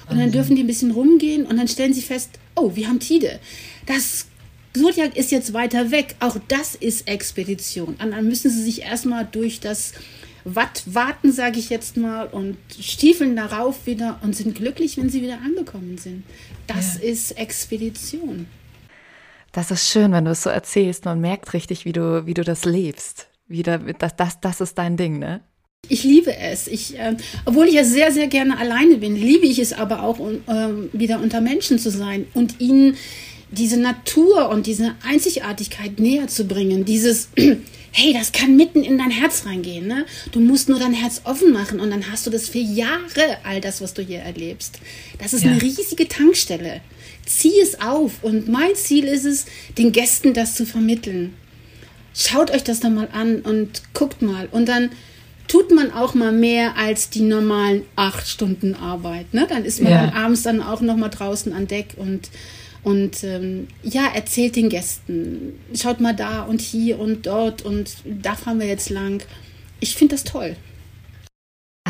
Und 0.10 0.20
dann 0.20 0.32
dürfen 0.32 0.56
die 0.56 0.63
ein 0.63 0.68
bisschen 0.68 0.92
rumgehen 0.92 1.46
und 1.46 1.58
dann 1.58 1.68
stellen 1.68 1.94
sie 1.94 2.01
fest, 2.01 2.32
oh, 2.56 2.75
wir 2.75 2.88
haben 2.88 3.00
Tide. 3.00 3.39
Das 3.86 4.27
Zodiac 4.75 5.15
ist 5.15 5.32
jetzt 5.32 5.53
weiter 5.53 5.92
weg. 5.92 6.15
Auch 6.20 6.38
das 6.48 6.75
ist 6.75 7.08
Expedition. 7.08 7.96
Und 8.01 8.12
dann 8.12 8.27
müssen 8.27 8.50
sie 8.50 8.63
sich 8.63 8.82
erstmal 8.82 9.27
durch 9.32 9.60
das 9.60 9.94
Watt 10.46 10.84
warten, 10.86 11.32
sage 11.32 11.60
ich 11.60 11.70
jetzt 11.70 11.96
mal, 11.96 12.25
und 12.25 12.58
stiefeln 12.80 13.36
darauf 13.36 13.86
wieder 13.86 14.20
und 14.24 14.36
sind 14.36 14.56
glücklich, 14.56 14.98
wenn 14.98 15.10
sie 15.10 15.22
wieder 15.22 15.39
angekommen 15.42 15.98
sind. 15.98 16.24
Das 16.68 16.96
ja. 16.96 17.10
ist 17.10 17.38
Expedition. 17.38 18.48
Das 19.53 19.69
ist 19.69 19.88
schön, 19.88 20.12
wenn 20.12 20.25
du 20.25 20.31
es 20.31 20.43
so 20.43 20.50
erzählst. 20.50 21.05
Man 21.05 21.22
merkt 21.22 21.53
richtig, 21.53 21.86
wie 21.86 21.93
du, 21.93 22.25
wie 22.25 22.33
du 22.33 22.43
das 22.43 22.65
lebst. 22.65 23.27
Wieder, 23.48 23.77
das, 23.77 24.15
das, 24.15 24.41
das 24.41 24.62
ist 24.62 24.77
dein 24.77 24.98
Ding, 24.98 25.19
ne? 25.19 25.41
Ich 25.89 26.03
liebe 26.03 26.36
es. 26.36 26.67
Ich, 26.67 26.98
äh, 26.98 27.15
obwohl 27.45 27.67
ich 27.67 27.75
ja 27.75 27.83
sehr, 27.83 28.12
sehr 28.12 28.27
gerne 28.27 28.57
alleine 28.57 28.98
bin, 28.98 29.15
liebe 29.15 29.45
ich 29.45 29.60
es 29.60 29.72
aber 29.72 30.01
auch, 30.03 30.17
um, 30.17 30.41
äh, 30.48 30.91
wieder 30.93 31.19
unter 31.22 31.39
Menschen 31.39 31.77
zu 31.77 31.91
sein 31.91 32.25
und 32.33 32.60
ihnen 32.62 32.95
diese 33.53 33.77
Natur 33.77 34.50
und 34.50 34.67
diese 34.67 34.95
Einzigartigkeit 35.07 36.00
näher 36.00 36.27
zu 36.27 36.45
bringen. 36.45 36.86
Dieses, 36.86 37.29
hey, 37.91 38.13
das 38.13 38.31
kann 38.31 38.55
mitten 38.55 38.83
in 38.83 38.98
dein 38.98 39.12
Herz 39.12 39.45
reingehen. 39.45 39.88
Ne? 39.88 40.05
Du 40.31 40.39
musst 40.39 40.69
nur 40.69 40.79
dein 40.79 40.93
Herz 40.93 41.22
offen 41.24 41.51
machen 41.51 41.79
und 41.79 41.91
dann 41.91 42.12
hast 42.12 42.25
du 42.25 42.31
das 42.31 42.50
für 42.50 42.60
Jahre, 42.60 43.38
all 43.43 43.62
das, 43.62 43.81
was 43.81 43.93
du 43.93 44.01
hier 44.01 44.19
erlebst. 44.19 44.79
Das 45.19 45.33
ist 45.33 45.43
ja. 45.43 45.51
eine 45.51 45.62
riesige 45.62 46.07
Tankstelle. 46.07 46.81
Zieh 47.25 47.60
es 47.62 47.79
auf. 47.79 48.24
Und 48.24 48.48
mein 48.50 48.75
Ziel 48.75 49.05
ist 49.05 49.25
es, 49.25 49.45
den 49.77 49.91
Gästen 49.91 50.33
das 50.33 50.55
zu 50.55 50.65
vermitteln. 50.65 51.33
Schaut 52.15 52.51
euch 52.51 52.63
das 52.63 52.79
doch 52.79 52.89
mal 52.89 53.10
an 53.12 53.41
und 53.41 53.81
guckt 53.93 54.22
mal. 54.22 54.48
Und 54.51 54.67
dann 54.67 54.91
tut 55.48 55.72
man 55.72 55.91
auch 55.91 56.13
mal 56.13 56.31
mehr 56.31 56.77
als 56.77 57.10
die 57.10 57.22
normalen 57.22 57.83
acht 57.95 58.27
Stunden 58.27 58.75
Arbeit. 58.75 59.33
Ne? 59.33 59.45
Dann 59.48 59.65
ist 59.65 59.81
man 59.81 59.91
ja. 59.91 60.05
dann 60.05 60.15
abends 60.15 60.43
dann 60.43 60.62
auch 60.62 60.81
noch 60.81 60.95
mal 60.95 61.10
draußen 61.10 61.53
an 61.53 61.67
Deck 61.67 61.95
und 61.95 62.29
und 62.84 63.24
ähm, 63.24 63.68
ja, 63.82 64.08
erzählt 64.13 64.56
den 64.56 64.70
Gästen, 64.70 65.60
schaut 65.74 66.02
mal 66.02 66.13
da 66.16 66.44
und 66.44 66.62
hier 66.62 67.00
und 67.00 67.25
dort 67.25 67.62
und 67.62 67.96
da 68.06 68.36
fahren 68.36 68.60
wir 68.60 68.68
jetzt 68.68 68.90
lang. 68.90 69.24
Ich 69.80 69.96
finde 69.96 70.16
das 70.16 70.24
toll. 70.24 70.56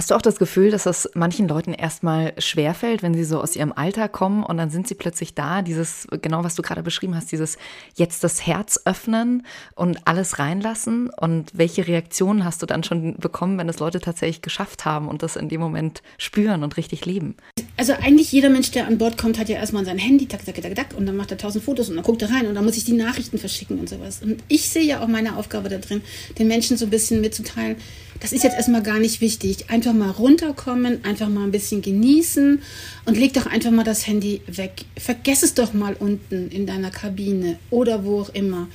Hast 0.04 0.12
du 0.12 0.16
auch 0.16 0.22
das 0.22 0.36
Gefühl, 0.36 0.70
dass 0.70 0.84
das 0.84 1.10
manchen 1.14 1.48
Leuten 1.48 1.74
erstmal 1.74 2.34
schwerfällt, 2.38 3.04
wenn 3.04 3.14
sie 3.14 3.24
so 3.24 3.40
aus 3.40 3.56
ihrem 3.56 3.72
Alter 3.72 4.10
kommen 4.10 4.44
und 4.44 4.58
dann 4.58 4.70
sind 4.70 4.86
sie 4.86 4.96
plötzlich 4.96 5.34
da, 5.34 5.62
dieses, 5.62 6.10
genau 6.22 6.44
was 6.44 6.56
du 6.56 6.62
gerade 6.62 6.84
beschrieben 6.84 7.16
hast, 7.16 7.32
dieses 7.32 7.58
jetzt 7.96 8.22
das 8.22 8.46
Herz 8.46 8.82
öffnen 8.84 9.46
und 9.76 10.06
alles 10.06 10.40
reinlassen? 10.40 11.10
Und 11.10 11.52
welche 11.54 11.88
Reaktionen 11.88 12.44
hast 12.44 12.62
du 12.62 12.66
dann 12.66 12.84
schon 12.84 13.16
bekommen, 13.16 13.58
wenn 13.58 13.70
es 13.70 13.80
Leute 13.80 14.02
tatsächlich 14.02 14.42
geschafft 14.42 14.84
haben 14.84 15.08
und 15.08 15.24
das 15.24 15.38
in 15.38 15.48
dem 15.48 15.62
Moment 15.62 16.04
spüren 16.18 16.66
und 16.66 16.76
richtig 16.76 17.06
leben? 17.06 17.38
Also 17.78 17.94
eigentlich 17.94 18.30
jeder 18.34 18.50
Mensch, 18.50 18.72
der 18.72 18.88
an 18.88 18.98
Bord 18.98 19.18
kommt, 19.18 19.40
hat 19.40 19.48
ja 19.48 19.56
erstmal 19.56 19.86
sein 19.86 20.00
Handy, 20.00 20.26
tak, 20.26 20.46
tak, 20.46 20.62
tak, 20.62 20.76
tak, 20.76 20.98
und 20.98 21.06
dann 21.06 21.16
macht 21.16 21.32
er 21.32 21.38
tausend 21.38 21.64
Fotos 21.64 21.88
und 21.88 21.96
dann 21.96 22.04
guckt 22.04 22.22
er 22.24 22.30
rein 22.30 22.48
und 22.48 22.56
dann 22.56 22.66
muss 22.66 22.76
ich 22.76 22.84
die 22.84 22.92
Nachrichten 22.92 23.38
verschicken 23.38 23.80
und 23.80 23.88
sowas. 23.88 24.22
Und 24.22 24.44
ich 24.50 24.68
sehe 24.68 24.84
ja 24.84 25.02
auch 25.02 25.08
meine 25.08 25.38
Aufgabe 25.38 25.70
da 25.70 25.78
drin, 25.78 26.02
den 26.38 26.50
Menschen 26.50 26.76
so 26.76 26.88
ein 26.88 26.90
bisschen 26.90 27.22
mitzuteilen, 27.22 27.78
das 28.24 28.32
ist 28.32 28.44
jetzt 28.44 28.56
erstmal 28.56 28.82
gar 28.82 29.00
nicht 29.00 29.22
wichtig. 29.22 29.70
Einfach 29.70 29.92
mal 29.93 30.10
runterkommen, 30.10 31.03
einfach 31.03 31.29
mal 31.29 31.43
ein 31.43 31.51
bisschen 31.51 31.82
genießen 31.82 32.62
und 33.06 33.17
leg 33.17 33.34
doch 33.34 33.45
einfach 33.45 33.71
mal 33.71 33.84
das 33.84 34.08
Handy 34.08 34.41
weg. 34.47 34.86
Vergess 34.97 35.43
es 35.43 35.53
doch 35.53 35.73
mal 35.73 35.95
unten 35.99 36.49
in 36.49 36.65
deiner 36.65 36.89
Kabine 36.89 37.58
oder 37.69 38.03
wo 38.03 38.21
auch 38.21 38.29
immer. 38.29 38.67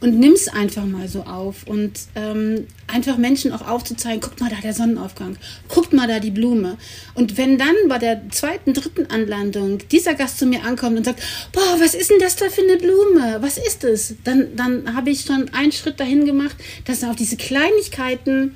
Und 0.00 0.18
nimm 0.18 0.32
es 0.32 0.48
einfach 0.48 0.84
mal 0.84 1.08
so 1.08 1.22
auf 1.22 1.66
und 1.66 1.92
ähm, 2.14 2.66
einfach 2.86 3.16
Menschen 3.16 3.52
auch 3.52 3.66
aufzuzeigen, 3.66 4.20
guckt 4.20 4.40
mal 4.40 4.50
da 4.50 4.56
der 4.56 4.74
Sonnenaufgang, 4.74 5.38
guckt 5.68 5.92
mal 5.92 6.06
da 6.06 6.20
die 6.20 6.30
Blume. 6.30 6.76
Und 7.14 7.38
wenn 7.38 7.56
dann 7.56 7.74
bei 7.88 7.98
der 7.98 8.28
zweiten, 8.30 8.74
dritten 8.74 9.06
Anlandung 9.06 9.78
dieser 9.90 10.14
Gast 10.14 10.38
zu 10.38 10.46
mir 10.46 10.64
ankommt 10.64 10.98
und 10.98 11.04
sagt, 11.04 11.22
boah, 11.52 11.76
was 11.78 11.94
ist 11.94 12.10
denn 12.10 12.18
das 12.20 12.36
da 12.36 12.50
für 12.50 12.62
eine 12.62 12.76
Blume? 12.76 13.38
Was 13.40 13.56
ist 13.56 13.84
es? 13.84 14.14
Dann, 14.24 14.56
dann 14.56 14.94
habe 14.94 15.10
ich 15.10 15.22
schon 15.22 15.48
einen 15.54 15.72
Schritt 15.72 16.00
dahin 16.00 16.26
gemacht, 16.26 16.56
dass 16.84 17.02
er 17.02 17.10
auf 17.10 17.16
diese 17.16 17.36
Kleinigkeiten 17.36 18.54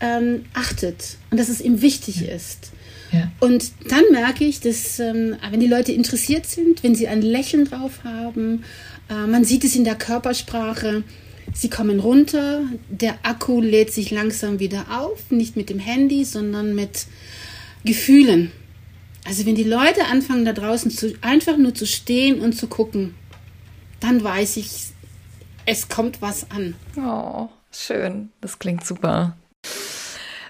ähm, 0.00 0.44
achtet 0.54 1.16
und 1.30 1.38
dass 1.38 1.48
es 1.48 1.60
ihm 1.60 1.82
wichtig 1.82 2.20
ja. 2.22 2.34
ist. 2.34 2.72
Ja. 3.12 3.30
Und 3.40 3.72
dann 3.88 4.02
merke 4.10 4.44
ich, 4.44 4.60
dass 4.60 4.98
ähm, 4.98 5.36
wenn 5.50 5.60
die 5.60 5.68
Leute 5.68 5.92
interessiert 5.92 6.46
sind, 6.46 6.82
wenn 6.82 6.94
sie 6.94 7.08
ein 7.08 7.22
Lächeln 7.22 7.64
drauf 7.64 8.00
haben, 8.04 8.64
äh, 9.08 9.26
man 9.26 9.44
sieht 9.44 9.64
es 9.64 9.76
in 9.76 9.84
der 9.84 9.94
Körpersprache, 9.94 11.04
sie 11.54 11.70
kommen 11.70 12.00
runter, 12.00 12.62
der 12.88 13.18
Akku 13.22 13.60
lädt 13.60 13.92
sich 13.92 14.10
langsam 14.10 14.58
wieder 14.58 14.86
auf, 14.90 15.30
nicht 15.30 15.56
mit 15.56 15.70
dem 15.70 15.78
Handy, 15.78 16.24
sondern 16.24 16.74
mit 16.74 17.06
Gefühlen. 17.84 18.50
Also 19.24 19.46
wenn 19.46 19.54
die 19.54 19.64
Leute 19.64 20.04
anfangen 20.06 20.44
da 20.44 20.52
draußen 20.52 20.90
zu, 20.90 21.14
einfach 21.20 21.56
nur 21.56 21.74
zu 21.74 21.86
stehen 21.86 22.40
und 22.40 22.54
zu 22.54 22.66
gucken, 22.66 23.14
dann 24.00 24.22
weiß 24.22 24.56
ich, 24.58 24.70
es 25.64 25.88
kommt 25.88 26.22
was 26.22 26.50
an. 26.50 26.74
Oh, 26.96 27.48
schön. 27.72 28.30
Das 28.40 28.58
klingt 28.58 28.84
super. 28.84 29.36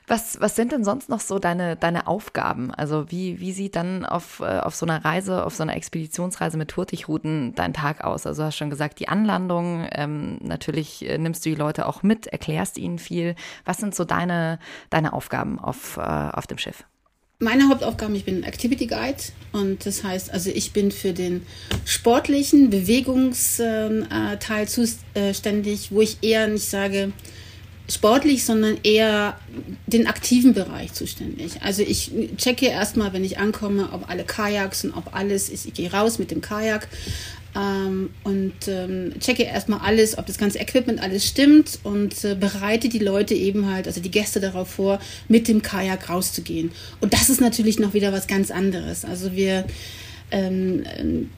Was, 0.09 0.40
was 0.40 0.55
sind 0.55 0.71
denn 0.71 0.85
sonst 0.85 1.09
noch 1.09 1.19
so 1.19 1.40
deine, 1.40 1.75
deine 1.75 2.07
Aufgaben? 2.07 2.71
Also 2.71 3.11
wie, 3.11 3.40
wie 3.40 3.51
sieht 3.51 3.75
dann 3.75 4.07
auf, 4.07 4.38
äh, 4.38 4.61
auf 4.61 4.77
so 4.77 4.87
einer 4.87 5.05
Reise, 5.05 5.45
auf 5.45 5.57
so 5.57 5.64
einer 5.64 5.75
Expeditionsreise 5.75 6.57
mit 6.57 6.77
Hurtigruten 6.77 7.57
dein 7.57 7.75
Tag 7.75 8.05
aus? 8.05 8.25
Also 8.25 8.42
du 8.42 8.47
hast 8.47 8.57
schon 8.57 8.71
gesagt, 8.71 9.01
die 9.01 9.09
Anlandung, 9.09 9.88
ähm, 9.90 10.38
natürlich 10.42 11.09
äh, 11.09 11.19
nimmst 11.19 11.45
du 11.45 11.51
die 11.51 11.57
Leute 11.57 11.87
auch 11.87 12.05
mit, 12.05 12.29
erklärst 12.29 12.79
ihnen 12.79 13.01
viel. 13.01 13.35
Was 13.64 13.79
sind 13.79 13.97
so 13.97 14.05
deine, 14.05 14.61
deine 14.90 15.12
Aufgaben 15.12 15.59
auf, 15.59 15.97
äh, 15.97 16.01
auf 16.01 16.47
dem 16.47 16.59
Schiff? 16.59 16.85
Meine 17.40 17.69
Hauptaufgaben, 17.69 18.14
ich 18.14 18.25
bin 18.25 18.45
Activity 18.45 18.87
Guide 18.87 19.23
und 19.53 19.85
das 19.85 20.05
heißt, 20.05 20.33
also 20.33 20.51
ich 20.51 20.73
bin 20.73 20.90
für 20.90 21.12
den 21.12 21.45
sportlichen 21.85 22.71
Bewegungsteil 22.71 24.07
äh, 24.53 24.66
zuständig, 24.66 25.92
wo 25.92 26.01
ich 26.01 26.23
eher 26.23 26.47
nicht 26.47 26.71
sage, 26.71 27.12
sportlich, 27.88 28.44
sondern 28.44 28.79
eher 28.83 29.38
den 29.87 30.07
aktiven 30.07 30.55
Bereich 30.55 30.92
zuständig. 30.92 31.62
Also 31.62 31.83
ich 31.83 32.11
checke 32.37 32.66
erstmal, 32.66 33.12
wenn 33.12 33.25
ich 33.25 33.38
ankomme, 33.38 33.90
ob 33.92 34.11
alle 34.11 34.25
Kajaks 34.25 34.85
und 34.85 34.92
ob 34.92 35.14
alles 35.14 35.49
ist. 35.49 35.66
Ich 35.66 35.75
gehe 35.75 35.92
raus 35.92 36.18
mit 36.18 36.31
dem 36.31 36.40
Kajak 36.40 36.88
ähm, 37.55 38.11
und 38.25 38.55
ähm, 38.66 39.12
checke 39.20 39.44
erstmal 39.44 39.81
alles, 39.81 40.18
ob 40.18 40.27
das 40.27 40.37
ganze 40.37 40.59
Equipment 40.59 41.01
alles 41.01 41.25
stimmt 41.27 41.79
und 41.85 42.25
äh, 42.25 42.35
bereite 42.35 42.88
die 42.88 42.99
Leute 42.99 43.35
eben 43.35 43.70
halt, 43.72 43.87
also 43.87 44.01
die 44.01 44.11
Gäste 44.11 44.40
darauf 44.40 44.68
vor, 44.68 44.99
mit 45.29 45.46
dem 45.46 45.62
Kajak 45.62 46.11
rauszugehen. 46.11 46.72
Und 47.01 47.12
das 47.12 47.31
ist 47.31 47.40
natürlich 47.40 47.79
noch 47.79 47.94
wieder 47.94 48.12
was 48.12 48.27
ganz 48.27 48.51
anderes. 48.51 49.05
Also 49.05 49.35
wir 49.35 49.64
ähm, 50.33 51.31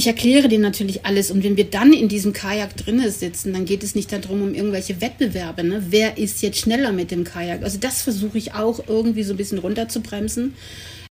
ich 0.00 0.06
erkläre 0.06 0.48
denen 0.48 0.62
natürlich 0.62 1.04
alles. 1.04 1.30
Und 1.30 1.44
wenn 1.44 1.58
wir 1.58 1.64
dann 1.64 1.92
in 1.92 2.08
diesem 2.08 2.32
Kajak 2.32 2.74
drinnen 2.74 3.10
sitzen, 3.10 3.52
dann 3.52 3.66
geht 3.66 3.82
es 3.82 3.94
nicht 3.94 4.10
darum, 4.10 4.40
um 4.40 4.54
irgendwelche 4.54 5.02
Wettbewerbe. 5.02 5.62
Ne? 5.62 5.84
Wer 5.90 6.16
ist 6.16 6.40
jetzt 6.40 6.58
schneller 6.58 6.90
mit 6.90 7.10
dem 7.10 7.22
Kajak? 7.22 7.62
Also 7.62 7.76
das 7.78 8.00
versuche 8.00 8.38
ich 8.38 8.54
auch 8.54 8.88
irgendwie 8.88 9.24
so 9.24 9.34
ein 9.34 9.36
bisschen 9.36 9.58
runterzubremsen. 9.58 10.54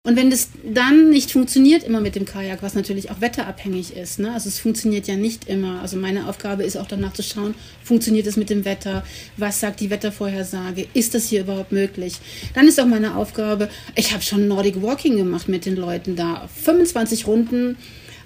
Und 0.04 0.14
wenn 0.14 0.30
das 0.30 0.50
dann 0.64 1.10
nicht 1.10 1.32
funktioniert 1.32 1.82
immer 1.82 2.00
mit 2.00 2.14
dem 2.14 2.26
Kajak, 2.26 2.62
was 2.62 2.74
natürlich 2.74 3.10
auch 3.10 3.20
wetterabhängig 3.20 3.96
ist, 3.96 4.20
ne? 4.20 4.32
also 4.32 4.48
es 4.48 4.60
funktioniert 4.60 5.08
ja 5.08 5.16
nicht 5.16 5.48
immer. 5.48 5.82
Also 5.82 5.96
meine 5.96 6.28
Aufgabe 6.28 6.62
ist 6.62 6.76
auch 6.76 6.86
danach 6.86 7.12
zu 7.12 7.24
schauen, 7.24 7.56
funktioniert 7.82 8.28
es 8.28 8.36
mit 8.36 8.50
dem 8.50 8.64
Wetter? 8.64 9.02
Was 9.36 9.58
sagt 9.58 9.80
die 9.80 9.90
Wettervorhersage? 9.90 10.86
Ist 10.94 11.16
das 11.16 11.28
hier 11.28 11.40
überhaupt 11.40 11.72
möglich? 11.72 12.18
Dann 12.54 12.68
ist 12.68 12.78
auch 12.80 12.86
meine 12.86 13.16
Aufgabe, 13.16 13.68
ich 13.96 14.12
habe 14.12 14.22
schon 14.22 14.46
Nordic 14.46 14.80
Walking 14.80 15.16
gemacht 15.16 15.48
mit 15.48 15.66
den 15.66 15.74
Leuten 15.74 16.14
da. 16.14 16.48
25 16.62 17.26
Runden 17.26 17.76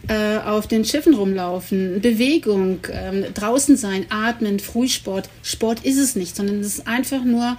äh, 0.09 0.39
auf 0.39 0.67
den 0.67 0.85
Schiffen 0.85 1.15
rumlaufen, 1.15 2.01
Bewegung, 2.01 2.81
ähm, 2.93 3.25
draußen 3.35 3.77
sein, 3.77 4.07
atmen, 4.09 4.59
Frühsport. 4.59 5.29
Sport 5.43 5.85
ist 5.85 5.99
es 5.99 6.17
nicht, 6.17 6.35
sondern 6.35 6.61
es 6.61 6.79
ist 6.79 6.87
einfach 6.87 7.25
nur 7.25 7.57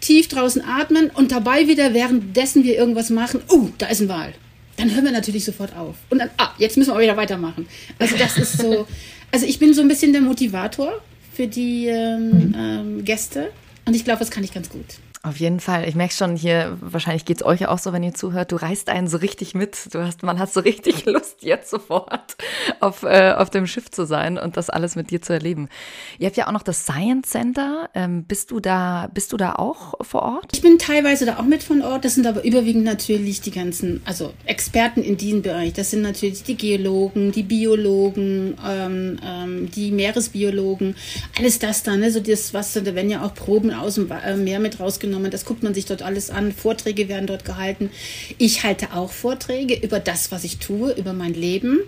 tief 0.00 0.28
draußen 0.28 0.62
atmen 0.62 1.10
und 1.10 1.32
dabei 1.32 1.66
wieder, 1.66 1.94
währenddessen 1.94 2.64
wir 2.64 2.76
irgendwas 2.76 3.10
machen, 3.10 3.40
uh, 3.50 3.70
da 3.78 3.86
ist 3.86 4.02
ein 4.02 4.08
Wal. 4.08 4.34
Dann 4.76 4.92
hören 4.94 5.04
wir 5.04 5.12
natürlich 5.12 5.44
sofort 5.44 5.74
auf. 5.76 5.94
Und 6.10 6.18
dann, 6.18 6.30
ah, 6.36 6.50
jetzt 6.58 6.76
müssen 6.76 6.92
wir 6.92 7.00
wieder 7.00 7.16
weitermachen. 7.16 7.66
Also 7.98 8.16
das 8.16 8.36
ist 8.36 8.58
so, 8.58 8.86
also 9.30 9.46
ich 9.46 9.58
bin 9.58 9.72
so 9.72 9.80
ein 9.82 9.88
bisschen 9.88 10.12
der 10.12 10.20
Motivator 10.20 11.00
für 11.32 11.46
die 11.46 11.86
ähm, 11.86 12.28
mhm. 12.28 12.54
ähm, 12.56 13.04
Gäste 13.04 13.50
und 13.86 13.94
ich 13.94 14.04
glaube, 14.04 14.20
das 14.20 14.30
kann 14.30 14.44
ich 14.44 14.52
ganz 14.52 14.68
gut. 14.68 14.84
Auf 15.24 15.38
jeden 15.38 15.58
Fall. 15.58 15.88
Ich 15.88 15.94
merke 15.94 16.12
schon 16.12 16.36
hier, 16.36 16.76
wahrscheinlich 16.82 17.24
geht 17.24 17.38
es 17.38 17.46
euch 17.46 17.66
auch 17.66 17.78
so, 17.78 17.94
wenn 17.94 18.02
ihr 18.02 18.12
zuhört, 18.12 18.52
du 18.52 18.56
reißt 18.56 18.90
einen 18.90 19.08
so 19.08 19.16
richtig 19.16 19.54
mit. 19.54 19.94
Du 19.94 20.04
hast, 20.04 20.22
man 20.22 20.38
hat 20.38 20.52
so 20.52 20.60
richtig 20.60 21.04
Lust, 21.06 21.42
jetzt 21.42 21.70
sofort 21.70 22.36
auf, 22.80 23.04
äh, 23.04 23.32
auf 23.32 23.48
dem 23.48 23.66
Schiff 23.66 23.90
zu 23.90 24.04
sein 24.04 24.36
und 24.36 24.58
das 24.58 24.68
alles 24.68 24.96
mit 24.96 25.10
dir 25.10 25.22
zu 25.22 25.32
erleben. 25.32 25.70
Ihr 26.18 26.26
habt 26.26 26.36
ja 26.36 26.46
auch 26.46 26.52
noch 26.52 26.62
das 26.62 26.82
Science 26.82 27.30
Center. 27.30 27.88
Ähm, 27.94 28.24
bist 28.24 28.50
du 28.50 28.60
da, 28.60 29.08
bist 29.14 29.32
du 29.32 29.38
da 29.38 29.54
auch 29.54 29.94
vor 30.02 30.24
Ort? 30.24 30.50
Ich 30.52 30.60
bin 30.60 30.78
teilweise 30.78 31.24
da 31.24 31.38
auch 31.38 31.44
mit 31.44 31.62
von 31.62 31.80
Ort. 31.80 32.04
Das 32.04 32.16
sind 32.16 32.26
aber 32.26 32.44
überwiegend 32.44 32.84
natürlich 32.84 33.40
die 33.40 33.50
ganzen, 33.50 34.02
also 34.04 34.34
Experten 34.44 35.02
in 35.02 35.16
diesem 35.16 35.40
Bereich. 35.40 35.72
Das 35.72 35.90
sind 35.90 36.02
natürlich 36.02 36.42
die 36.42 36.58
Geologen, 36.58 37.32
die 37.32 37.44
Biologen, 37.44 38.58
ähm, 38.68 39.18
ähm, 39.24 39.70
die 39.70 39.90
Meeresbiologen, 39.90 40.96
alles 41.38 41.58
das 41.58 41.82
dann, 41.82 42.00
ne? 42.00 42.10
so 42.10 42.20
das, 42.20 42.52
was, 42.52 42.74
da 42.74 42.84
werden 42.84 43.08
ja 43.08 43.24
auch 43.24 43.32
Proben 43.32 43.72
aus 43.72 43.94
dem 43.94 44.10
äh, 44.10 44.36
Meer 44.36 44.60
mit 44.60 44.78
rausgenommen 44.80 45.13
aufgenommen. 45.14 45.30
Das 45.30 45.44
guckt 45.44 45.62
man 45.62 45.74
sich 45.74 45.86
dort 45.86 46.02
alles 46.02 46.30
an. 46.30 46.52
Vorträge 46.52 47.08
werden 47.08 47.26
dort 47.26 47.44
gehalten. 47.44 47.90
Ich 48.38 48.64
halte 48.64 48.92
auch 48.92 49.12
Vorträge 49.12 49.74
über 49.74 50.00
das, 50.00 50.32
was 50.32 50.44
ich 50.44 50.58
tue, 50.58 50.92
über 50.92 51.12
mein 51.12 51.34
Leben. 51.34 51.80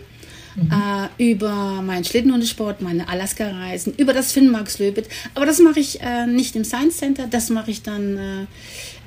Mhm. 0.54 0.70
Äh, 1.18 1.32
über 1.32 1.82
meinen 1.82 2.04
Schlittenhundesport, 2.04 2.80
meine 2.80 3.08
Alaska-Reisen, 3.08 3.94
über 3.96 4.14
das 4.14 4.32
Finnmarkslöbet. 4.32 5.06
Aber 5.34 5.44
das 5.44 5.58
mache 5.58 5.80
ich 5.80 6.00
äh, 6.00 6.26
nicht 6.26 6.56
im 6.56 6.64
Science 6.64 6.96
Center, 6.96 7.26
das 7.26 7.50
mache 7.50 7.70
ich 7.70 7.82
dann 7.82 8.16
äh, 8.16 8.46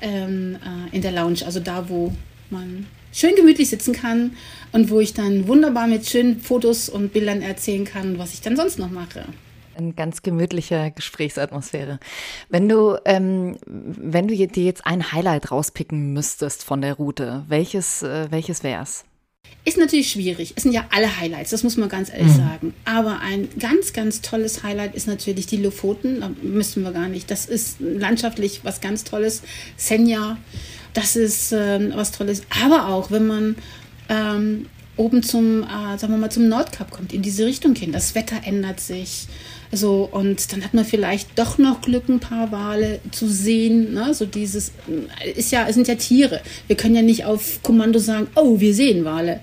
ähm, 0.00 0.56
äh, 0.56 0.94
in 0.94 1.02
der 1.02 1.10
Lounge, 1.10 1.44
also 1.44 1.58
da, 1.58 1.88
wo 1.88 2.12
man 2.50 2.86
schön 3.12 3.34
gemütlich 3.34 3.68
sitzen 3.68 3.94
kann 3.94 4.36
und 4.70 4.90
wo 4.90 5.00
ich 5.00 5.12
dann 5.12 5.48
wunderbar 5.48 5.88
mit 5.88 6.08
schönen 6.08 6.40
Fotos 6.40 6.88
und 6.88 7.12
Bildern 7.12 7.42
erzählen 7.42 7.84
kann, 7.84 8.16
was 8.16 8.32
ich 8.32 8.42
dann 8.42 8.54
sonst 8.54 8.78
noch 8.78 8.90
mache 8.92 9.24
eine 9.76 9.92
ganz 9.92 10.22
gemütliche 10.22 10.92
Gesprächsatmosphäre. 10.94 11.98
Wenn 12.48 12.68
du, 12.68 12.96
ähm, 13.04 13.56
wenn 13.66 14.28
du 14.28 14.34
dir 14.34 14.64
jetzt 14.64 14.86
ein 14.86 15.12
Highlight 15.12 15.50
rauspicken 15.50 16.12
müsstest 16.12 16.64
von 16.64 16.80
der 16.80 16.94
Route, 16.94 17.44
welches, 17.48 18.02
äh, 18.02 18.30
welches 18.30 18.62
wär's? 18.62 19.04
Ist 19.64 19.76
natürlich 19.76 20.10
schwierig. 20.10 20.54
Es 20.56 20.62
sind 20.62 20.72
ja 20.72 20.86
alle 20.90 21.20
Highlights, 21.20 21.50
das 21.50 21.62
muss 21.62 21.76
man 21.76 21.88
ganz 21.88 22.10
ehrlich 22.10 22.28
mhm. 22.28 22.36
sagen. 22.36 22.74
Aber 22.86 23.20
ein 23.20 23.48
ganz, 23.58 23.92
ganz 23.92 24.22
tolles 24.22 24.62
Highlight 24.62 24.94
ist 24.94 25.06
natürlich 25.06 25.46
die 25.46 25.58
Lofoten. 25.58 26.20
Da 26.20 26.30
müssen 26.42 26.82
wir 26.82 26.92
gar 26.92 27.08
nicht. 27.08 27.30
Das 27.30 27.46
ist 27.46 27.78
landschaftlich 27.80 28.60
was 28.64 28.80
ganz 28.80 29.04
Tolles. 29.04 29.42
Senja, 29.76 30.38
das 30.94 31.14
ist 31.14 31.52
ähm, 31.52 31.92
was 31.94 32.12
Tolles. 32.12 32.42
Aber 32.62 32.88
auch, 32.88 33.10
wenn 33.10 33.26
man 33.26 33.56
ähm, 34.08 34.66
oben 34.96 35.22
zum, 35.22 35.62
äh, 35.62 35.98
sagen 35.98 36.12
wir 36.14 36.18
mal, 36.18 36.30
zum 36.30 36.48
Nordkap 36.48 36.90
kommt, 36.90 37.12
in 37.12 37.22
diese 37.22 37.44
Richtung 37.44 37.74
hin. 37.74 37.92
Das 37.92 38.14
Wetter 38.14 38.36
ändert 38.44 38.80
sich. 38.80 39.26
So, 39.72 40.08
und 40.10 40.52
dann 40.52 40.64
hat 40.64 40.74
man 40.74 40.84
vielleicht 40.84 41.38
doch 41.38 41.56
noch 41.58 41.80
Glück, 41.80 42.08
ein 42.08 42.18
paar 42.18 42.50
Wale 42.50 43.00
zu 43.12 43.28
sehen. 43.28 43.94
Ne? 43.94 44.14
So 44.14 44.26
dieses, 44.26 44.72
ist 45.36 45.52
ja, 45.52 45.68
es 45.68 45.76
sind 45.76 45.86
ja 45.86 45.94
Tiere. 45.94 46.40
Wir 46.66 46.76
können 46.76 46.96
ja 46.96 47.02
nicht 47.02 47.24
auf 47.24 47.62
Kommando 47.62 48.00
sagen, 48.00 48.26
oh, 48.34 48.58
wir 48.58 48.74
sehen 48.74 49.04
Wale. 49.04 49.40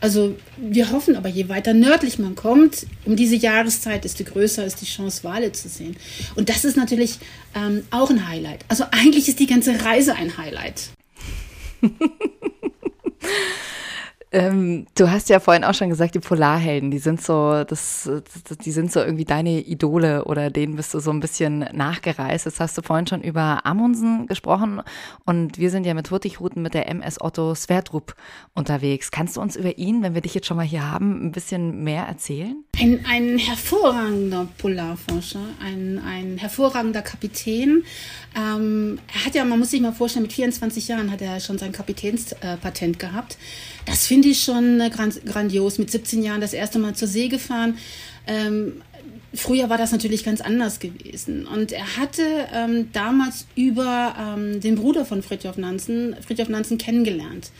Also 0.00 0.36
wir 0.58 0.92
hoffen 0.92 1.16
aber, 1.16 1.28
je 1.28 1.48
weiter 1.48 1.72
nördlich 1.74 2.18
man 2.18 2.34
kommt, 2.36 2.86
um 3.06 3.16
diese 3.16 3.36
Jahreszeit, 3.36 4.04
desto 4.04 4.24
größer 4.24 4.64
ist 4.64 4.80
die 4.80 4.86
Chance, 4.86 5.24
Wale 5.24 5.52
zu 5.52 5.68
sehen. 5.68 5.96
Und 6.34 6.48
das 6.48 6.64
ist 6.64 6.76
natürlich 6.76 7.18
ähm, 7.54 7.82
auch 7.90 8.10
ein 8.10 8.28
Highlight. 8.28 8.64
Also 8.68 8.84
eigentlich 8.90 9.28
ist 9.28 9.40
die 9.40 9.46
ganze 9.46 9.84
Reise 9.84 10.14
ein 10.14 10.36
Highlight. 10.36 10.90
Ähm, 14.32 14.86
du 14.96 15.08
hast 15.08 15.28
ja 15.28 15.38
vorhin 15.38 15.62
auch 15.62 15.74
schon 15.74 15.88
gesagt, 15.88 16.16
die 16.16 16.20
Polarhelden, 16.20 16.90
die 16.90 16.98
sind 16.98 17.22
so, 17.22 17.62
das, 17.62 18.10
die 18.64 18.72
sind 18.72 18.90
so 18.90 18.98
irgendwie 18.98 19.24
deine 19.24 19.60
Idole 19.60 20.24
oder 20.24 20.50
denen 20.50 20.74
bist 20.74 20.92
du 20.94 20.98
so 20.98 21.12
ein 21.12 21.20
bisschen 21.20 21.60
nachgereist. 21.72 22.44
Jetzt 22.44 22.58
hast 22.58 22.76
du 22.76 22.82
vorhin 22.82 23.06
schon 23.06 23.22
über 23.22 23.64
Amundsen 23.64 24.26
gesprochen 24.26 24.82
und 25.24 25.58
wir 25.58 25.70
sind 25.70 25.86
ja 25.86 25.94
mit 25.94 26.10
Hurtigruten 26.10 26.60
mit 26.60 26.74
der 26.74 26.88
MS 26.88 27.20
Otto 27.20 27.54
Sverdrup 27.54 28.16
unterwegs. 28.52 29.12
Kannst 29.12 29.36
du 29.36 29.40
uns 29.40 29.54
über 29.54 29.78
ihn, 29.78 30.02
wenn 30.02 30.14
wir 30.14 30.22
dich 30.22 30.34
jetzt 30.34 30.48
schon 30.48 30.56
mal 30.56 30.66
hier 30.66 30.90
haben, 30.90 31.24
ein 31.26 31.30
bisschen 31.30 31.84
mehr 31.84 32.02
erzählen? 32.02 32.64
Ein, 32.80 33.06
ein 33.08 33.38
hervorragender 33.38 34.48
Polarforscher, 34.58 35.44
ein, 35.64 36.00
ein 36.04 36.36
hervorragender 36.36 37.02
Kapitän. 37.02 37.84
Ähm, 38.36 38.98
er 39.14 39.24
hat 39.24 39.36
ja, 39.36 39.44
man 39.44 39.60
muss 39.60 39.70
sich 39.70 39.80
mal 39.80 39.92
vorstellen, 39.92 40.24
mit 40.24 40.32
24 40.32 40.88
Jahren 40.88 41.12
hat 41.12 41.22
er 41.22 41.38
schon 41.38 41.58
sein 41.58 41.70
Kapitänspatent 41.70 42.96
äh, 42.96 42.98
gehabt. 42.98 43.38
Das 43.86 44.04
ich 44.24 44.42
schon 44.42 44.80
äh, 44.80 44.90
grandios. 44.90 45.78
Mit 45.78 45.90
17 45.90 46.22
Jahren 46.22 46.40
das 46.40 46.52
erste 46.52 46.78
Mal 46.78 46.94
zur 46.94 47.08
See 47.08 47.28
gefahren. 47.28 47.78
Ähm, 48.26 48.82
früher 49.34 49.68
war 49.68 49.78
das 49.78 49.92
natürlich 49.92 50.24
ganz 50.24 50.40
anders 50.40 50.80
gewesen. 50.80 51.46
Und 51.46 51.72
er 51.72 51.96
hatte 51.96 52.22
ähm, 52.52 52.90
damals 52.92 53.46
über 53.54 54.14
ähm, 54.18 54.60
den 54.60 54.76
Bruder 54.76 55.04
von 55.04 55.22
Fridtjof 55.22 55.56
Nansen, 55.56 56.16
Fridtjof 56.26 56.48
Nansen 56.48 56.78
kennengelernt. 56.78 57.50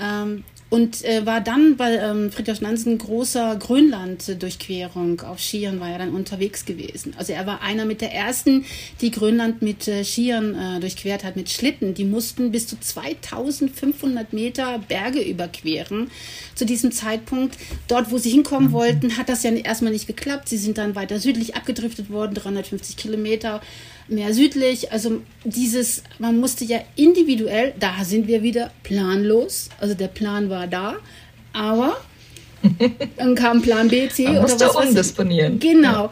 Ähm, 0.00 0.44
und 0.72 1.04
äh, 1.04 1.26
war 1.26 1.42
dann 1.42 1.76
bei 1.76 1.96
ähm, 1.96 2.32
Friedrich 2.32 2.62
Nansen 2.62 2.96
großer 2.96 3.56
Grönland-Durchquerung 3.56 5.20
auf 5.20 5.38
Skiern, 5.38 5.80
war 5.80 5.90
er 5.90 5.98
dann 5.98 6.14
unterwegs 6.14 6.64
gewesen. 6.64 7.12
Also 7.18 7.34
er 7.34 7.46
war 7.46 7.60
einer 7.60 7.84
mit 7.84 8.00
der 8.00 8.14
ersten, 8.14 8.64
die 9.02 9.10
Grönland 9.10 9.60
mit 9.60 9.86
äh, 9.86 10.02
Skiern 10.02 10.54
äh, 10.54 10.80
durchquert 10.80 11.24
hat, 11.24 11.36
mit 11.36 11.50
Schlitten. 11.50 11.92
Die 11.92 12.06
mussten 12.06 12.52
bis 12.52 12.68
zu 12.68 12.80
2500 12.80 14.32
Meter 14.32 14.78
Berge 14.88 15.20
überqueren 15.20 16.10
zu 16.54 16.64
diesem 16.64 16.90
Zeitpunkt. 16.90 17.58
Dort, 17.86 18.10
wo 18.10 18.16
sie 18.16 18.30
hinkommen 18.30 18.68
mhm. 18.68 18.72
wollten, 18.72 19.18
hat 19.18 19.28
das 19.28 19.42
ja 19.42 19.50
erstmal 19.50 19.92
nicht 19.92 20.06
geklappt. 20.06 20.48
Sie 20.48 20.56
sind 20.56 20.78
dann 20.78 20.94
weiter 20.94 21.20
südlich 21.20 21.54
abgedriftet 21.54 22.08
worden, 22.08 22.32
350 22.32 22.96
Kilometer 22.96 23.60
mehr 24.08 24.34
südlich. 24.34 24.92
Also 24.92 25.22
dieses, 25.44 26.02
man 26.18 26.38
musste 26.38 26.64
ja 26.64 26.78
individuell, 26.96 27.74
da 27.78 28.04
sind 28.04 28.26
wir 28.26 28.42
wieder 28.42 28.70
planlos. 28.82 29.68
Also 29.80 29.94
der 29.94 30.08
Plan 30.08 30.50
war 30.50 30.66
da, 30.66 30.96
aber 31.52 31.96
dann 33.16 33.34
kam 33.34 33.62
Plan 33.62 33.88
B, 33.88 34.08
C 34.08 34.24
man 34.24 34.44
oder 34.44 34.54
was 34.54 34.76
umdisponieren. 34.76 35.58
Genau. 35.58 36.10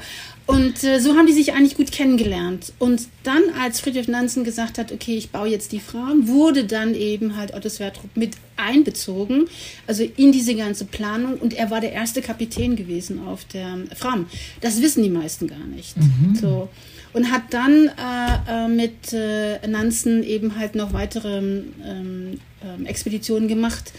Und 0.50 0.83
äh, 0.83 0.98
so 0.98 1.14
haben 1.14 1.26
die 1.26 1.33
sich 1.33 1.53
eigentlich 1.53 1.76
gut 1.76 1.92
kennengelernt. 1.92 2.72
Und 2.81 3.03
dann, 3.22 3.42
als 3.61 3.81
Friedrich 3.81 4.09
Nansen 4.09 4.42
gesagt 4.42 4.79
hat, 4.79 4.90
okay, 4.90 5.16
ich 5.16 5.31
baue 5.31 5.46
jetzt 5.46 5.70
die 5.70 5.79
Fram, 5.79 6.26
wurde 6.26 6.64
dann 6.64 6.94
eben 6.94 7.37
halt 7.37 7.55
Otto 7.55 7.68
Sverdrup 7.68 8.16
mit 8.16 8.33
einbezogen, 8.57 9.46
also 9.87 10.03
in 10.03 10.33
diese 10.33 10.57
ganze 10.57 10.87
Planung. 10.87 11.35
Und 11.35 11.55
er 11.55 11.70
war 11.70 11.81
der 11.81 11.92
erste 11.92 12.20
Kapitän 12.20 12.74
gewesen 12.74 13.24
auf 13.29 13.44
der 13.44 13.79
Fram. 13.94 14.26
Das 14.61 14.83
wissen 14.83 15.05
die 15.05 15.11
meisten 15.11 15.46
gar 15.46 15.64
nicht. 15.64 15.96
Mhm. 15.96 16.35
So 16.35 16.68
und 17.12 17.31
hat 17.31 17.42
dann 17.51 17.88
äh, 17.88 18.64
äh, 18.64 18.68
mit 18.68 19.12
äh, 19.12 19.66
Nansen 19.66 20.23
eben 20.23 20.57
halt 20.57 20.75
noch 20.75 20.92
weitere 20.92 21.38
ähm, 21.38 22.40
ähm, 22.64 22.87
Expeditionen 22.87 23.49
gemacht. 23.49 23.92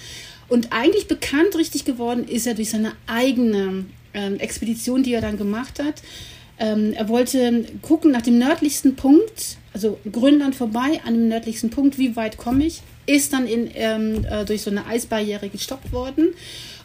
Und 0.48 0.72
eigentlich 0.72 1.08
bekannt 1.08 1.56
richtig 1.56 1.86
geworden 1.86 2.26
ist 2.28 2.48
er 2.48 2.56
durch 2.56 2.70
seine 2.70 2.94
eigene 3.08 3.86
ähm, 4.14 4.40
Expedition, 4.40 5.04
die 5.04 5.14
er 5.14 5.22
dann 5.22 5.38
gemacht 5.38 5.82
hat. 5.82 6.02
Ähm, 6.60 6.94
er 6.94 7.10
wollte 7.10 7.66
gucken 7.82 8.12
nach 8.12 8.22
dem 8.22 8.38
nördlichsten 8.38 8.96
Punkt, 8.96 9.58
also 9.74 10.00
Grönland 10.10 10.56
vorbei, 10.56 11.02
an 11.06 11.14
dem 11.14 11.28
nördlichsten 11.28 11.70
Punkt, 11.70 11.98
wie 11.98 12.16
weit 12.16 12.38
komme 12.38 12.66
ich, 12.66 12.82
ist 13.06 13.34
dann 13.34 13.48
in, 13.48 13.70
ähm, 13.74 14.26
äh, 14.30 14.46
durch 14.46 14.62
so 14.62 14.70
eine 14.70 14.86
Eisbarriere 14.86 15.50
gestoppt 15.50 15.92
worden 15.92 16.28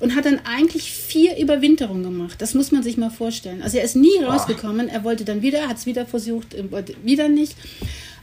und 0.01 0.15
hat 0.15 0.27
dann 0.27 0.41
eigentlich 0.45 0.93
vier 0.93 1.39
Überwinterungen 1.39 2.03
gemacht. 2.03 2.41
Das 2.43 2.55
muss 2.55 2.73
man 2.73 2.83
sich 2.83 2.97
mal 2.97 3.11
vorstellen. 3.11 3.63
Also 3.63 3.79
er 3.79 3.85
ist 3.85 3.97
nie 3.97 4.19
rausgekommen. 4.23 4.89
Er 4.89 5.05
wollte 5.05 5.25
dann 5.25 5.43
wieder, 5.43 5.69
hat 5.69 5.79
es 5.79 5.87
wieder 5.87 6.07
versucht, 6.07 6.55
wollte 6.71 6.95
wieder 7.03 7.29
nicht. 7.29 7.57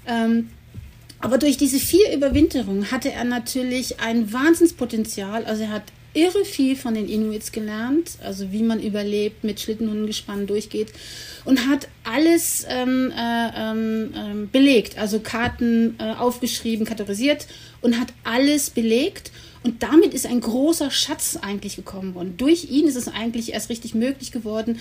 Ähm, 0.07 0.49
aber 1.19 1.37
durch 1.37 1.55
diese 1.55 1.79
vier 1.79 2.13
Überwinterungen 2.13 2.91
hatte 2.91 3.11
er 3.11 3.23
natürlich 3.23 4.01
ein 4.01 4.33
Wahnsinnspotenzial. 4.33 5.45
Also 5.45 5.63
er 5.63 5.69
hat 5.69 5.83
irre 6.13 6.45
viel 6.45 6.75
von 6.75 6.93
den 6.93 7.09
Inuits 7.09 7.51
gelernt, 7.51 8.17
also 8.23 8.51
wie 8.51 8.63
man 8.63 8.81
überlebt, 8.81 9.43
mit 9.43 9.59
Schlittenhundengespann 9.59 10.47
durchgeht 10.47 10.93
und 11.45 11.67
hat 11.67 11.87
alles 12.03 12.65
ähm, 12.69 13.11
äh, 13.17 13.49
ähm, 13.55 14.49
belegt, 14.51 14.97
also 14.97 15.19
Karten 15.19 15.95
äh, 15.99 16.13
aufgeschrieben, 16.13 16.85
kategorisiert 16.85 17.47
und 17.81 17.99
hat 17.99 18.13
alles 18.23 18.69
belegt. 18.69 19.31
Und 19.63 19.81
damit 19.81 20.13
ist 20.13 20.25
ein 20.25 20.41
großer 20.41 20.91
Schatz 20.91 21.37
eigentlich 21.41 21.77
gekommen 21.77 22.15
worden. 22.15 22.35
Durch 22.37 22.69
ihn 22.69 22.85
ist 22.85 22.97
es 22.97 23.07
eigentlich 23.07 23.53
erst 23.53 23.69
richtig 23.69 23.95
möglich 23.95 24.31
geworden, 24.31 24.79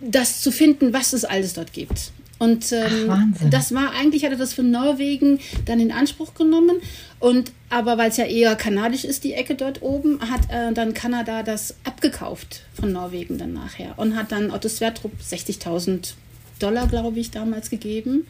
das 0.00 0.40
zu 0.40 0.50
finden, 0.50 0.92
was 0.92 1.12
es 1.12 1.24
alles 1.24 1.54
dort 1.54 1.72
gibt. 1.72 2.12
Und 2.38 2.70
ähm, 2.72 3.08
Ach, 3.08 3.48
das 3.50 3.72
war 3.74 3.92
eigentlich, 3.92 4.24
hat 4.24 4.32
er 4.32 4.36
das 4.36 4.52
von 4.52 4.70
Norwegen 4.70 5.40
dann 5.64 5.80
in 5.80 5.90
Anspruch 5.90 6.34
genommen. 6.34 6.76
Und 7.18 7.52
aber 7.70 7.98
weil 7.98 8.10
es 8.10 8.18
ja 8.18 8.24
eher 8.24 8.54
kanadisch 8.56 9.04
ist, 9.04 9.24
die 9.24 9.32
Ecke 9.32 9.54
dort 9.54 9.82
oben, 9.82 10.20
hat 10.20 10.50
äh, 10.50 10.72
dann 10.72 10.92
Kanada 10.94 11.42
das 11.42 11.76
abgekauft 11.84 12.62
von 12.74 12.92
Norwegen 12.92 13.38
dann 13.38 13.54
nachher 13.54 13.98
und 13.98 14.16
hat 14.16 14.32
dann 14.32 14.50
Otto 14.50 14.68
Sverdrup 14.68 15.12
60.000 15.20 16.12
Dollar, 16.58 16.86
glaube 16.86 17.18
ich, 17.18 17.30
damals 17.30 17.70
gegeben. 17.70 18.26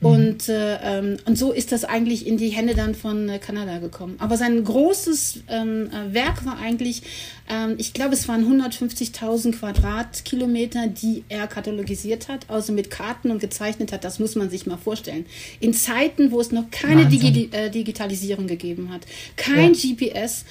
Mhm. 0.00 0.06
Und, 0.06 0.48
äh, 0.48 0.76
ähm, 0.82 1.16
und 1.26 1.36
so 1.36 1.52
ist 1.52 1.72
das 1.72 1.84
eigentlich 1.84 2.26
in 2.26 2.36
die 2.36 2.48
Hände 2.48 2.74
dann 2.74 2.94
von 2.94 3.28
äh, 3.28 3.38
Kanada 3.38 3.78
gekommen. 3.78 4.16
Aber 4.18 4.36
sein 4.36 4.64
großes 4.64 5.40
ähm, 5.48 5.90
äh, 5.90 6.14
Werk 6.14 6.44
war 6.46 6.58
eigentlich, 6.58 7.02
ähm, 7.48 7.74
ich 7.78 7.92
glaube, 7.92 8.14
es 8.14 8.26
waren 8.26 8.44
150.000 8.44 9.52
Quadratkilometer, 9.58 10.86
die 10.86 11.24
er 11.28 11.46
katalogisiert 11.46 12.28
hat, 12.28 12.48
also 12.48 12.72
mit 12.72 12.90
Karten 12.90 13.30
und 13.30 13.40
gezeichnet 13.40 13.92
hat. 13.92 14.04
Das 14.04 14.18
muss 14.18 14.36
man 14.36 14.48
sich 14.48 14.66
mal 14.66 14.78
vorstellen. 14.78 15.26
In 15.60 15.74
Zeiten, 15.74 16.30
wo 16.30 16.40
es 16.40 16.50
noch 16.50 16.70
keine 16.70 17.06
Digi 17.06 17.50
äh, 17.52 17.70
Digitalisierung 17.70 18.46
gegeben 18.46 18.90
hat, 18.92 19.02
kein 19.36 19.74
ja. 19.74 19.94
GPS, 19.94 20.44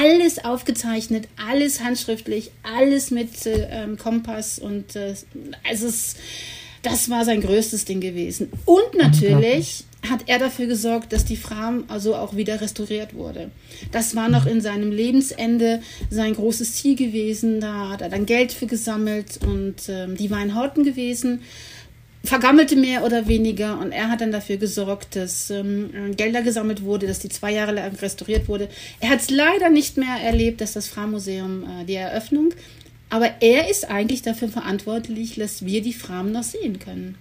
alles 0.00 0.44
aufgezeichnet, 0.44 1.28
alles 1.48 1.82
handschriftlich, 1.82 2.50
alles 2.62 3.10
mit 3.10 3.46
äh, 3.46 3.68
ähm, 3.70 3.96
Kompass 3.96 4.58
und 4.58 4.96
äh, 4.96 5.14
also 5.68 5.86
es 5.86 6.16
das 6.82 7.10
war 7.10 7.24
sein 7.24 7.40
größtes 7.40 7.84
Ding 7.84 8.00
gewesen. 8.00 8.50
Und 8.64 8.94
natürlich 8.96 9.84
hat 10.08 10.20
er 10.26 10.38
dafür 10.38 10.66
gesorgt, 10.66 11.12
dass 11.12 11.24
die 11.24 11.36
Fram 11.36 11.84
also 11.88 12.14
auch 12.14 12.36
wieder 12.36 12.60
restauriert 12.60 13.14
wurde. 13.14 13.50
Das 13.90 14.14
war 14.14 14.28
noch 14.28 14.46
in 14.46 14.60
seinem 14.60 14.92
Lebensende 14.92 15.80
sein 16.08 16.34
großes 16.34 16.74
Ziel 16.74 16.94
gewesen. 16.94 17.60
Da 17.60 17.90
hat 17.90 18.00
er 18.00 18.08
dann 18.08 18.26
Geld 18.26 18.52
für 18.52 18.66
gesammelt 18.66 19.40
und 19.44 19.88
ähm, 19.88 20.16
die 20.16 20.30
war 20.30 20.42
in 20.42 20.54
Horten 20.54 20.84
gewesen 20.84 21.40
vergammelte 22.24 22.76
mehr 22.76 23.04
oder 23.04 23.28
weniger 23.28 23.78
und 23.78 23.92
er 23.92 24.10
hat 24.10 24.20
dann 24.20 24.32
dafür 24.32 24.56
gesorgt, 24.56 25.16
dass 25.16 25.50
ähm, 25.50 25.90
Gelder 26.16 26.42
gesammelt 26.42 26.82
wurde, 26.82 27.06
dass 27.06 27.20
die 27.20 27.28
zwei 27.28 27.52
Jahre 27.52 27.72
lang 27.72 27.94
restauriert 27.94 28.48
wurde. 28.48 28.68
Er 29.00 29.10
hat 29.10 29.20
es 29.20 29.30
leider 29.30 29.70
nicht 29.70 29.96
mehr 29.96 30.16
erlebt, 30.22 30.60
dass 30.60 30.72
das 30.72 30.88
Fra-Museum 30.88 31.64
äh, 31.64 31.84
die 31.84 31.94
Eröffnung 31.94 32.50
aber 33.10 33.40
er 33.40 33.68
ist 33.70 33.90
eigentlich 33.90 34.22
dafür 34.22 34.48
verantwortlich, 34.48 35.36
dass 35.36 35.64
wir 35.64 35.82
die 35.82 35.92
Fram 35.92 36.32
noch 36.32 36.42
sehen 36.42 36.78
können. 36.78 37.16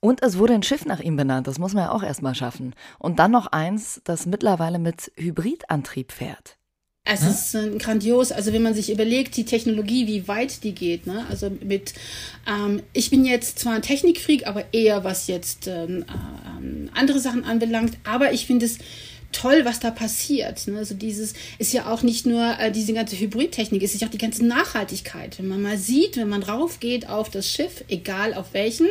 Und 0.00 0.22
es 0.22 0.36
wurde 0.36 0.52
ein 0.52 0.62
Schiff 0.62 0.84
nach 0.84 1.00
ihm 1.00 1.16
benannt, 1.16 1.46
das 1.46 1.58
muss 1.58 1.72
man 1.72 1.84
ja 1.84 1.90
auch 1.90 2.02
erstmal 2.02 2.34
schaffen. 2.34 2.74
Und 2.98 3.18
dann 3.18 3.30
noch 3.30 3.46
eins, 3.46 4.02
das 4.04 4.26
mittlerweile 4.26 4.78
mit 4.78 5.10
Hybridantrieb 5.16 6.12
fährt. 6.12 6.58
Es 7.06 7.22
hm? 7.22 7.28
ist 7.28 7.54
äh, 7.54 7.78
grandios, 7.78 8.32
also 8.32 8.52
wenn 8.52 8.62
man 8.62 8.74
sich 8.74 8.90
überlegt, 8.90 9.36
die 9.36 9.44
Technologie, 9.44 10.06
wie 10.06 10.26
weit 10.26 10.64
die 10.64 10.74
geht, 10.74 11.06
ne? 11.06 11.26
Also 11.28 11.50
mit, 11.50 11.92
ähm, 12.46 12.82
ich 12.94 13.10
bin 13.10 13.26
jetzt 13.26 13.58
zwar 13.58 13.74
ein 13.74 13.82
Technikfreak, 13.82 14.46
aber 14.46 14.64
eher 14.72 15.04
was 15.04 15.26
jetzt 15.26 15.66
ähm, 15.66 16.04
äh, 16.08 16.98
andere 16.98 17.20
Sachen 17.20 17.44
anbelangt, 17.44 17.98
aber 18.04 18.32
ich 18.32 18.46
finde 18.46 18.64
es 18.64 18.78
toll, 19.34 19.64
was 19.64 19.80
da 19.80 19.90
passiert. 19.90 20.66
Ne? 20.66 20.78
Also 20.78 20.94
dieses 20.94 21.34
ist 21.58 21.72
ja 21.72 21.86
auch 21.92 22.02
nicht 22.02 22.24
nur 22.26 22.56
äh, 22.58 22.70
diese 22.70 22.94
ganze 22.94 23.18
Hybridtechnik, 23.18 23.82
es 23.82 23.94
ist 23.94 24.00
ja 24.00 24.08
auch 24.08 24.12
die 24.12 24.18
ganze 24.18 24.44
Nachhaltigkeit. 24.46 25.38
Wenn 25.38 25.48
man 25.48 25.62
mal 25.62 25.76
sieht, 25.76 26.16
wenn 26.16 26.28
man 26.28 26.42
raufgeht 26.42 27.08
auf 27.08 27.30
das 27.30 27.48
Schiff, 27.48 27.84
egal 27.88 28.34
auf 28.34 28.52
welchen, 28.52 28.86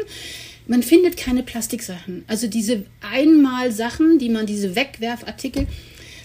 man 0.67 0.83
findet 0.83 1.17
keine 1.17 1.43
Plastiksachen. 1.43 2.23
Also 2.27 2.47
diese 2.47 2.85
einmal 3.01 3.71
Sachen, 3.71 4.19
die 4.19 4.29
man, 4.29 4.45
diese 4.45 4.75
Wegwerfartikel, 4.75 5.67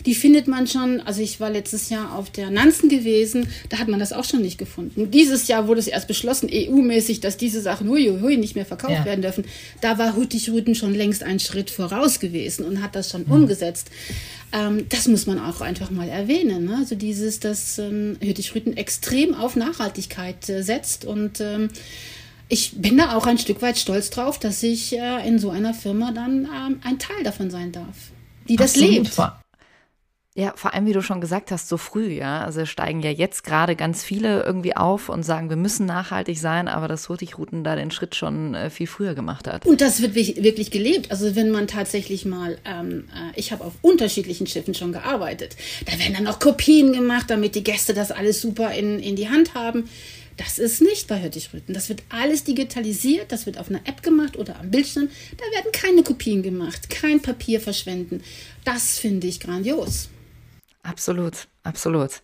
die 0.09 0.15
findet 0.15 0.49
man 0.49 0.67
schon, 0.67 1.03
also 1.03 1.21
ich 1.21 1.39
war 1.39 1.51
letztes 1.51 1.91
Jahr 1.91 2.17
auf 2.17 2.31
der 2.31 2.51
Nansen 2.51 2.89
gewesen, 2.89 3.47
da 3.69 3.79
hat 3.79 3.89
man 3.89 4.01
das 4.01 4.15
auch 4.15 4.25
schon 4.25 4.41
nicht 4.41 4.57
gefunden. 4.57 5.11
Dieses 5.11 5.49
Jahr 5.49 5.69
wurde 5.69 5.81
es 5.81 5.87
erst 5.87 6.09
beschlossen, 6.09 6.49
EU-mäßig, 6.51 7.21
dass 7.21 7.37
diese 7.37 7.61
Sachen 7.61 7.91
hui, 7.91 8.09
hui, 8.19 8.39
nicht 8.39 8.55
mehr 8.55 8.65
verkauft 8.65 8.95
ja. 8.95 9.05
werden 9.05 9.21
dürfen. 9.21 9.45
Da 9.83 9.99
war 9.99 10.17
Hüttig-Rüden 10.17 10.75
schon 10.75 10.95
längst 10.95 11.23
einen 11.23 11.41
Schritt 11.41 11.69
voraus 11.69 12.21
gewesen 12.21 12.65
und 12.65 12.83
hat 12.83 12.97
das 12.97 13.11
schon 13.11 13.27
mhm. 13.27 13.33
umgesetzt. 13.33 13.91
Ähm, 14.51 14.87
das 14.89 15.09
muss 15.09 15.27
man 15.27 15.39
auch 15.39 15.61
einfach 15.61 15.91
mal 15.91 16.09
erwähnen. 16.09 16.65
Ne? 16.65 16.77
Also 16.79 16.95
dieses, 16.95 17.39
dass 17.39 17.79
ähm, 17.79 18.17
Hüttig-Rüden 18.23 18.79
extrem 18.79 19.35
auf 19.35 19.57
Nachhaltigkeit 19.57 20.49
äh, 20.49 20.63
setzt 20.63 21.05
und 21.05 21.43
ähm, 21.43 21.69
ich 22.49 22.81
bin 22.81 22.97
da 22.97 23.15
auch 23.15 23.27
ein 23.27 23.37
Stück 23.37 23.61
weit 23.61 23.77
stolz 23.77 24.09
drauf, 24.09 24.39
dass 24.39 24.63
ich 24.63 24.97
äh, 24.97 25.29
in 25.29 25.39
so 25.39 25.51
einer 25.51 25.75
Firma 25.75 26.13
dann 26.13 26.47
ähm, 26.47 26.81
ein 26.83 26.99
Teil 26.99 27.23
davon 27.25 27.51
sein 27.51 27.73
darf, 27.73 28.11
die 28.49 28.57
das 28.57 28.71
Absolut. 28.71 28.91
lebt. 28.91 29.19
Ja, 30.39 30.53
vor 30.55 30.73
allem, 30.73 30.87
wie 30.87 30.93
du 30.93 31.03
schon 31.03 31.21
gesagt 31.21 31.51
hast, 31.51 31.69
so 31.69 31.77
früh, 31.77 32.13
ja. 32.13 32.45
Also 32.45 32.65
steigen 32.65 33.03
ja 33.03 33.11
jetzt 33.11 33.43
gerade 33.43 33.75
ganz 33.75 34.05
viele 34.05 34.45
irgendwie 34.45 34.77
auf 34.77 35.09
und 35.09 35.25
sagen, 35.25 35.49
wir 35.49 35.57
müssen 35.57 35.85
nachhaltig 35.85 36.39
sein, 36.39 36.69
aber 36.69 36.87
das 36.87 37.09
Hurtigruten 37.09 37.65
da 37.65 37.75
den 37.75 37.91
Schritt 37.91 38.15
schon 38.15 38.55
äh, 38.55 38.71
viel 38.71 38.87
früher 38.87 39.15
gemacht 39.15 39.49
hat. 39.49 39.67
Und 39.67 39.81
das 39.81 40.01
wird 40.01 40.15
wirklich 40.15 40.71
gelebt. 40.71 41.11
Also 41.11 41.35
wenn 41.35 41.51
man 41.51 41.67
tatsächlich 41.67 42.25
mal, 42.25 42.57
ähm, 42.65 43.09
äh, 43.13 43.37
ich 43.37 43.51
habe 43.51 43.65
auf 43.65 43.73
unterschiedlichen 43.83 44.47
Schiffen 44.47 44.75
schon 44.75 44.93
gearbeitet, 44.93 45.57
da 45.87 45.99
werden 45.99 46.15
dann 46.15 46.29
auch 46.29 46.39
Kopien 46.39 46.93
gemacht, 46.93 47.31
damit 47.31 47.57
die 47.57 47.65
Gäste 47.65 47.93
das 47.93 48.13
alles 48.13 48.41
super 48.41 48.71
in, 48.71 49.01
in 49.01 49.17
die 49.17 49.29
Hand 49.29 49.55
haben. 49.55 49.89
Das 50.37 50.61
ist 50.61 50.81
nicht 50.81 51.09
bei 51.09 51.21
Hürtigrüten. 51.21 51.75
Das 51.75 51.89
wird 51.89 52.05
alles 52.11 52.45
digitalisiert, 52.45 53.33
das 53.33 53.47
wird 53.47 53.59
auf 53.59 53.71
einer 53.71 53.81
App 53.87 54.05
gemacht 54.05 54.37
oder 54.37 54.61
am 54.61 54.71
Bildschirm. 54.71 55.09
Da 55.37 55.57
werden 55.57 55.73
keine 55.73 56.05
Kopien 56.05 56.45
gemacht, 56.45 56.91
kein 56.91 57.21
Papier 57.21 57.61
verschwenden. 57.61 58.23
Das 58.65 59.01
finde 59.01 59.27
ich 59.27 59.41
grandios. 59.41 60.11
Absolut, 60.85 61.47
absolut. 61.69 62.23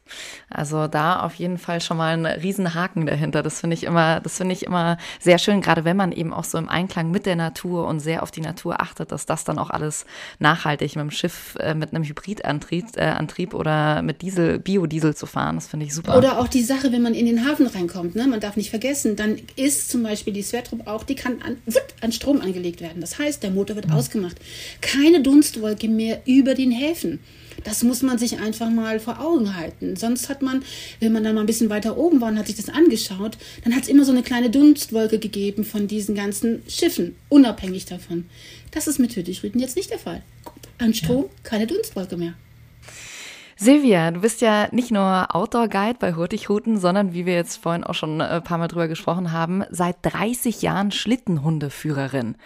Also 0.50 0.88
da 0.88 1.20
auf 1.20 1.35
jeden 1.35 1.59
Fall 1.59 1.80
schon 1.80 1.96
mal 1.96 2.14
ein 2.14 2.26
Riesenhaken 2.26 3.07
dahinter. 3.07 3.42
Das 3.42 3.61
finde 3.61 3.74
ich 3.74 3.85
immer, 3.85 4.20
das 4.20 4.38
finde 4.38 4.54
ich 4.54 4.64
immer 4.64 4.98
sehr 5.20 5.38
schön, 5.38 5.61
gerade 5.61 5.85
wenn 5.85 5.96
man 5.96 6.12
eben 6.12 6.33
auch 6.33 6.44
so 6.44 6.59
im 6.59 6.68
Einklang 6.68 7.11
mit 7.11 7.26
der 7.26 7.37
Natur 7.37 7.87
und 7.87 8.00
sehr 8.00 8.22
auf 8.22 8.30
die 8.30 8.40
Natur 8.40 8.80
achtet, 8.80 9.12
dass 9.12 9.26
das 9.26 9.44
dann 9.44 9.59
auch 9.59 9.70
alles 9.70 10.07
nachhaltig 10.38 10.96
mit 10.96 11.02
dem 11.02 11.11
Schiff, 11.11 11.57
äh, 11.61 11.74
mit 11.74 11.94
einem 11.94 12.04
Hybridantrieb 12.04 12.87
äh, 12.96 13.02
Antrieb 13.02 13.54
oder 13.54 14.02
mit 14.02 14.22
Diesel, 14.22 14.59
Biodiesel 14.59 15.14
zu 15.14 15.26
fahren. 15.26 15.57
Das 15.57 15.66
finde 15.66 15.87
ich 15.87 15.94
super. 15.94 16.16
Oder 16.16 16.38
auch 16.38 16.48
die 16.48 16.62
Sache, 16.62 16.92
wenn 16.92 17.02
man 17.02 17.14
in 17.14 17.26
den 17.26 17.46
Hafen 17.46 17.66
reinkommt, 17.66 18.14
ne? 18.14 18.26
man 18.26 18.40
darf 18.40 18.57
nicht 18.57 18.70
vergessen, 18.70 19.16
dann 19.16 19.38
ist 19.57 19.90
zum 19.90 20.02
Beispiel 20.02 20.33
die 20.33 20.42
Swertrup 20.42 20.87
auch, 20.87 21.04
die 21.04 21.14
kann 21.14 21.42
an, 21.42 21.57
an 22.00 22.12
Strom 22.12 22.40
angelegt 22.40 22.80
werden. 22.80 23.00
Das 23.00 23.18
heißt, 23.18 23.42
der 23.42 23.50
Motor 23.50 23.76
wird 23.76 23.88
mhm. 23.88 23.94
ausgemacht. 23.94 24.37
Keine 24.80 25.22
Dunstwolke 25.22 25.88
mehr 25.88 26.22
über 26.26 26.54
den 26.54 26.70
Häfen. 26.70 27.20
Das 27.62 27.83
muss 27.83 28.02
man 28.02 28.18
sich 28.18 28.40
einfach 28.40 28.68
mal 28.68 28.98
vor 28.98 29.20
Augen 29.20 29.33
halten. 29.56 29.96
Sonst 29.96 30.28
hat 30.28 30.42
man, 30.42 30.62
wenn 31.00 31.12
man 31.12 31.24
dann 31.24 31.34
mal 31.34 31.42
ein 31.42 31.46
bisschen 31.46 31.70
weiter 31.70 31.96
oben 31.96 32.20
war 32.20 32.28
und 32.28 32.38
hat 32.38 32.46
sich 32.46 32.56
das 32.56 32.68
angeschaut, 32.68 33.36
dann 33.64 33.74
hat 33.74 33.84
es 33.84 33.88
immer 33.88 34.04
so 34.04 34.12
eine 34.12 34.22
kleine 34.22 34.50
Dunstwolke 34.50 35.18
gegeben 35.18 35.64
von 35.64 35.88
diesen 35.88 36.14
ganzen 36.14 36.62
Schiffen, 36.68 37.16
unabhängig 37.28 37.86
davon. 37.86 38.26
Das 38.70 38.86
ist 38.86 38.98
mit 38.98 39.14
Hüttigrüten 39.14 39.60
jetzt 39.60 39.76
nicht 39.76 39.90
der 39.90 39.98
Fall. 39.98 40.22
An 40.78 40.94
Strom 40.94 41.26
keine 41.42 41.66
Dunstwolke 41.66 42.16
mehr. 42.16 42.34
Silvia, 43.56 44.10
du 44.10 44.20
bist 44.20 44.40
ja 44.40 44.68
nicht 44.72 44.90
nur 44.90 45.34
Outdoor-Guide 45.34 45.98
bei 45.98 46.14
Hurtigruten, 46.14 46.78
sondern 46.78 47.14
wie 47.14 47.24
wir 47.24 47.34
jetzt 47.34 47.56
vorhin 47.56 47.84
auch 47.84 47.94
schon 47.94 48.20
ein 48.20 48.42
paar 48.42 48.58
Mal 48.58 48.68
drüber 48.68 48.88
gesprochen 48.88 49.32
haben, 49.32 49.64
seit 49.70 49.96
30 50.02 50.62
Jahren 50.62 50.90
Schlittenhundeführerin. 50.90 52.36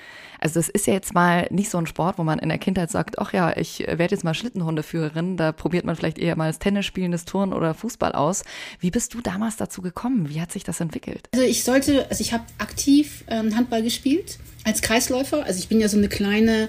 Also 0.40 0.61
das 0.61 0.68
ist 0.68 0.87
ja 0.87 0.92
jetzt 0.92 1.14
mal 1.14 1.49
nicht 1.51 1.71
so 1.71 1.79
ein 1.79 1.87
Sport, 1.87 2.18
wo 2.18 2.25
man 2.25 2.38
in 2.38 2.49
der 2.49 2.59
Kindheit 2.59 2.90
sagt, 2.90 3.18
ach 3.18 3.33
ja, 3.33 3.57
ich 3.57 3.81
werde 3.81 4.14
jetzt 4.14 4.23
mal 4.23 4.35
Schlittenhundeführerin. 4.35 5.37
Da 5.37 5.53
probiert 5.53 5.85
man 5.85 5.97
vielleicht 5.97 6.18
eher 6.18 6.37
mal 6.37 6.49
das 6.49 6.59
Tennis 6.59 6.87
spielen, 6.87 7.11
das 7.11 7.25
Turnen 7.25 7.53
oder 7.53 7.75
Fußball 7.75 8.12
aus. 8.12 8.44
Wie 8.79 8.90
bist 8.90 9.14
du 9.14 9.21
damals 9.21 9.57
dazu 9.57 9.83
gekommen? 9.83 10.29
Wie 10.29 10.40
hat 10.40 10.53
sich 10.53 10.62
das 10.62 10.81
entwickelt? 10.81 11.29
Also 11.33 11.44
ich 11.44 11.64
sollte, 11.64 12.07
also 12.09 12.21
ich 12.21 12.33
habe 12.33 12.44
aktiv 12.59 13.25
ähm, 13.29 13.57
Handball 13.57 13.83
gespielt 13.83 14.38
als 14.64 14.83
Kreisläufer. 14.83 15.44
Also 15.44 15.59
ich 15.59 15.68
bin 15.68 15.81
ja 15.81 15.88
so 15.88 15.97
eine 15.97 16.09
kleine 16.09 16.68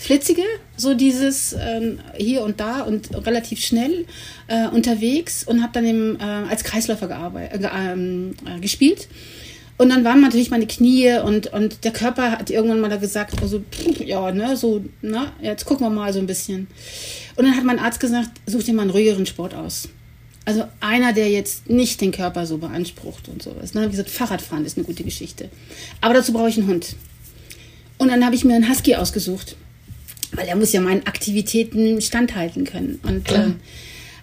flitzige, 0.00 0.42
so 0.78 0.94
dieses 0.94 1.52
ähm, 1.52 1.98
hier 2.16 2.42
und 2.42 2.58
da 2.58 2.80
und 2.80 3.14
relativ 3.26 3.60
schnell 3.60 4.06
äh, 4.48 4.66
unterwegs 4.68 5.44
und 5.44 5.62
habe 5.62 5.72
dann 5.74 5.84
im, 5.84 6.16
äh, 6.18 6.22
als 6.22 6.64
Kreisläufer 6.64 7.06
gearbeitet, 7.06 7.62
äh, 7.62 7.68
ähm, 7.92 8.34
äh, 8.46 8.58
gespielt. 8.60 9.08
Und 9.76 9.90
dann 9.90 10.02
waren 10.02 10.22
natürlich 10.22 10.50
meine 10.50 10.66
Knie 10.66 11.18
und, 11.24 11.52
und 11.52 11.84
der 11.84 11.92
Körper 11.92 12.32
hat 12.32 12.50
irgendwann 12.50 12.80
mal 12.80 12.88
da 12.88 12.96
gesagt, 12.96 13.40
also, 13.42 13.62
ja, 13.98 14.32
ne, 14.32 14.56
so, 14.56 14.82
na, 15.02 15.32
jetzt 15.42 15.66
gucken 15.66 15.86
wir 15.86 15.90
mal 15.90 16.12
so 16.12 16.18
ein 16.18 16.26
bisschen. 16.26 16.66
Und 17.36 17.44
dann 17.44 17.56
hat 17.56 17.64
mein 17.64 17.78
Arzt 17.78 18.00
gesagt, 18.00 18.30
such 18.46 18.64
dir 18.64 18.74
mal 18.74 18.82
einen 18.82 18.90
ruhigeren 18.90 19.26
Sport 19.26 19.54
aus. 19.54 19.88
Also 20.46 20.64
einer, 20.80 21.12
der 21.12 21.28
jetzt 21.28 21.68
nicht 21.68 22.00
den 22.00 22.12
Körper 22.12 22.46
so 22.46 22.56
beansprucht 22.58 23.28
und 23.28 23.42
sowas. 23.42 23.74
Habe 23.74 23.84
ich 23.84 23.90
gesagt, 23.92 24.10
Fahrradfahren 24.10 24.64
ist 24.64 24.78
eine 24.78 24.86
gute 24.86 25.04
Geschichte. 25.04 25.50
Aber 26.00 26.14
dazu 26.14 26.32
brauche 26.32 26.48
ich 26.48 26.58
einen 26.58 26.68
Hund. 26.68 26.96
Und 27.98 28.08
dann 28.08 28.24
habe 28.24 28.34
ich 28.34 28.44
mir 28.46 28.54
einen 28.54 28.68
Husky 28.68 28.96
ausgesucht. 28.96 29.56
Weil 30.32 30.48
er 30.48 30.56
muss 30.56 30.72
ja 30.72 30.80
meinen 30.80 31.06
Aktivitäten 31.06 32.00
standhalten 32.00 32.64
können. 32.64 33.00
Und, 33.02 33.30
äh, 33.32 33.52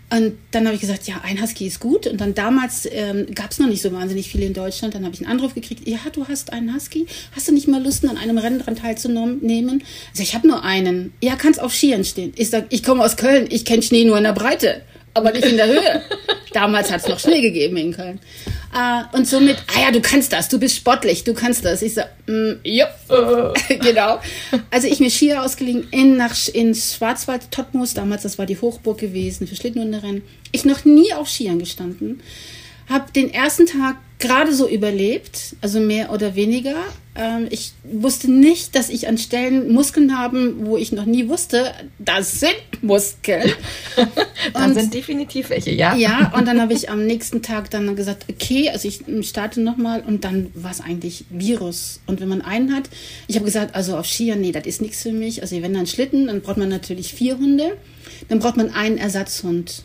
Und 0.10 0.38
dann 0.52 0.66
habe 0.66 0.76
ich 0.76 0.80
gesagt, 0.80 1.06
ja, 1.06 1.20
ein 1.24 1.42
Husky 1.42 1.68
ist 1.68 1.82
gut. 1.82 2.08
Und 2.08 2.22
dann 2.22 2.34
damals 2.34 2.88
ähm, 2.90 3.26
gab 3.36 3.52
es 3.52 3.60
noch 3.60 3.68
nicht 3.68 3.82
so 3.82 3.92
wahnsinnig 3.92 4.30
viele 4.30 4.46
in 4.46 4.54
Deutschland. 4.54 4.96
Dann 4.96 5.04
habe 5.04 5.14
ich 5.14 5.20
einen 5.20 5.30
Anruf 5.30 5.54
gekriegt, 5.54 5.86
ja, 5.86 5.98
du 6.14 6.26
hast 6.30 6.54
einen 6.54 6.74
Husky. 6.74 7.08
Hast 7.36 7.50
du 7.50 7.54
nicht 7.54 7.68
mal 7.68 7.84
Lust, 7.84 8.06
an 8.06 8.18
einem 8.18 8.38
Rennen 8.38 8.60
dran 8.60 8.78
teilzunehmen? 8.78 9.84
Also 10.12 10.24
ich 10.24 10.34
habe 10.34 10.48
nur 10.48 10.64
einen. 10.64 11.12
Ja, 11.22 11.36
kannst 11.36 11.60
auf 11.60 11.74
Skiern 11.74 12.06
stehen. 12.06 12.32
Ich 12.38 12.50
sag, 12.52 12.68
ich 12.70 12.84
komme 12.84 13.04
aus 13.04 13.18
Köln, 13.18 13.48
ich 13.50 13.66
kenne 13.66 13.82
Schnee 13.84 14.06
nur 14.06 14.18
in 14.18 14.24
der 14.24 14.32
Breite, 14.32 14.82
aber 15.18 15.32
nicht 15.32 15.46
in 15.46 15.58
der 15.58 15.68
Höhe. 15.68 16.02
damals 16.54 16.92
hat 16.92 17.02
es 17.02 17.08
noch 17.08 17.20
Schnee 17.20 17.42
gegeben 17.42 17.78
in 17.78 17.94
Köln. 17.94 18.20
Äh, 18.74 19.16
und 19.16 19.28
somit, 19.28 19.58
ah 19.76 19.82
ja, 19.82 19.92
du 19.92 20.02
kannst 20.02 20.34
das, 20.34 20.50
du 20.50 20.60
bist 20.60 20.76
sportlich, 20.76 21.24
du 21.24 21.34
kannst 21.34 21.66
das. 21.66 21.82
Ich 21.82 21.94
so, 21.94 22.02
mm, 22.28 22.60
ja, 22.64 22.88
genau. 23.70 24.20
Also 24.72 24.88
ich 24.88 25.00
mir 25.00 25.10
Skier 25.10 25.44
ausgeliehen 25.44 25.88
in, 25.92 26.18
nach, 26.18 26.36
in 26.54 26.74
Schwarzwald, 26.74 27.52
Totmus, 27.52 27.94
damals, 27.94 28.24
das 28.24 28.38
war 28.38 28.46
die 28.46 28.60
Hochburg 28.60 28.98
gewesen 28.98 29.48
für 29.48 29.56
Schlittenhunderennen. 29.56 30.24
Ich 30.52 30.66
noch 30.66 30.86
nie 30.86 31.14
auf 31.14 31.30
Skiern 31.30 31.60
gestanden. 31.60 32.22
Hab 32.90 33.14
den 33.14 33.34
ersten 33.34 33.66
Tag 33.66 33.98
gerade 34.20 34.54
so 34.54 34.68
überlebt, 34.68 35.56
also 35.62 35.80
mehr 35.80 36.12
oder 36.12 36.36
weniger. 36.36 36.76
Ähm, 37.16 37.48
ich 37.52 37.74
wusste 37.84 38.32
nicht, 38.32 38.76
dass 38.76 38.90
ich 38.90 39.08
an 39.08 39.18
Stellen 39.18 39.72
Muskeln 39.72 40.18
habe, 40.18 40.56
wo 40.60 40.76
ich 40.78 40.92
noch 40.92 41.06
nie 41.06 41.30
wusste, 41.30 41.72
das 42.00 42.40
sind 42.40 42.56
Muskeln. 42.82 43.52
da 44.54 44.74
sind 44.74 44.94
definitiv 44.94 45.52
welche, 45.52 45.72
ja. 45.72 45.96
Ja, 45.96 46.34
und 46.36 46.48
dann 46.48 46.60
habe 46.60 46.74
ich 46.74 46.90
am 46.90 47.06
nächsten 47.06 47.44
Tag 47.44 47.70
dann 47.70 47.96
gesagt, 47.96 48.26
okay, 48.30 48.70
also 48.70 48.88
ich 48.88 49.02
starte 49.28 49.62
nochmal 49.62 50.02
und 50.02 50.24
dann 50.24 50.52
war 50.56 50.72
es 50.72 50.82
eigentlich 50.82 51.26
Virus. 51.30 52.00
Und 52.08 52.20
wenn 52.20 52.28
man 52.28 52.42
einen 52.42 52.76
hat, 52.76 52.90
ich 53.28 53.36
habe 53.36 53.46
gesagt, 53.46 53.76
also 53.76 53.98
auf 53.98 54.08
Skiern, 54.08 54.42
nee, 54.42 54.52
das 54.52 54.66
ist 54.66 54.82
nichts 54.82 55.04
für 55.04 55.12
mich. 55.12 55.44
Also 55.44 55.62
wenn 55.62 55.74
dann 55.74 55.86
Schlitten, 55.86 56.28
dann 56.28 56.42
braucht 56.42 56.58
man 56.58 56.70
natürlich 56.70 57.14
vier 57.14 57.38
Hunde. 57.38 57.78
Dann 58.30 58.40
braucht 58.40 58.58
man 58.58 58.72
einen 58.72 58.98
Ersatzhund. 58.98 59.84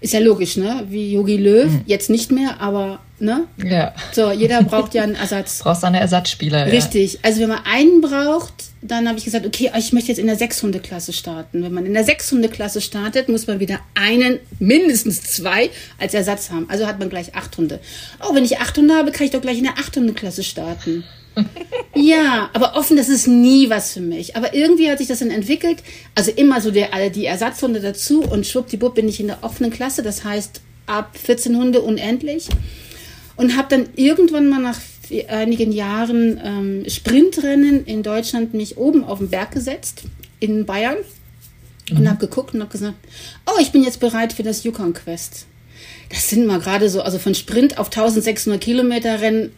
Ist 0.00 0.14
ja 0.14 0.20
logisch, 0.20 0.56
ne? 0.56 0.86
Wie 0.88 1.12
Yogi 1.12 1.36
Löw, 1.36 1.70
mhm. 1.70 1.82
jetzt 1.86 2.08
nicht 2.08 2.32
mehr, 2.32 2.60
aber 2.60 3.00
ne? 3.20 3.46
Ja. 3.62 3.94
So, 4.12 4.30
jeder 4.32 4.62
braucht 4.62 4.94
ja 4.94 5.02
einen 5.02 5.14
Ersatz. 5.14 5.58
Brauchst 5.62 5.84
eine 5.84 6.00
Ersatzspieler. 6.00 6.66
Richtig. 6.66 7.14
Ja. 7.14 7.20
Also 7.22 7.40
wenn 7.40 7.48
man 7.48 7.64
einen 7.64 8.00
braucht, 8.00 8.54
dann 8.82 9.08
habe 9.08 9.18
ich 9.18 9.24
gesagt, 9.24 9.46
okay, 9.46 9.70
ich 9.76 9.92
möchte 9.92 10.08
jetzt 10.08 10.18
in 10.18 10.26
der 10.26 10.36
Sechshundeklasse 10.36 11.12
starten. 11.12 11.62
Wenn 11.62 11.72
man 11.72 11.86
in 11.86 11.94
der 11.94 12.04
Sechshundeklasse 12.04 12.80
startet, 12.80 13.28
muss 13.28 13.46
man 13.46 13.60
wieder 13.60 13.80
einen, 13.94 14.38
mindestens 14.58 15.22
zwei 15.22 15.70
als 15.98 16.14
Ersatz 16.14 16.50
haben. 16.50 16.68
Also 16.70 16.86
hat 16.86 16.98
man 16.98 17.10
gleich 17.10 17.34
acht 17.34 17.56
Hunde. 17.56 17.80
Oh, 18.26 18.34
wenn 18.34 18.44
ich 18.44 18.58
acht 18.58 18.76
Hunde 18.76 18.94
habe, 18.94 19.12
kann 19.12 19.26
ich 19.26 19.32
doch 19.32 19.42
gleich 19.42 19.58
in 19.58 19.64
der 19.64 19.78
Achthundeklasse 19.78 20.42
starten. 20.42 21.04
ja, 21.94 22.50
aber 22.52 22.74
offen, 22.76 22.96
das 22.96 23.08
ist 23.08 23.26
nie 23.26 23.70
was 23.70 23.92
für 23.92 24.00
mich. 24.00 24.36
Aber 24.36 24.54
irgendwie 24.54 24.90
hat 24.90 24.98
sich 24.98 25.08
das 25.08 25.20
dann 25.20 25.30
entwickelt. 25.30 25.82
Also 26.14 26.30
immer 26.30 26.60
so 26.60 26.70
der, 26.70 27.10
die 27.10 27.26
Ersatzhunde 27.26 27.80
dazu 27.80 28.22
und 28.22 28.46
schwuppdiwupp 28.46 28.94
bin 28.94 29.08
ich 29.08 29.20
in 29.20 29.28
der 29.28 29.42
offenen 29.42 29.70
Klasse. 29.70 30.02
Das 30.02 30.24
heißt, 30.24 30.60
ab 30.86 31.16
14 31.16 31.56
Hunde 31.56 31.80
unendlich. 31.80 32.48
Und 33.40 33.56
habe 33.56 33.68
dann 33.70 33.88
irgendwann 33.96 34.48
mal 34.48 34.60
nach 34.60 34.78
einigen 35.28 35.72
Jahren 35.72 36.40
ähm, 36.44 36.84
Sprintrennen 36.88 37.84
in 37.86 38.02
Deutschland 38.02 38.52
mich 38.54 38.76
oben 38.76 39.02
auf 39.02 39.18
den 39.18 39.30
Berg 39.30 39.52
gesetzt, 39.52 40.04
in 40.40 40.66
Bayern. 40.66 40.98
Und 41.90 42.02
mhm. 42.02 42.08
habe 42.08 42.18
geguckt 42.18 42.54
und 42.54 42.60
habe 42.60 42.70
gesagt, 42.70 42.96
oh, 43.46 43.58
ich 43.60 43.72
bin 43.72 43.82
jetzt 43.82 43.98
bereit 43.98 44.32
für 44.32 44.42
das 44.42 44.62
Yukon 44.62 44.92
Quest. 44.92 45.46
Das 46.10 46.28
sind 46.28 46.46
mal 46.46 46.60
gerade 46.60 46.88
so, 46.88 47.02
also 47.02 47.18
von 47.18 47.34
Sprint 47.34 47.78
auf 47.78 47.86
1600 47.86 48.60
Kilometer 48.60 49.20
Rennen, 49.20 49.52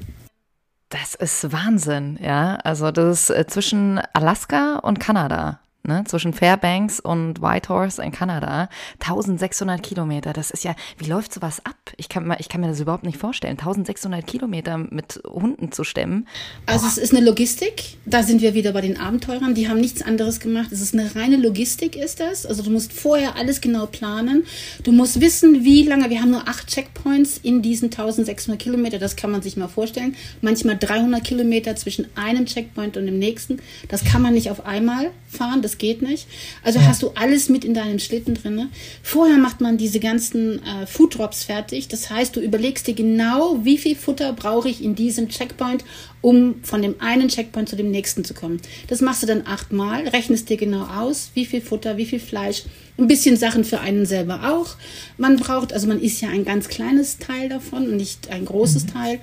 das 0.93 1.15
ist 1.15 1.51
Wahnsinn, 1.51 2.19
ja. 2.23 2.57
Also 2.65 2.91
das 2.91 3.31
ist 3.31 3.37
äh, 3.37 3.47
zwischen 3.47 3.99
Alaska 4.13 4.77
und 4.77 5.01
Kanada 5.01 5.59
ne, 5.85 6.05
zwischen 6.07 6.33
Fairbanks 6.33 7.01
und 7.01 7.43
Whitehorse 7.43 8.03
in 8.03 8.13
Kanada. 8.13 8.69
1600 9.01 9.83
Kilometer, 9.83 10.33
das 10.33 10.51
ist 10.51 10.65
ja, 10.65 10.75
wie 10.99 11.07
läuft 11.07 11.35
sowas 11.35 11.65
ab? 11.65 11.77
Ich 11.97 12.09
kann, 12.09 12.35
ich 12.39 12.49
kann 12.49 12.61
mir 12.61 12.69
das 12.69 12.81
überhaupt 12.81 13.05
nicht 13.05 13.19
vorstellen. 13.19 13.59
1600 13.59 14.27
Kilometer 14.27 14.79
mit 14.79 15.21
Hunden 15.27 15.73
zu 15.73 15.85
stemmen. 15.85 16.27
Also 16.67 16.87
es 16.87 16.99
ist 16.99 17.15
eine 17.15 17.25
Logistik, 17.25 17.97
da 18.07 18.23
sind 18.23 18.41
wir 18.43 18.55
wieder 18.55 18.73
bei 18.73 18.81
den 18.81 18.99
Abenteurern, 18.99 19.55
die 19.55 19.69
haben 19.69 19.81
nichts 19.81 20.03
anderes 20.03 20.41
gemacht. 20.41 20.71
Es 20.73 20.81
ist 20.81 20.95
eine 20.95 21.15
reine 21.15 21.37
Logistik, 21.37 21.97
ist 21.97 22.21
das. 22.21 22.47
Also 22.47 22.63
du 22.63 22.71
musst 22.71 22.93
vorher 22.93 23.37
alles 23.37 23.61
genau 23.61 23.87
planen. 23.87 24.45
Du 24.83 24.93
musst 24.93 25.21
wissen, 25.21 25.65
wie 25.65 25.83
lange, 25.83 26.11
wir 26.11 26.21
haben 26.21 26.31
nur 26.31 26.49
acht 26.49 26.69
Checkpoints 26.69 27.39
in 27.43 27.63
diesen 27.63 27.87
1600 27.87 28.61
Kilometer, 28.61 28.99
das 28.99 29.17
kann 29.17 29.31
man 29.31 29.43
sich 29.43 29.57
mal 29.57 29.69
vorstellen. 29.69 30.17
Manchmal 30.41 30.79
300 30.79 31.23
Kilometer 31.25 31.77
zwischen 31.77 32.07
einem 32.17 32.47
Checkpoint 32.47 32.97
und 32.97 33.07
dem 33.07 33.19
nächsten. 33.19 33.61
Das 33.89 34.05
kann 34.05 34.23
man 34.23 34.35
nicht 34.35 34.51
auf 34.51 34.65
einmal 34.67 35.11
fahren. 35.29 35.63
Das 35.63 35.72
das 35.73 35.79
geht 35.79 36.03
nicht. 36.03 36.27
Also 36.63 36.79
ja. 36.79 36.87
hast 36.87 37.03
du 37.03 37.13
alles 37.15 37.49
mit 37.49 37.65
in 37.65 37.75
deinem 37.75 37.99
Schlitten 37.99 38.35
drin. 38.35 38.69
Vorher 39.03 39.39
macht 39.39 39.61
man 39.61 39.79
diese 39.79 40.01
ganzen 40.01 40.63
äh, 40.65 40.87
Food 40.87 41.17
Drops 41.19 41.45
fertig. 41.45 41.89
Das 41.89 42.11
heißt, 42.11 42.37
du 42.37 42.41
überlegst 42.41 42.87
dir 42.87 42.95
genau, 42.95 43.59
wie 43.63 43.79
viel 43.79 43.97
Futter 43.97 44.33
brauche 44.33 44.69
ich 44.69 44.83
in 44.83 44.95
diesem 44.95 45.29
Checkpoint, 45.29 45.85
um 46.21 46.57
von 46.63 46.83
dem 46.83 46.97
einen 47.01 47.29
Checkpoint 47.29 47.69
zu 47.69 47.77
dem 47.77 47.91
nächsten 47.91 48.25
zu 48.25 48.35
kommen. 48.35 48.61
Das 48.89 49.01
machst 49.01 49.23
du 49.23 49.27
dann 49.27 49.47
achtmal, 49.47 50.07
rechnest 50.09 50.51
dir 50.51 50.57
genau 50.57 50.85
aus, 50.85 51.31
wie 51.35 51.47
viel 51.47 51.63
Futter, 51.63 51.97
wie 51.97 52.07
viel 52.07 52.21
Fleisch, 52.21 52.65
ein 52.99 53.09
bisschen 53.09 53.37
Sachen 53.37 53.65
für 53.65 53.81
einen 53.81 54.05
selber 54.05 54.53
auch. 54.53 54.77
Man 55.17 55.37
braucht, 55.37 55.73
also 55.73 55.87
man 55.89 56.01
isst 56.01 56.21
ja 56.21 56.29
ein 56.29 56.45
ganz 56.45 56.69
kleines 56.69 57.19
Teil 57.19 57.49
davon 57.49 57.89
und 57.89 57.97
nicht 57.97 58.29
ein 58.29 58.45
großes 58.45 58.85
mhm. 58.85 58.93
Teil. 58.93 59.21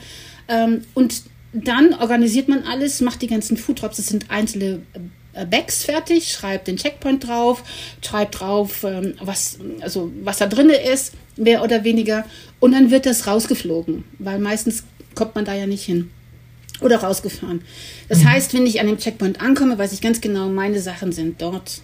Ähm, 0.47 0.81
und 0.95 1.21
dann 1.53 1.93
organisiert 1.93 2.47
man 2.47 2.63
alles, 2.63 3.01
macht 3.01 3.21
die 3.21 3.27
ganzen 3.27 3.57
Food 3.57 3.81
Drops, 3.81 3.97
das 3.97 4.07
sind 4.07 4.29
einzelne 4.29 4.81
äh, 4.93 4.99
Bags 5.49 5.83
fertig, 5.83 6.31
schreibt 6.31 6.67
den 6.67 6.77
Checkpoint 6.77 7.27
drauf, 7.27 7.63
schreibt 8.03 8.39
drauf, 8.39 8.83
ähm, 8.83 9.15
was, 9.21 9.59
also 9.81 10.11
was 10.23 10.37
da 10.37 10.47
drin 10.47 10.69
ist, 10.69 11.13
mehr 11.37 11.63
oder 11.63 11.83
weniger. 11.83 12.25
Und 12.59 12.73
dann 12.73 12.91
wird 12.91 13.05
das 13.05 13.27
rausgeflogen, 13.27 14.03
weil 14.17 14.39
meistens 14.39 14.83
kommt 15.15 15.35
man 15.35 15.45
da 15.45 15.53
ja 15.53 15.67
nicht 15.67 15.85
hin. 15.85 16.09
Oder 16.81 16.97
rausgefahren. 16.97 17.61
Das 18.07 18.19
mhm. 18.19 18.29
heißt, 18.29 18.53
wenn 18.53 18.65
ich 18.65 18.79
an 18.79 18.87
dem 18.87 18.97
Checkpoint 18.97 19.41
ankomme, 19.41 19.77
weiß 19.77 19.91
ich 19.91 20.01
ganz 20.01 20.21
genau, 20.21 20.47
meine 20.47 20.79
Sachen 20.79 21.11
sind 21.11 21.41
dort. 21.41 21.81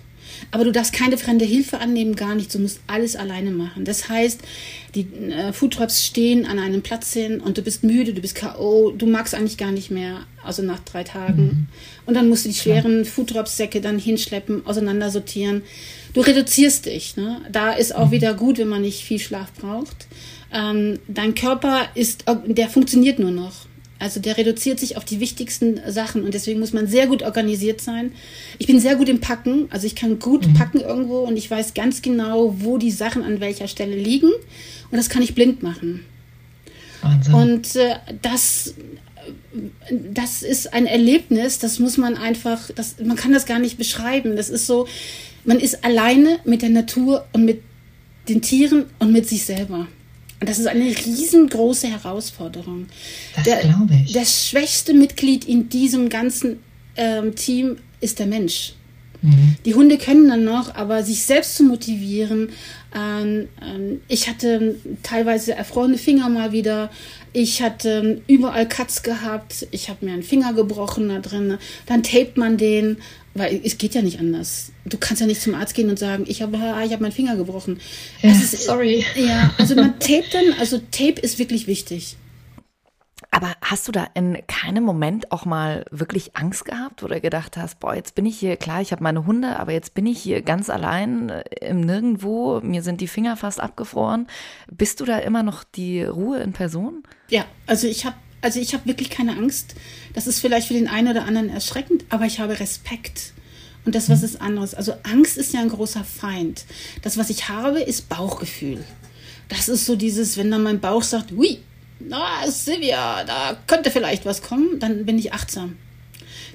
Aber 0.52 0.64
du 0.64 0.72
darfst 0.72 0.94
keine 0.94 1.18
fremde 1.18 1.46
Hilfe 1.46 1.80
annehmen, 1.80 2.16
gar 2.16 2.36
nichts. 2.36 2.54
Du 2.54 2.60
musst 2.60 2.80
alles 2.88 3.16
alleine 3.16 3.52
machen. 3.52 3.86
Das 3.86 4.10
heißt, 4.10 4.42
die 4.96 5.08
äh, 5.30 5.54
Foodtrucks 5.54 6.06
stehen 6.06 6.46
an 6.46 6.60
einem 6.60 6.82
Platz 6.82 7.14
hin 7.14 7.42
und 7.42 7.58
du 7.58 7.62
bist 7.62 7.84
müde, 7.84 8.14
du 8.14 8.22
bist 8.22 8.36
K.O., 8.36 8.92
du 8.92 9.06
magst 9.06 9.36
eigentlich 9.36 9.58
gar 9.58 9.72
nicht 9.72 9.92
mehr, 9.92 10.22
also 10.44 10.64
nach 10.64 10.80
drei 10.80 11.04
Tagen. 11.04 11.44
Mhm. 11.44 11.68
Und 12.06 12.14
dann 12.14 12.30
musst 12.30 12.46
du 12.46 12.50
die 12.50 12.56
schweren 12.56 13.06
Foodtrucks-Säcke 13.06 13.82
dann 13.82 14.00
hinschleppen, 14.00 14.66
auseinandersortieren. 14.66 15.64
Du 16.14 16.22
reduzierst 16.22 16.86
dich. 16.86 17.18
Ne? 17.18 17.42
Da 17.52 17.74
ist 17.74 17.94
auch 17.94 18.08
mhm. 18.08 18.12
wieder 18.12 18.34
gut, 18.34 18.58
wenn 18.58 18.70
man 18.70 18.82
nicht 18.82 19.04
viel 19.04 19.20
Schlaf 19.20 19.52
braucht. 19.54 20.08
Ähm, 20.54 21.00
dein 21.08 21.36
Körper 21.36 21.90
ist, 21.96 22.24
der 22.46 22.70
funktioniert 22.70 23.20
nur 23.20 23.32
noch. 23.32 23.66
Also 23.98 24.20
der 24.20 24.38
reduziert 24.38 24.80
sich 24.80 24.98
auf 24.98 25.06
die 25.06 25.20
wichtigsten 25.20 25.80
Sachen 25.88 26.24
und 26.24 26.34
deswegen 26.34 26.60
muss 26.60 26.74
man 26.74 26.88
sehr 26.88 27.08
gut 27.08 27.24
organisiert 27.24 27.80
sein. 27.80 28.12
Ich 28.60 28.68
bin 28.68 28.80
sehr 28.80 28.98
gut 28.98 29.08
im 29.08 29.22
Packen, 29.22 29.68
also 29.70 29.88
ich 29.88 29.96
kann 29.96 30.20
gut 30.20 30.46
mhm. 30.48 30.54
packen 30.54 30.82
irgendwo 30.82 31.20
und 31.20 31.38
ich 31.38 31.50
weiß 31.50 31.74
ganz 31.74 32.02
genau, 32.02 32.56
wo 32.60 32.78
die 32.78 32.92
Sachen 32.92 33.24
an 33.24 33.40
welcher 33.40 33.68
Stelle 33.68 33.96
liegen 33.96 34.32
und 34.92 34.98
das 34.98 35.10
kann 35.10 35.22
ich 35.22 35.34
blind 35.34 35.64
machen. 35.64 36.04
Wahnsinn. 37.02 37.34
Und 37.34 37.76
äh, 37.78 37.96
das 38.22 38.76
das 39.92 40.44
ist 40.44 40.74
ein 40.74 40.86
Erlebnis, 40.86 41.60
das 41.60 41.80
muss 41.80 41.98
man 41.98 42.16
einfach, 42.16 42.70
das, 42.76 42.96
man 43.04 43.18
kann 43.18 43.32
das 43.32 43.46
gar 43.46 43.60
nicht 43.60 43.78
beschreiben. 43.78 44.36
Das 44.36 44.50
ist 44.50 44.68
so, 44.68 44.88
man 45.46 45.60
ist 45.60 45.84
alleine 45.84 46.40
mit 46.46 46.62
der 46.62 46.70
Natur 46.70 47.26
und 47.34 47.46
mit 47.46 47.62
den 48.28 48.42
Tieren 48.42 48.86
und 49.00 49.12
mit 49.12 49.28
sich 49.28 49.46
selber. 49.46 49.88
Und 50.40 50.50
das 50.50 50.60
ist 50.60 50.68
eine 50.68 50.86
riesengroße 50.86 51.88
Herausforderung. 51.88 52.88
Das 53.36 53.62
glaube 53.62 53.94
ich. 54.06 54.12
Das 54.12 54.48
schwächste 54.48 54.94
Mitglied 54.94 55.46
in 55.46 55.70
diesem 55.70 56.10
ganzen 56.10 56.60
ähm, 56.98 57.36
Team 57.36 57.78
ist 58.02 58.20
der 58.20 58.28
Mensch. 58.28 58.74
Mhm. 59.22 59.56
Die 59.66 59.74
Hunde 59.74 59.98
können 59.98 60.28
dann 60.28 60.44
noch, 60.44 60.76
aber 60.76 61.04
sich 61.04 61.24
selbst 61.24 61.56
zu 61.56 61.64
motivieren. 61.64 62.50
Ähm, 62.94 63.48
ähm, 63.62 64.02
ich 64.08 64.30
hatte 64.30 64.76
teilweise 65.04 65.56
erfrorene 65.56 65.98
Finger 65.98 66.30
mal 66.30 66.52
wieder. 66.52 66.92
Ich 67.34 67.62
hatte 67.62 68.22
überall 68.28 68.68
Cuts 68.68 69.04
gehabt. 69.04 69.68
Ich 69.72 69.90
habe 69.90 70.06
mir 70.06 70.14
einen 70.14 70.24
Finger 70.24 70.54
gebrochen 70.54 71.10
da 71.10 71.20
drin. 71.20 71.58
Dann 71.86 72.04
tapet 72.04 72.38
man 72.38 72.58
den 72.58 72.98
weil 73.36 73.62
es 73.64 73.78
geht 73.78 73.94
ja 73.94 74.02
nicht 74.02 74.20
anders. 74.20 74.72
Du 74.86 74.98
kannst 74.98 75.22
ja 75.22 75.28
nicht 75.28 75.42
zum 75.42 75.54
Arzt 75.56 75.76
gehen 75.76 75.90
und 75.90 76.00
sagen, 76.00 76.24
ich 76.28 76.42
habe 76.42 76.58
ich 76.86 76.94
hab 76.94 77.02
meinen 77.02 77.12
Finger 77.12 77.36
gebrochen. 77.36 77.80
Ja, 78.22 78.32
ist, 78.32 78.64
sorry. 78.64 79.06
Ja, 79.16 79.54
also 79.58 79.76
man 79.76 80.00
tape 80.00 80.26
dann, 80.32 80.54
also 80.60 80.80
Tape 80.80 81.20
ist 81.22 81.38
wirklich 81.38 81.68
wichtig. 81.68 82.16
Aber 83.32 83.54
hast 83.62 83.88
du 83.88 83.92
da 83.92 84.08
in 84.14 84.38
keinem 84.48 84.86
Moment 84.86 85.34
auch 85.34 85.44
mal 85.44 85.84
wirklich 85.92 86.38
Angst 86.38 86.64
gehabt 86.64 87.04
oder 87.04 87.20
gedacht 87.20 87.58
hast, 87.58 87.82
boah, 87.82 87.94
jetzt 87.94 88.16
bin 88.16 88.26
ich 88.26 88.40
hier, 88.40 88.56
klar, 88.56 88.80
ich 88.80 88.94
habe 88.94 89.04
meine 89.04 89.26
Hunde, 89.26 89.60
aber 89.60 89.74
jetzt 89.74 89.94
bin 89.94 90.06
ich 90.06 90.22
hier 90.22 90.42
ganz 90.42 90.70
allein 90.70 91.30
äh, 91.30 91.44
im 91.60 91.82
Nirgendwo, 91.82 92.62
mir 92.62 92.82
sind 92.82 93.02
die 93.02 93.10
Finger 93.10 93.36
fast 93.36 93.60
abgefroren. 93.60 94.28
Bist 94.72 95.02
du 95.02 95.06
da 95.06 95.18
immer 95.18 95.44
noch 95.44 95.66
die 95.66 96.04
Ruhe 96.04 96.40
in 96.40 96.54
Person? 96.54 97.04
Ja, 97.30 97.44
also 97.68 97.88
ich 97.88 98.06
habe 98.06 98.16
also 98.42 98.60
ich 98.60 98.74
habe 98.74 98.86
wirklich 98.86 99.10
keine 99.10 99.38
Angst. 99.38 99.76
Das 100.14 100.28
ist 100.28 100.40
vielleicht 100.40 100.68
für 100.68 100.74
den 100.74 100.88
einen 100.88 101.10
oder 101.10 101.26
anderen 101.26 101.50
erschreckend, 101.50 102.06
aber 102.10 102.26
ich 102.26 102.40
habe 102.40 102.60
Respekt. 102.60 103.34
Und 103.86 103.94
das, 103.96 104.10
was 104.10 104.24
ist 104.24 104.42
anderes? 104.42 104.74
Also 104.74 104.94
Angst 105.04 105.38
ist 105.38 105.54
ja 105.54 105.62
ein 105.62 105.70
großer 105.70 106.04
Feind. 106.04 106.66
Das, 107.04 107.18
was 107.18 107.30
ich 107.30 107.50
habe, 107.50 107.80
ist 107.80 108.10
Bauchgefühl. 108.10 108.84
Das 109.48 109.70
ist 109.70 109.86
so 109.86 109.96
dieses, 109.96 110.38
wenn 110.38 110.50
dann 110.50 110.64
mein 110.64 110.80
Bauch 110.80 111.04
sagt, 111.04 111.32
ui, 111.32 111.60
na, 112.00 112.50
Silvia, 112.50 113.24
da 113.24 113.58
könnte 113.68 113.92
vielleicht 113.92 114.26
was 114.26 114.42
kommen, 114.42 114.80
dann 114.80 115.06
bin 115.06 115.20
ich 115.20 115.34
achtsam. 115.34 115.78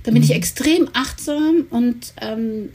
Dann 0.02 0.14
bin 0.14 0.22
mhm. 0.22 0.30
ich 0.30 0.34
extrem 0.34 0.88
achtsam 0.92 1.66
und 1.70 2.14
ähm, 2.20 2.70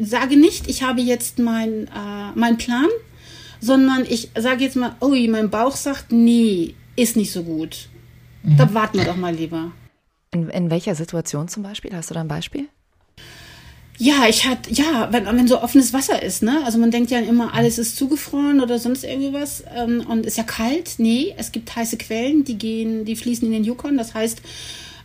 sage 0.00 0.36
nicht, 0.36 0.68
ich 0.68 0.82
habe 0.82 1.00
jetzt 1.00 1.38
meinen 1.38 1.86
äh, 1.86 2.32
mein 2.34 2.56
Plan, 2.56 2.88
sondern 3.60 4.04
ich 4.08 4.30
sage 4.36 4.64
jetzt 4.64 4.76
mal, 4.76 4.96
ui, 5.00 5.28
mein 5.28 5.50
Bauch 5.50 5.76
sagt, 5.76 6.10
nee, 6.10 6.74
ist 6.96 7.16
nicht 7.16 7.32
so 7.32 7.42
gut. 7.42 7.88
Mhm. 8.42 8.56
Da 8.56 8.74
warten 8.74 8.98
wir 8.98 9.04
doch 9.04 9.16
mal 9.16 9.34
lieber. 9.34 9.72
In, 10.32 10.48
in 10.48 10.70
welcher 10.70 10.94
Situation 10.94 11.48
zum 11.48 11.62
Beispiel? 11.62 11.94
Hast 11.94 12.10
du 12.10 12.14
da 12.14 12.20
ein 12.20 12.28
Beispiel? 12.28 12.68
Ja, 13.98 14.26
ich 14.28 14.48
hatte, 14.48 14.72
ja, 14.72 15.08
wenn, 15.10 15.26
wenn 15.26 15.46
so 15.46 15.60
offenes 15.60 15.92
Wasser 15.92 16.22
ist, 16.22 16.42
ne? 16.42 16.62
Also 16.64 16.78
man 16.78 16.90
denkt 16.90 17.10
ja 17.10 17.18
immer, 17.18 17.52
alles 17.52 17.76
ist 17.76 17.96
zugefroren 17.96 18.60
oder 18.60 18.78
sonst 18.78 19.04
irgendwie 19.04 19.34
was. 19.34 19.62
Ähm, 19.76 20.06
und 20.08 20.24
ist 20.24 20.38
ja 20.38 20.42
kalt. 20.42 20.94
Nee, 20.96 21.34
es 21.36 21.52
gibt 21.52 21.76
heiße 21.76 21.98
Quellen, 21.98 22.44
die 22.44 22.56
gehen, 22.56 23.04
die 23.04 23.14
fließen 23.14 23.46
in 23.46 23.52
den 23.52 23.64
Yukon. 23.64 23.98
Das 23.98 24.14
heißt, 24.14 24.40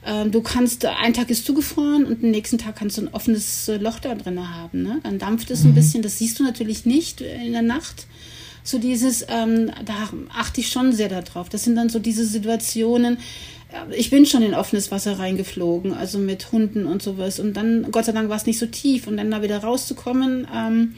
ähm, 0.05 0.31
du 0.31 0.41
kannst, 0.41 0.85
ein 0.85 1.13
Tag 1.13 1.29
ist 1.29 1.45
zugefroren 1.45 2.05
und 2.05 2.23
den 2.23 2.31
nächsten 2.31 2.57
Tag 2.57 2.77
kannst 2.77 2.97
du 2.97 3.01
ein 3.01 3.13
offenes 3.13 3.67
äh, 3.67 3.75
Loch 3.75 3.99
da 3.99 4.15
drin 4.15 4.55
haben. 4.55 4.83
Ne? 4.83 5.01
Dann 5.03 5.19
dampft 5.19 5.51
es 5.51 5.63
mhm. 5.63 5.71
ein 5.71 5.75
bisschen. 5.75 6.01
Das 6.01 6.19
siehst 6.19 6.39
du 6.39 6.43
natürlich 6.43 6.85
nicht 6.85 7.19
in 7.19 7.51
der 7.51 7.63
Nacht. 7.63 8.07
So 8.65 8.79
dieses, 8.79 9.25
ähm, 9.29 9.71
da 9.85 10.09
achte 10.35 10.59
ich 10.59 10.69
schon 10.69 10.91
sehr 10.91 11.07
darauf. 11.07 11.49
Das 11.49 11.63
sind 11.63 11.75
dann 11.75 11.87
so 11.87 11.99
diese 11.99 12.25
Situationen, 12.25 13.19
ich 13.91 14.09
bin 14.09 14.25
schon 14.25 14.41
in 14.41 14.53
offenes 14.53 14.91
Wasser 14.91 15.19
reingeflogen, 15.19 15.93
also 15.93 16.17
mit 16.17 16.51
Hunden 16.51 16.85
und 16.85 17.01
sowas. 17.01 17.39
Und 17.39 17.53
dann, 17.53 17.91
Gott 17.91 18.05
sei 18.05 18.11
Dank, 18.11 18.29
war 18.29 18.37
es 18.37 18.45
nicht 18.45 18.59
so 18.59 18.65
tief. 18.65 19.07
Und 19.07 19.17
dann 19.17 19.31
da 19.31 19.41
wieder 19.41 19.59
rauszukommen, 19.59 20.47
ähm, 20.53 20.95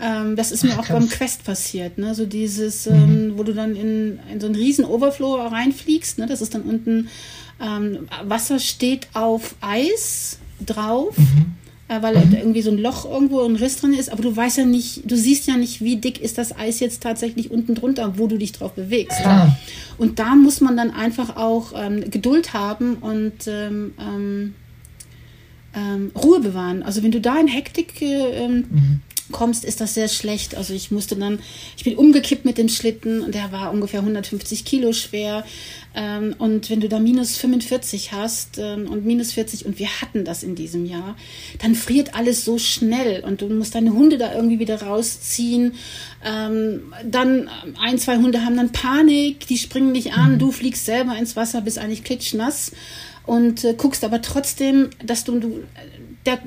ähm, 0.00 0.36
das 0.36 0.52
ist 0.52 0.64
mir 0.64 0.72
Ach, 0.74 0.78
auch 0.78 0.88
beim 0.88 1.08
Quest 1.08 1.44
passiert. 1.44 1.98
Ne? 1.98 2.14
So 2.14 2.26
dieses, 2.26 2.86
mhm. 2.86 2.94
ähm, 2.94 3.32
wo 3.36 3.42
du 3.42 3.52
dann 3.52 3.76
in, 3.76 4.18
in 4.32 4.40
so 4.40 4.46
einen 4.46 4.56
riesen 4.56 4.84
Overflow 4.84 5.34
reinfliegst. 5.34 6.18
Ne? 6.18 6.26
Das 6.26 6.40
ist 6.40 6.54
dann 6.54 6.62
unten, 6.62 7.08
ähm, 7.60 8.08
Wasser 8.24 8.58
steht 8.58 9.08
auf 9.12 9.54
Eis 9.60 10.38
drauf. 10.64 11.16
Mhm. 11.18 11.56
Äh, 11.92 12.02
weil 12.02 12.16
mhm. 12.16 12.32
irgendwie 12.32 12.62
so 12.62 12.70
ein 12.70 12.78
Loch 12.78 13.04
irgendwo, 13.04 13.42
ein 13.42 13.56
Riss 13.56 13.76
drin 13.76 13.92
ist, 13.92 14.10
aber 14.10 14.22
du 14.22 14.34
weißt 14.34 14.58
ja 14.58 14.64
nicht, 14.64 15.02
du 15.04 15.16
siehst 15.16 15.46
ja 15.46 15.56
nicht, 15.56 15.82
wie 15.82 15.96
dick 15.96 16.20
ist 16.20 16.38
das 16.38 16.56
Eis 16.56 16.80
jetzt 16.80 17.02
tatsächlich 17.02 17.50
unten 17.50 17.74
drunter, 17.74 18.18
wo 18.18 18.26
du 18.26 18.38
dich 18.38 18.52
drauf 18.52 18.72
bewegst. 18.72 19.20
Ja. 19.20 19.56
Und 19.98 20.18
da 20.18 20.34
muss 20.34 20.60
man 20.60 20.76
dann 20.76 20.90
einfach 20.90 21.36
auch 21.36 21.72
ähm, 21.76 22.10
Geduld 22.10 22.54
haben 22.54 22.94
und 22.96 23.46
ähm, 23.46 23.92
ähm, 24.00 24.54
ähm 25.74 26.12
Ruhe 26.14 26.40
bewahren. 26.40 26.82
Also 26.82 27.02
wenn 27.02 27.10
du 27.10 27.20
da 27.20 27.38
in 27.38 27.48
Hektik 27.48 28.00
äh, 28.00 28.44
ähm, 28.44 28.64
mhm 28.70 29.00
kommst, 29.32 29.64
ist 29.64 29.80
das 29.80 29.94
sehr 29.94 30.08
schlecht. 30.08 30.54
Also 30.54 30.74
ich 30.74 30.90
musste 30.90 31.16
dann, 31.16 31.40
ich 31.76 31.84
bin 31.84 31.96
umgekippt 31.96 32.44
mit 32.44 32.58
dem 32.58 32.68
Schlitten 32.68 33.22
und 33.22 33.34
der 33.34 33.50
war 33.50 33.72
ungefähr 33.72 34.00
150 34.00 34.64
Kilo 34.64 34.92
schwer. 34.92 35.44
Ähm, 35.94 36.34
und 36.38 36.70
wenn 36.70 36.80
du 36.80 36.88
da 36.88 36.98
minus 36.98 37.36
45 37.36 38.12
hast 38.12 38.58
ähm, 38.58 38.88
und 38.88 39.04
minus 39.04 39.32
40 39.32 39.66
und 39.66 39.78
wir 39.78 39.88
hatten 40.00 40.24
das 40.24 40.42
in 40.42 40.54
diesem 40.54 40.86
Jahr, 40.86 41.16
dann 41.60 41.74
friert 41.74 42.14
alles 42.14 42.44
so 42.44 42.58
schnell 42.58 43.24
und 43.24 43.42
du 43.42 43.48
musst 43.48 43.74
deine 43.74 43.92
Hunde 43.92 44.16
da 44.16 44.34
irgendwie 44.34 44.58
wieder 44.58 44.80
rausziehen. 44.82 45.74
Ähm, 46.24 46.92
dann 47.04 47.50
ein, 47.80 47.98
zwei 47.98 48.16
Hunde 48.16 48.44
haben 48.44 48.56
dann 48.56 48.72
Panik, 48.72 49.46
die 49.46 49.58
springen 49.58 49.92
nicht 49.92 50.14
an, 50.14 50.34
mhm. 50.34 50.38
du 50.38 50.52
fliegst 50.52 50.86
selber 50.86 51.16
ins 51.16 51.36
Wasser, 51.36 51.60
bist 51.60 51.78
eigentlich 51.78 52.04
klitschnass 52.04 52.72
und 53.26 53.64
äh, 53.64 53.74
guckst 53.74 54.04
aber 54.04 54.22
trotzdem, 54.22 54.90
dass 55.04 55.24
du, 55.24 55.38
du 55.38 55.62
der 56.26 56.40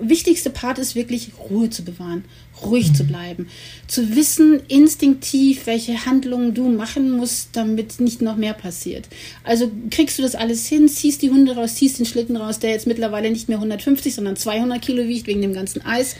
wichtigste 0.00 0.50
Part 0.50 0.78
ist 0.78 0.94
wirklich 0.94 1.30
Ruhe 1.48 1.70
zu 1.70 1.82
bewahren, 1.82 2.24
ruhig 2.62 2.90
mhm. 2.90 2.94
zu 2.94 3.04
bleiben, 3.04 3.48
zu 3.86 4.14
wissen 4.14 4.60
instinktiv, 4.68 5.66
welche 5.66 6.04
Handlungen 6.04 6.52
du 6.52 6.68
machen 6.68 7.10
musst, 7.10 7.50
damit 7.52 8.00
nicht 8.00 8.20
noch 8.20 8.36
mehr 8.36 8.52
passiert. 8.52 9.08
Also 9.44 9.70
kriegst 9.90 10.18
du 10.18 10.22
das 10.22 10.34
alles 10.34 10.66
hin, 10.66 10.88
ziehst 10.88 11.22
die 11.22 11.30
Hunde 11.30 11.54
raus, 11.54 11.76
ziehst 11.76 11.98
den 11.98 12.06
Schlitten 12.06 12.36
raus, 12.36 12.58
der 12.58 12.70
jetzt 12.70 12.86
mittlerweile 12.86 13.30
nicht 13.30 13.48
mehr 13.48 13.58
150, 13.58 14.14
sondern 14.14 14.36
200 14.36 14.82
Kilo 14.82 15.06
wiegt 15.08 15.26
wegen 15.26 15.40
dem 15.40 15.54
ganzen 15.54 15.84
Eis. 15.86 16.16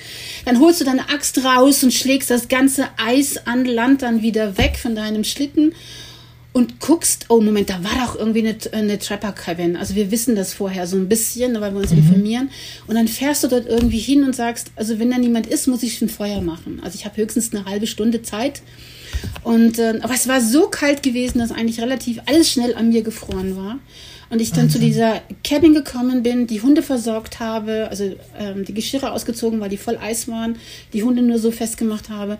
Dann 0.47 0.59
holst 0.61 0.81
du 0.81 0.85
deine 0.85 1.11
Axt 1.11 1.45
raus 1.45 1.83
und 1.83 1.93
schlägst 1.93 2.31
das 2.31 2.49
ganze 2.49 2.89
Eis 2.97 3.47
an 3.47 3.65
Land 3.67 4.03
dann 4.03 4.23
wieder 4.23 4.57
weg 4.57 4.79
von 4.81 4.95
deinem 4.95 5.25
Schlitten 5.25 5.75
und 6.59 6.81
guckst, 6.81 7.27
oh 7.29 7.41
Moment, 7.41 7.71
da 7.71 7.85
war 7.85 8.05
doch 8.05 8.17
irgendwie 8.17 8.41
eine, 8.41 8.57
eine 8.73 8.99
Trapper 8.99 9.31
Cabin. 9.31 9.77
Also 9.77 9.95
wir 9.95 10.11
wissen 10.11 10.35
das 10.35 10.53
vorher 10.53 10.89
so 10.89 10.97
ein 10.97 11.09
bisschen, 11.09 11.61
weil 11.61 11.73
wir 11.73 11.81
uns 11.81 11.93
mhm. 11.93 11.99
informieren. 11.99 12.51
Und 12.89 12.97
dann 12.97 13.07
fährst 13.07 13.45
du 13.45 13.49
dort 13.49 13.67
irgendwie 13.69 14.01
hin 14.01 14.25
und 14.25 14.35
sagst, 14.35 14.73
also 14.75 14.99
wenn 14.99 15.09
da 15.09 15.19
niemand 15.19 15.47
ist, 15.47 15.69
muss 15.69 15.85
ich 15.85 15.99
schon 15.99 16.09
Feuer 16.09 16.41
machen. 16.41 16.81
Also 16.83 16.97
ich 16.97 17.05
habe 17.05 17.17
höchstens 17.17 17.55
eine 17.55 17.65
halbe 17.65 17.87
Stunde 17.87 18.23
Zeit. 18.23 18.63
Und 19.45 19.79
äh, 19.79 20.01
aber 20.03 20.15
es 20.15 20.27
war 20.27 20.41
so 20.41 20.67
kalt 20.67 21.05
gewesen, 21.05 21.39
dass 21.39 21.53
eigentlich 21.53 21.81
relativ 21.81 22.21
alles 22.27 22.51
schnell 22.51 22.75
an 22.75 22.89
mir 22.89 23.03
gefroren 23.03 23.57
war. 23.57 23.79
Und 24.29 24.41
ich 24.41 24.51
dann 24.51 24.65
Wahnsinn. 24.65 24.81
zu 24.81 24.85
dieser 24.85 25.23
Cabin 25.45 25.75
gekommen 25.75 26.25
bin, 26.25 26.49
die 26.49 26.61
Hunde 26.61 26.83
versorgt 26.83 27.39
habe, 27.39 27.87
also 27.89 28.17
ähm, 28.37 28.65
die 28.65 28.75
Geschirre 28.75 29.13
ausgezogen, 29.13 29.61
weil 29.61 29.71
die 29.71 29.77
voll 29.77 29.97
Eis 29.97 30.27
waren, 30.27 30.57
die 30.93 31.05
Hunde 31.05 31.23
nur 31.23 31.39
so 31.39 31.53
festgemacht 31.53 32.11
habe. 32.11 32.37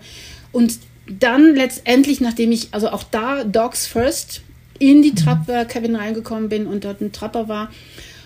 Und 0.51 0.77
dann 1.09 1.55
letztendlich, 1.55 2.21
nachdem 2.21 2.51
ich 2.51 2.69
also 2.71 2.89
auch 2.89 3.03
da 3.03 3.43
Dogs 3.43 3.87
First 3.87 4.41
in 4.77 5.01
die 5.01 5.13
Trapper-Cabin 5.13 5.95
reingekommen 5.95 6.49
bin 6.49 6.67
und 6.67 6.85
dort 6.85 7.01
ein 7.01 7.11
Trapper 7.11 7.47
war 7.47 7.69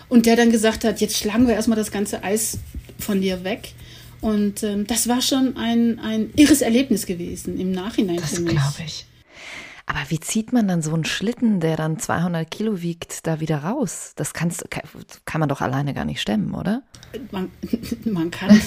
und 0.09 0.25
der 0.25 0.35
dann 0.35 0.51
gesagt 0.51 0.83
hat, 0.83 1.01
jetzt 1.01 1.17
schlagen 1.17 1.47
wir 1.47 1.55
erstmal 1.55 1.77
das 1.77 1.91
ganze 1.91 2.23
Eis 2.23 2.59
von 2.99 3.21
dir 3.21 3.43
weg. 3.43 3.73
Und 4.21 4.63
ähm, 4.63 4.87
das 4.87 5.09
war 5.09 5.21
schon 5.21 5.57
ein, 5.57 5.99
ein 5.99 6.29
irres 6.35 6.61
Erlebnis 6.61 7.05
gewesen 7.05 7.59
im 7.59 7.71
Nachhinein 7.71 8.17
das 8.17 8.35
für 8.35 8.41
mich. 8.41 8.53
Das 8.53 8.75
glaube 8.75 8.87
ich. 8.87 9.05
Aber 9.85 9.99
wie 10.07 10.19
zieht 10.19 10.53
man 10.53 10.67
dann 10.67 10.81
so 10.81 10.93
einen 10.93 11.03
Schlitten, 11.03 11.59
der 11.59 11.75
dann 11.75 11.99
200 11.99 12.49
Kilo 12.49 12.81
wiegt, 12.81 13.27
da 13.27 13.41
wieder 13.41 13.57
raus? 13.57 14.13
Das 14.15 14.33
kannst, 14.33 14.63
kann 15.25 15.39
man 15.39 15.49
doch 15.49 15.59
alleine 15.59 15.93
gar 15.93 16.05
nicht 16.05 16.21
stemmen, 16.21 16.53
oder? 16.53 16.83
Man, 17.31 17.51
man 18.05 18.31
kann. 18.31 18.61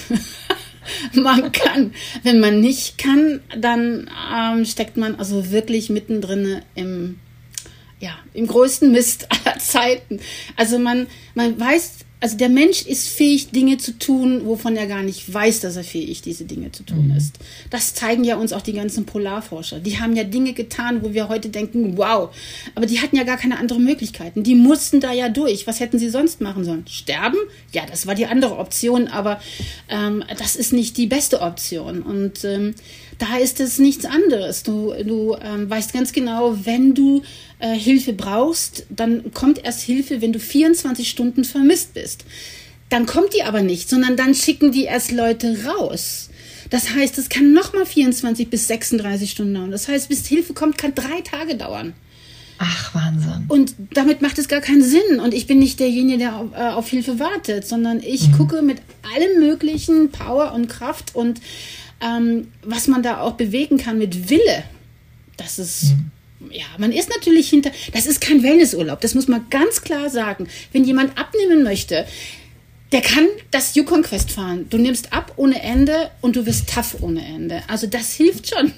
man 1.12 1.52
kann. 1.52 1.92
Wenn 2.22 2.40
man 2.40 2.60
nicht 2.60 2.98
kann, 2.98 3.40
dann 3.58 4.10
ähm, 4.34 4.64
steckt 4.64 4.96
man 4.96 5.16
also 5.16 5.50
wirklich 5.50 5.90
mittendrin 5.90 6.62
im, 6.74 7.18
ja, 8.00 8.16
im 8.34 8.46
größten 8.46 8.92
Mist 8.92 9.28
aller 9.44 9.58
Zeiten. 9.58 10.20
Also 10.56 10.78
man, 10.78 11.06
man 11.34 11.58
weiß 11.58 12.05
also 12.26 12.38
der 12.38 12.48
Mensch 12.48 12.82
ist 12.82 13.08
fähig, 13.08 13.52
Dinge 13.52 13.78
zu 13.78 13.96
tun, 14.00 14.46
wovon 14.46 14.76
er 14.76 14.88
gar 14.88 15.04
nicht 15.04 15.32
weiß, 15.32 15.60
dass 15.60 15.76
er 15.76 15.84
fähig, 15.84 16.22
diese 16.22 16.44
Dinge 16.44 16.72
zu 16.72 16.82
tun 16.82 17.06
mhm. 17.06 17.16
ist. 17.16 17.38
Das 17.70 17.94
zeigen 17.94 18.24
ja 18.24 18.34
uns 18.34 18.52
auch 18.52 18.62
die 18.62 18.72
ganzen 18.72 19.06
Polarforscher. 19.06 19.78
Die 19.78 20.00
haben 20.00 20.16
ja 20.16 20.24
Dinge 20.24 20.52
getan, 20.52 21.04
wo 21.04 21.14
wir 21.14 21.28
heute 21.28 21.50
denken, 21.50 21.96
wow, 21.96 22.34
aber 22.74 22.86
die 22.86 23.00
hatten 23.00 23.14
ja 23.14 23.22
gar 23.22 23.36
keine 23.36 23.60
anderen 23.60 23.84
Möglichkeiten. 23.84 24.42
Die 24.42 24.56
mussten 24.56 24.98
da 24.98 25.12
ja 25.12 25.28
durch. 25.28 25.68
Was 25.68 25.78
hätten 25.78 26.00
sie 26.00 26.10
sonst 26.10 26.40
machen 26.40 26.64
sollen? 26.64 26.84
Sterben? 26.88 27.38
Ja, 27.70 27.86
das 27.88 28.08
war 28.08 28.16
die 28.16 28.26
andere 28.26 28.58
Option, 28.58 29.06
aber 29.06 29.40
ähm, 29.88 30.24
das 30.36 30.56
ist 30.56 30.72
nicht 30.72 30.96
die 30.96 31.06
beste 31.06 31.42
Option. 31.42 32.02
Und 32.02 32.44
ähm, 32.44 32.74
da 33.18 33.36
ist 33.38 33.60
es 33.60 33.78
nichts 33.78 34.04
anderes. 34.04 34.62
Du, 34.62 34.92
du 35.04 35.36
ähm, 35.40 35.68
weißt 35.70 35.92
ganz 35.92 36.12
genau, 36.12 36.56
wenn 36.64 36.94
du 36.94 37.22
äh, 37.58 37.74
Hilfe 37.74 38.12
brauchst, 38.12 38.86
dann 38.90 39.32
kommt 39.32 39.64
erst 39.64 39.82
Hilfe, 39.82 40.20
wenn 40.20 40.32
du 40.32 40.38
24 40.38 41.08
Stunden 41.08 41.44
vermisst 41.44 41.94
bist. 41.94 42.24
Dann 42.88 43.06
kommt 43.06 43.34
die 43.34 43.42
aber 43.42 43.62
nicht, 43.62 43.88
sondern 43.88 44.16
dann 44.16 44.34
schicken 44.34 44.70
die 44.70 44.84
erst 44.84 45.12
Leute 45.12 45.64
raus. 45.64 46.30
Das 46.70 46.94
heißt, 46.94 47.18
es 47.18 47.28
kann 47.28 47.52
nochmal 47.52 47.86
24 47.86 48.48
bis 48.48 48.68
36 48.68 49.30
Stunden 49.30 49.54
dauern. 49.54 49.70
Das 49.70 49.88
heißt, 49.88 50.08
bis 50.08 50.26
Hilfe 50.26 50.52
kommt, 50.52 50.78
kann 50.78 50.94
drei 50.94 51.20
Tage 51.22 51.56
dauern. 51.56 51.94
Ach, 52.58 52.94
Wahnsinn. 52.94 53.44
Und 53.48 53.74
damit 53.92 54.22
macht 54.22 54.38
es 54.38 54.48
gar 54.48 54.60
keinen 54.60 54.82
Sinn. 54.82 55.20
Und 55.22 55.34
ich 55.34 55.46
bin 55.46 55.58
nicht 55.58 55.78
derjenige, 55.78 56.18
der 56.18 56.36
auf, 56.36 56.52
äh, 56.54 56.68
auf 56.68 56.88
Hilfe 56.88 57.18
wartet, 57.18 57.66
sondern 57.66 58.00
ich 58.00 58.28
mhm. 58.28 58.32
gucke 58.32 58.62
mit 58.62 58.78
allem 59.14 59.40
möglichen 59.40 60.10
Power 60.10 60.52
und 60.52 60.68
Kraft 60.68 61.14
und 61.14 61.40
ähm, 62.00 62.48
was 62.62 62.88
man 62.88 63.02
da 63.02 63.20
auch 63.20 63.32
bewegen 63.32 63.78
kann 63.78 63.98
mit 63.98 64.30
Wille. 64.30 64.64
Das 65.36 65.58
ist. 65.58 65.90
Mhm 65.90 66.10
ja, 66.50 66.64
man 66.78 66.92
ist 66.92 67.08
natürlich 67.10 67.48
hinter. 67.48 67.70
Das 67.92 68.06
ist 68.06 68.20
kein 68.20 68.42
Wellnessurlaub, 68.42 69.00
das 69.00 69.14
muss 69.14 69.28
man 69.28 69.48
ganz 69.50 69.82
klar 69.82 70.10
sagen. 70.10 70.48
Wenn 70.72 70.84
jemand 70.84 71.18
abnehmen 71.18 71.62
möchte, 71.62 72.06
der 72.92 73.00
kann 73.00 73.26
das 73.50 73.74
Yukon 73.74 74.02
Quest 74.02 74.30
fahren. 74.30 74.66
Du 74.70 74.78
nimmst 74.78 75.12
ab 75.12 75.32
ohne 75.36 75.62
Ende 75.62 76.10
und 76.20 76.36
du 76.36 76.46
wirst 76.46 76.72
tough 76.72 76.96
ohne 77.00 77.24
Ende. 77.24 77.62
Also 77.68 77.86
das 77.86 78.12
hilft 78.14 78.48
schon. 78.48 78.72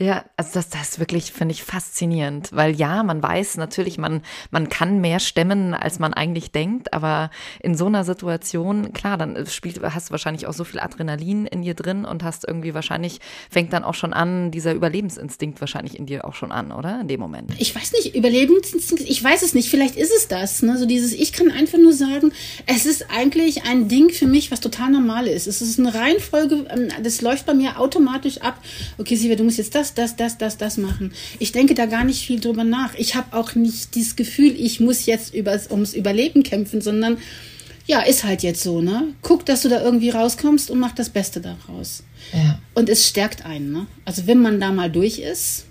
Ja, 0.00 0.24
also 0.36 0.50
das, 0.54 0.68
das 0.68 0.90
ist 0.90 0.98
wirklich, 1.00 1.32
finde 1.32 1.52
ich, 1.52 1.64
faszinierend, 1.64 2.50
weil 2.52 2.76
ja, 2.76 3.02
man 3.02 3.20
weiß 3.20 3.56
natürlich, 3.56 3.98
man, 3.98 4.22
man 4.52 4.68
kann 4.68 5.00
mehr 5.00 5.18
stemmen, 5.18 5.74
als 5.74 5.98
man 5.98 6.14
eigentlich 6.14 6.52
denkt, 6.52 6.92
aber 6.92 7.30
in 7.60 7.74
so 7.74 7.86
einer 7.86 8.04
Situation, 8.04 8.92
klar, 8.92 9.18
dann 9.18 9.44
spielt, 9.48 9.82
hast 9.82 10.08
du 10.08 10.10
wahrscheinlich 10.12 10.46
auch 10.46 10.52
so 10.52 10.62
viel 10.62 10.78
Adrenalin 10.78 11.46
in 11.46 11.62
dir 11.62 11.74
drin 11.74 12.04
und 12.04 12.22
hast 12.22 12.46
irgendwie 12.46 12.74
wahrscheinlich, 12.74 13.18
fängt 13.50 13.72
dann 13.72 13.82
auch 13.82 13.94
schon 13.94 14.12
an, 14.12 14.52
dieser 14.52 14.72
Überlebensinstinkt 14.72 15.60
wahrscheinlich 15.60 15.98
in 15.98 16.06
dir 16.06 16.24
auch 16.24 16.34
schon 16.36 16.52
an, 16.52 16.70
oder? 16.70 17.00
In 17.00 17.08
dem 17.08 17.18
Moment. 17.18 17.50
Ich 17.58 17.74
weiß 17.74 17.92
nicht, 17.94 18.14
Überlebensinstinkt, 18.14 19.02
ich 19.02 19.24
weiß 19.24 19.42
es 19.42 19.52
nicht, 19.52 19.68
vielleicht 19.68 19.96
ist 19.96 20.12
es 20.16 20.28
das, 20.28 20.62
ne, 20.62 20.78
so 20.78 20.86
dieses, 20.86 21.12
ich 21.12 21.32
kann 21.32 21.50
einfach 21.50 21.78
nur 21.78 21.92
sagen, 21.92 22.30
es 22.66 22.86
ist 22.86 23.06
eigentlich 23.10 23.64
ein 23.64 23.88
Ding 23.88 24.10
für 24.10 24.28
mich, 24.28 24.52
was 24.52 24.60
total 24.60 24.90
normal 24.90 25.26
ist. 25.26 25.48
Es 25.48 25.60
ist 25.60 25.80
eine 25.80 25.92
Reihenfolge, 25.92 26.66
ähm, 26.70 26.88
das 27.02 27.20
läuft 27.20 27.46
bei 27.46 27.54
mir 27.54 27.80
automatisch 27.80 28.38
ab. 28.42 28.62
Okay, 28.96 29.16
Silvia, 29.16 29.34
du 29.34 29.42
musst 29.42 29.58
jetzt 29.58 29.74
das 29.74 29.87
das, 29.94 30.16
das, 30.16 30.38
das, 30.38 30.58
das, 30.58 30.76
machen. 30.76 31.12
Ich 31.38 31.52
denke 31.52 31.74
da 31.74 31.86
gar 31.86 32.04
nicht 32.04 32.26
viel 32.26 32.40
drüber 32.40 32.64
nach. 32.64 32.94
Ich 32.94 33.14
habe 33.14 33.36
auch 33.36 33.54
nicht 33.54 33.94
dieses 33.94 34.16
Gefühl, 34.16 34.54
ich 34.58 34.80
muss 34.80 35.06
jetzt 35.06 35.34
übers, 35.34 35.70
ums 35.70 35.94
Überleben 35.94 36.42
kämpfen, 36.42 36.80
sondern 36.80 37.18
ja, 37.86 38.00
ist 38.00 38.24
halt 38.24 38.42
jetzt 38.42 38.62
so, 38.62 38.82
ne? 38.82 39.14
Guck, 39.22 39.46
dass 39.46 39.62
du 39.62 39.70
da 39.70 39.82
irgendwie 39.82 40.10
rauskommst 40.10 40.70
und 40.70 40.78
mach 40.78 40.92
das 40.92 41.08
Beste 41.08 41.40
daraus. 41.40 42.02
Ja. 42.34 42.60
Und 42.74 42.90
es 42.90 43.08
stärkt 43.08 43.46
einen, 43.46 43.72
ne? 43.72 43.86
Also 44.04 44.26
wenn 44.26 44.42
man 44.42 44.60
da 44.60 44.72
mal 44.72 44.90
durch 44.90 45.18
ist, 45.20 45.64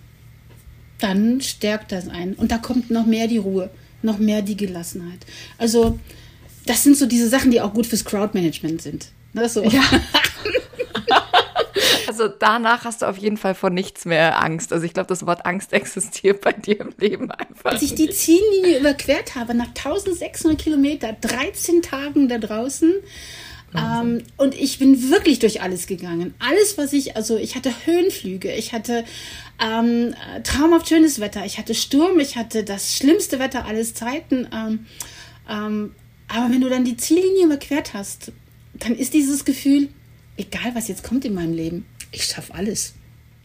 dann 1.00 1.42
stärkt 1.42 1.92
das 1.92 2.08
einen. 2.08 2.34
Und 2.34 2.52
da 2.52 2.58
kommt 2.58 2.90
noch 2.90 3.06
mehr 3.06 3.28
die 3.28 3.38
Ruhe, 3.38 3.70
noch 4.02 4.18
mehr 4.18 4.42
die 4.42 4.58
Gelassenheit. 4.58 5.20
Also, 5.58 6.00
das 6.66 6.84
sind 6.84 6.98
so 6.98 7.06
diese 7.06 7.30
Sachen, 7.30 7.52
die 7.52 7.62
auch 7.62 7.74
gut 7.74 7.86
fürs 7.86 8.04
Crowdmanagement 8.04 8.82
sind. 8.82 9.10
Ne? 9.34 9.48
So. 9.48 9.64
Ja. 9.64 9.84
Also 12.18 12.28
danach 12.28 12.86
hast 12.86 13.02
du 13.02 13.06
auf 13.06 13.18
jeden 13.18 13.38
Fall 13.38 13.54
vor 13.54 13.70
nichts 13.70 14.06
mehr 14.06 14.42
Angst. 14.42 14.72
Also 14.72 14.86
ich 14.86 14.94
glaube, 14.94 15.08
das 15.08 15.26
Wort 15.26 15.46
Angst 15.46 15.74
existiert 15.74 16.42
bei 16.42 16.54
dir 16.54 16.80
im 16.80 16.94
Leben 16.98 17.32
einfach. 17.32 17.72
Als 17.72 17.82
ich 17.82 17.96
die 17.96 18.10
Ziellinie 18.10 18.80
überquert 18.80 19.36
habe, 19.36 19.54
nach 19.54 19.68
1600 19.68 20.60
Kilometer, 20.60 21.14
13 21.14 21.82
Tagen 21.82 22.28
da 22.30 22.38
draußen, 22.38 22.94
ähm, 23.76 24.24
und 24.38 24.56
ich 24.56 24.80
bin 24.80 25.10
wirklich 25.12 25.40
durch 25.40 25.62
alles 25.62 25.88
gegangen. 25.88 26.34
Alles, 26.40 26.78
was 26.78 26.94
ich, 26.94 27.16
also 27.16 27.38
ich 27.38 27.56
hatte 27.56 27.72
Höhenflüge, 27.86 28.54
ich 28.54 28.74
hatte 28.74 29.04
ähm, 29.62 30.16
traumhaft 30.44 30.88
schönes 30.88 31.20
Wetter, 31.20 31.46
ich 31.46 31.58
hatte 31.58 31.76
Sturm, 31.76 32.20
ich 32.20 32.38
hatte 32.38 32.64
das 32.64 32.96
schlimmste 32.96 33.40
Wetter 33.40 33.66
alles 33.66 33.94
Zeiten. 33.94 34.48
Ähm, 34.54 34.86
ähm, 35.50 35.96
aber 36.28 36.52
wenn 36.52 36.62
du 36.62 36.70
dann 36.70 36.86
die 36.86 36.98
Ziellinie 36.98 37.46
überquert 37.46 37.94
hast, 37.94 38.32
dann 38.74 38.96
ist 38.96 39.14
dieses 39.14 39.44
Gefühl, 39.44 39.90
egal 40.38 40.74
was 40.74 40.88
jetzt 40.88 41.04
kommt 41.04 41.26
in 41.26 41.34
meinem 41.34 41.54
Leben, 41.54 41.86
ich 42.12 42.26
schaffe 42.26 42.54
alles. 42.54 42.94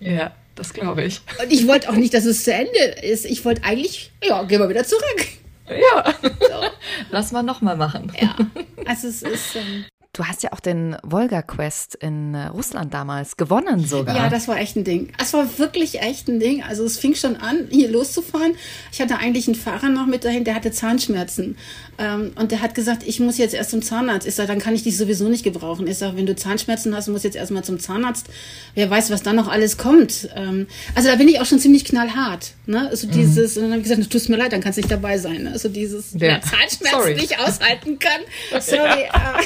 Ja, 0.00 0.34
das 0.54 0.72
glaube 0.72 1.04
ich. 1.04 1.20
Und 1.40 1.52
ich 1.52 1.66
wollte 1.66 1.88
auch 1.88 1.94
nicht, 1.94 2.14
dass 2.14 2.24
es 2.24 2.44
zu 2.44 2.52
Ende 2.52 2.78
ist. 3.02 3.24
Ich 3.24 3.44
wollte 3.44 3.64
eigentlich, 3.64 4.10
ja, 4.22 4.42
gehen 4.44 4.60
wir 4.60 4.68
wieder 4.68 4.84
zurück. 4.84 5.28
Ja. 5.68 6.14
So. 6.22 6.68
Lass 7.10 7.32
mal 7.32 7.42
nochmal 7.42 7.76
machen. 7.76 8.12
Ja. 8.20 8.36
Also 8.84 9.08
es 9.08 9.22
ist. 9.22 9.56
Ähm, 9.56 9.84
Du 10.14 10.26
hast 10.26 10.42
ja 10.42 10.52
auch 10.52 10.60
den 10.60 10.94
Volga 11.02 11.40
Quest 11.40 11.94
in 11.94 12.34
äh, 12.34 12.48
Russland 12.48 12.92
damals 12.92 13.38
gewonnen 13.38 13.82
sogar. 13.86 14.14
Ja, 14.14 14.28
das 14.28 14.46
war 14.46 14.58
echt 14.58 14.76
ein 14.76 14.84
Ding. 14.84 15.10
Es 15.18 15.32
war 15.32 15.58
wirklich 15.58 16.02
echt 16.02 16.28
ein 16.28 16.38
Ding. 16.38 16.62
Also 16.62 16.84
es 16.84 16.98
fing 16.98 17.14
schon 17.14 17.36
an, 17.36 17.68
hier 17.70 17.88
loszufahren. 17.90 18.54
Ich 18.92 19.00
hatte 19.00 19.16
eigentlich 19.16 19.48
einen 19.48 19.54
Fahrer 19.54 19.88
noch 19.88 20.04
mit 20.04 20.26
dahin, 20.26 20.44
der 20.44 20.54
hatte 20.54 20.70
Zahnschmerzen. 20.70 21.56
Ähm, 21.96 22.32
und 22.36 22.52
der 22.52 22.60
hat 22.60 22.74
gesagt, 22.74 23.04
ich 23.06 23.20
muss 23.20 23.38
jetzt 23.38 23.54
erst 23.54 23.70
zum 23.70 23.80
Zahnarzt. 23.80 24.26
Ich 24.26 24.34
sage, 24.34 24.48
dann 24.48 24.58
kann 24.58 24.74
ich 24.74 24.82
dich 24.82 24.98
sowieso 24.98 25.30
nicht 25.30 25.44
gebrauchen. 25.44 25.86
Ich 25.86 25.96
sage, 25.96 26.14
wenn 26.18 26.26
du 26.26 26.36
Zahnschmerzen 26.36 26.94
hast, 26.94 27.08
musst 27.08 27.24
jetzt 27.24 27.36
erstmal 27.36 27.64
zum 27.64 27.80
Zahnarzt. 27.80 28.26
Wer 28.74 28.90
weiß, 28.90 29.10
was 29.10 29.22
dann 29.22 29.36
noch 29.36 29.48
alles 29.48 29.78
kommt. 29.78 30.28
Ähm, 30.36 30.66
also 30.94 31.08
da 31.08 31.16
bin 31.16 31.26
ich 31.28 31.40
auch 31.40 31.46
schon 31.46 31.58
ziemlich 31.58 31.86
knallhart. 31.86 32.52
Ne? 32.66 32.86
Also 32.86 33.06
mhm. 33.06 33.12
dieses, 33.12 33.56
und 33.56 33.62
dann 33.62 33.72
habe 33.72 33.80
ich 33.80 33.88
gesagt, 33.88 34.12
tut 34.12 34.28
mir 34.28 34.36
leid, 34.36 34.52
dann 34.52 34.60
kannst 34.60 34.76
du 34.76 34.82
nicht 34.82 34.92
dabei 34.92 35.16
sein. 35.16 35.46
Also 35.46 35.70
dieses, 35.70 36.12
ja. 36.12 36.20
wer 36.20 36.42
Zahnschmerzen 36.42 37.00
Sorry. 37.00 37.14
nicht 37.14 37.38
aushalten 37.38 37.98
kann. 37.98 38.20
Sorry. 38.60 39.04
Ja. 39.10 39.40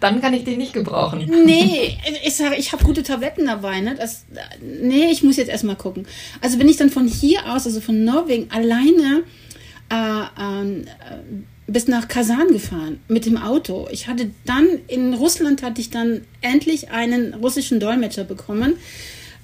Dann 0.00 0.20
kann 0.20 0.34
ich 0.34 0.44
dich 0.44 0.56
nicht 0.56 0.72
gebrauchen. 0.72 1.30
Nee, 1.44 1.98
ich 2.24 2.34
sage, 2.34 2.56
ich 2.56 2.72
habe 2.72 2.84
gute 2.84 3.02
Tabletten 3.02 3.46
dabei. 3.46 3.80
Ne? 3.80 3.94
Das, 3.98 4.24
nee, 4.60 5.06
ich 5.10 5.22
muss 5.22 5.36
jetzt 5.36 5.48
erstmal 5.48 5.76
gucken. 5.76 6.06
Also 6.40 6.58
bin 6.58 6.68
ich 6.68 6.76
dann 6.76 6.90
von 6.90 7.06
hier 7.06 7.52
aus, 7.52 7.66
also 7.66 7.80
von 7.80 8.04
Norwegen, 8.04 8.50
alleine 8.50 9.22
äh, 9.90 10.22
äh, 10.22 10.84
bis 11.66 11.86
nach 11.86 12.08
Kasan 12.08 12.48
gefahren 12.48 13.00
mit 13.08 13.26
dem 13.26 13.36
Auto. 13.36 13.88
Ich 13.90 14.08
hatte 14.08 14.30
dann, 14.44 14.66
in 14.88 15.14
Russland 15.14 15.62
hatte 15.62 15.80
ich 15.80 15.90
dann 15.90 16.22
endlich 16.40 16.90
einen 16.90 17.34
russischen 17.34 17.80
Dolmetscher 17.80 18.24
bekommen 18.24 18.74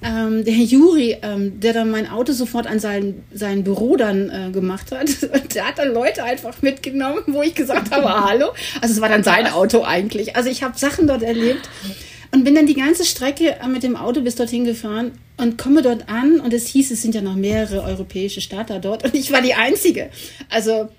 ähm, 0.01 0.45
der 0.45 0.53
Herr 0.53 0.63
Juri, 0.63 1.17
ähm, 1.21 1.59
der 1.59 1.73
dann 1.73 1.89
mein 1.89 2.09
Auto 2.09 2.31
sofort 2.31 2.67
an 2.67 2.79
sein, 2.79 3.23
sein 3.33 3.63
Büro 3.63 3.95
dann 3.95 4.29
äh, 4.29 4.51
gemacht 4.51 4.91
hat. 4.91 5.09
Und 5.33 5.55
der 5.55 5.67
hat 5.67 5.79
dann 5.79 5.93
Leute 5.93 6.23
einfach 6.23 6.61
mitgenommen, 6.61 7.23
wo 7.27 7.41
ich 7.41 7.55
gesagt 7.55 7.91
habe, 7.91 8.25
hallo. 8.25 8.49
Also 8.81 8.93
es 8.93 9.01
war 9.01 9.09
dann 9.09 9.23
sein 9.23 9.47
Auto 9.47 9.83
eigentlich. 9.83 10.35
Also 10.35 10.49
ich 10.49 10.63
habe 10.63 10.77
Sachen 10.77 11.07
dort 11.07 11.23
erlebt 11.23 11.69
und 12.31 12.43
bin 12.43 12.53
dann 12.53 12.67
die 12.67 12.75
ganze 12.75 13.05
Strecke 13.05 13.55
äh, 13.59 13.67
mit 13.67 13.83
dem 13.83 13.95
Auto 13.95 14.21
bis 14.21 14.35
dorthin 14.35 14.65
gefahren 14.65 15.13
und 15.37 15.57
komme 15.57 15.81
dort 15.81 16.09
an 16.09 16.39
und 16.39 16.53
es 16.53 16.67
hieß, 16.67 16.91
es 16.91 17.01
sind 17.01 17.15
ja 17.15 17.21
noch 17.21 17.35
mehrere 17.35 17.83
europäische 17.83 18.41
Starter 18.41 18.79
dort 18.79 19.03
und 19.03 19.15
ich 19.15 19.31
war 19.31 19.41
die 19.41 19.53
Einzige. 19.53 20.09
Also 20.49 20.89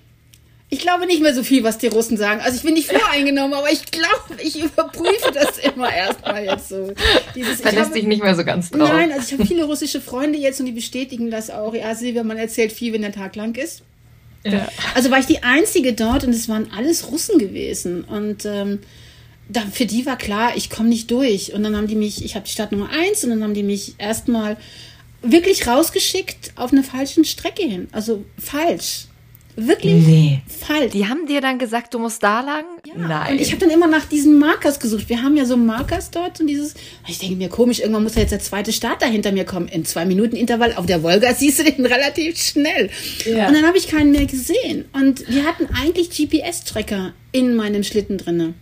ich 0.71 0.79
glaube 0.79 1.07
nicht 1.07 1.21
mehr 1.21 1.33
so 1.33 1.43
viel, 1.43 1.63
was 1.63 1.79
die 1.79 1.87
Russen 1.87 2.15
sagen. 2.15 2.41
Also 2.41 2.57
ich 2.57 2.63
bin 2.63 2.75
nicht 2.75 2.91
voreingenommen, 2.91 3.53
aber 3.53 3.71
ich 3.71 3.85
glaube, 3.89 4.41
ich 4.41 4.61
überprüfe 4.63 5.31
das 5.33 5.57
immer 5.57 5.91
erstmal 5.91 6.45
jetzt 6.45 6.69
so. 6.69 6.93
Dieses, 7.35 7.61
Verlässt 7.61 7.95
dich 7.95 8.03
nicht 8.03 8.21
mehr 8.21 8.35
so 8.35 8.45
ganz 8.45 8.69
drauf. 8.69 8.87
Nein, 8.87 9.11
also 9.11 9.25
ich 9.25 9.33
habe 9.33 9.47
viele 9.47 9.63
russische 9.63 9.99
Freunde 9.99 10.37
jetzt 10.37 10.59
und 10.59 10.67
die 10.67 10.71
bestätigen 10.71 11.31
das 11.31 11.49
auch. 11.49 11.73
Ja, 11.73 11.95
Silvia, 11.95 12.23
man 12.23 12.37
erzählt 12.37 12.71
viel, 12.71 12.93
wenn 12.93 13.01
der 13.01 13.11
Tag 13.11 13.35
lang 13.35 13.55
ist. 13.55 13.81
Ja. 14.43 14.69
Also 14.93 15.09
war 15.09 15.19
ich 15.19 15.25
die 15.25 15.43
Einzige 15.43 15.93
dort 15.93 16.23
und 16.23 16.31
es 16.31 16.47
waren 16.47 16.71
alles 16.75 17.11
Russen 17.11 17.39
gewesen. 17.39 18.03
Und 18.03 18.45
ähm, 18.45 18.79
da, 19.49 19.61
für 19.71 19.87
die 19.87 20.05
war 20.05 20.17
klar, 20.17 20.55
ich 20.55 20.69
komme 20.69 20.89
nicht 20.89 21.09
durch. 21.09 21.51
Und 21.53 21.63
dann 21.63 21.75
haben 21.75 21.87
die 21.87 21.95
mich, 21.95 22.23
ich 22.23 22.35
habe 22.35 22.45
die 22.45 22.51
Stadt 22.51 22.71
Nummer 22.71 22.89
eins 22.91 23.23
und 23.23 23.31
dann 23.31 23.43
haben 23.43 23.55
die 23.55 23.63
mich 23.63 23.95
erstmal 23.97 24.55
wirklich 25.21 25.67
rausgeschickt 25.67 26.53
auf 26.55 26.71
eine 26.71 26.83
falschen 26.83 27.25
Strecke 27.25 27.63
hin. 27.63 27.89
Also 27.91 28.23
falsch. 28.37 29.08
Wirklich 29.67 30.05
nee. 30.05 30.41
falsch. 30.47 30.91
Die 30.91 31.07
haben 31.07 31.25
dir 31.25 31.41
dann 31.41 31.59
gesagt, 31.59 31.93
du 31.93 31.99
musst 31.99 32.23
da 32.23 32.41
lang? 32.41 32.65
Ja, 32.85 32.93
Nein. 32.95 33.33
Und 33.33 33.41
ich 33.41 33.51
habe 33.51 33.59
dann 33.59 33.69
immer 33.69 33.87
nach 33.87 34.05
diesen 34.05 34.39
Markers 34.39 34.79
gesucht. 34.79 35.09
Wir 35.09 35.21
haben 35.21 35.35
ja 35.35 35.45
so 35.45 35.57
Markers 35.57 36.11
dort 36.11 36.39
und 36.39 36.47
dieses. 36.47 36.75
Ich 37.07 37.19
denke 37.19 37.35
mir, 37.35 37.49
komisch, 37.49 37.79
irgendwann 37.79 38.03
muss 38.03 38.15
ja 38.15 38.21
jetzt 38.21 38.31
der 38.31 38.39
zweite 38.39 38.71
Starter 38.73 39.07
hinter 39.07 39.31
mir 39.31 39.45
kommen. 39.45 39.67
In 39.67 39.85
zwei 39.85 40.05
Minuten 40.05 40.35
Intervall 40.35 40.73
auf 40.73 40.85
der 40.85 41.03
Wolga 41.03 41.33
siehst 41.33 41.59
du 41.59 41.63
den 41.63 41.85
relativ 41.85 42.37
schnell. 42.37 42.89
Ja. 43.25 43.47
Und 43.47 43.53
dann 43.53 43.65
habe 43.65 43.77
ich 43.77 43.87
keinen 43.87 44.11
mehr 44.11 44.25
gesehen. 44.25 44.85
Und 44.93 45.27
wir 45.27 45.45
hatten 45.45 45.67
eigentlich 45.73 46.09
GPS-Tracker 46.09 47.13
in 47.31 47.55
meinem 47.55 47.83
Schlitten 47.83 48.17
drinne. 48.17 48.53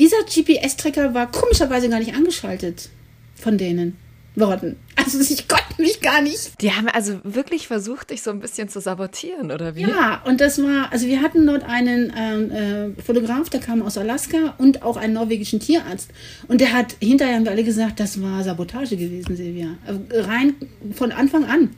Dieser 0.00 0.18
GPS-Tracker 0.24 1.14
war 1.14 1.30
komischerweise 1.30 1.88
gar 1.88 1.98
nicht 1.98 2.14
angeschaltet 2.14 2.88
von 3.34 3.58
denen 3.58 3.96
worden. 4.34 4.76
Also 4.96 5.20
ich 5.20 5.48
konnte 5.48 5.80
mich 5.80 6.00
gar 6.00 6.22
nicht. 6.22 6.60
Die 6.60 6.72
haben 6.72 6.88
also 6.88 7.20
wirklich 7.24 7.66
versucht, 7.66 8.10
dich 8.10 8.22
so 8.22 8.30
ein 8.30 8.40
bisschen 8.40 8.68
zu 8.68 8.80
sabotieren, 8.80 9.50
oder 9.50 9.74
wie? 9.74 9.82
Ja, 9.82 10.22
und 10.24 10.40
das 10.40 10.62
war, 10.62 10.92
also 10.92 11.06
wir 11.06 11.20
hatten 11.20 11.46
dort 11.46 11.64
einen 11.64 12.12
ähm, 12.16 12.50
äh, 12.96 13.02
Fotograf, 13.02 13.50
der 13.50 13.60
kam 13.60 13.82
aus 13.82 13.98
Alaska 13.98 14.54
und 14.58 14.82
auch 14.82 14.96
einen 14.96 15.14
norwegischen 15.14 15.60
Tierarzt. 15.60 16.10
Und 16.48 16.60
der 16.60 16.72
hat, 16.72 16.96
hinterher 17.00 17.36
haben 17.36 17.44
wir 17.44 17.52
alle 17.52 17.64
gesagt, 17.64 18.00
das 18.00 18.22
war 18.22 18.42
Sabotage 18.42 18.96
gewesen, 18.96 19.36
Silvia. 19.36 19.76
Äh, 19.86 20.20
rein 20.20 20.54
von 20.94 21.12
Anfang 21.12 21.44
an. 21.44 21.70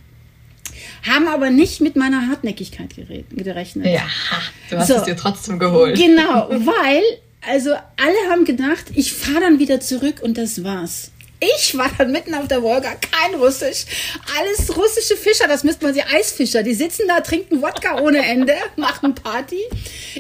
Haben 1.07 1.29
aber 1.29 1.51
nicht 1.51 1.81
mit 1.81 1.97
meiner 1.97 2.29
Hartnäckigkeit 2.29 2.95
gerechnet. 3.31 3.87
Ja, 3.87 4.03
du 4.71 4.79
hast 4.79 4.89
so, 4.89 4.95
es 4.95 5.05
dir 5.05 5.17
trotzdem 5.17 5.59
geholt. 5.59 5.97
Genau, 5.97 6.49
weil, 6.51 7.03
also 7.49 7.71
alle 7.71 8.31
haben 8.31 8.45
gedacht, 8.45 8.87
ich 8.95 9.13
fahre 9.13 9.41
dann 9.41 9.59
wieder 9.59 9.81
zurück 9.81 10.21
und 10.23 10.37
das 10.37 10.65
war's. 10.65 11.13
Ich 11.57 11.77
war 11.77 11.91
dann 11.99 12.13
mitten 12.13 12.35
auf 12.35 12.49
der 12.49 12.63
Wolga, 12.63 12.95
kein 12.95 13.35
Russisch. 13.35 13.85
Alles 14.39 14.77
russische 14.77 15.17
Fischer, 15.17 15.49
das 15.49 15.65
müsste 15.65 15.85
man 15.85 15.95
sie 15.95 16.03
Eisfischer. 16.03 16.63
Die 16.63 16.75
sitzen 16.75 17.03
da, 17.09 17.21
trinken 17.21 17.61
Wodka 17.61 18.01
ohne 18.01 18.25
Ende, 18.25 18.55
machen 18.77 19.15
Party. 19.15 19.61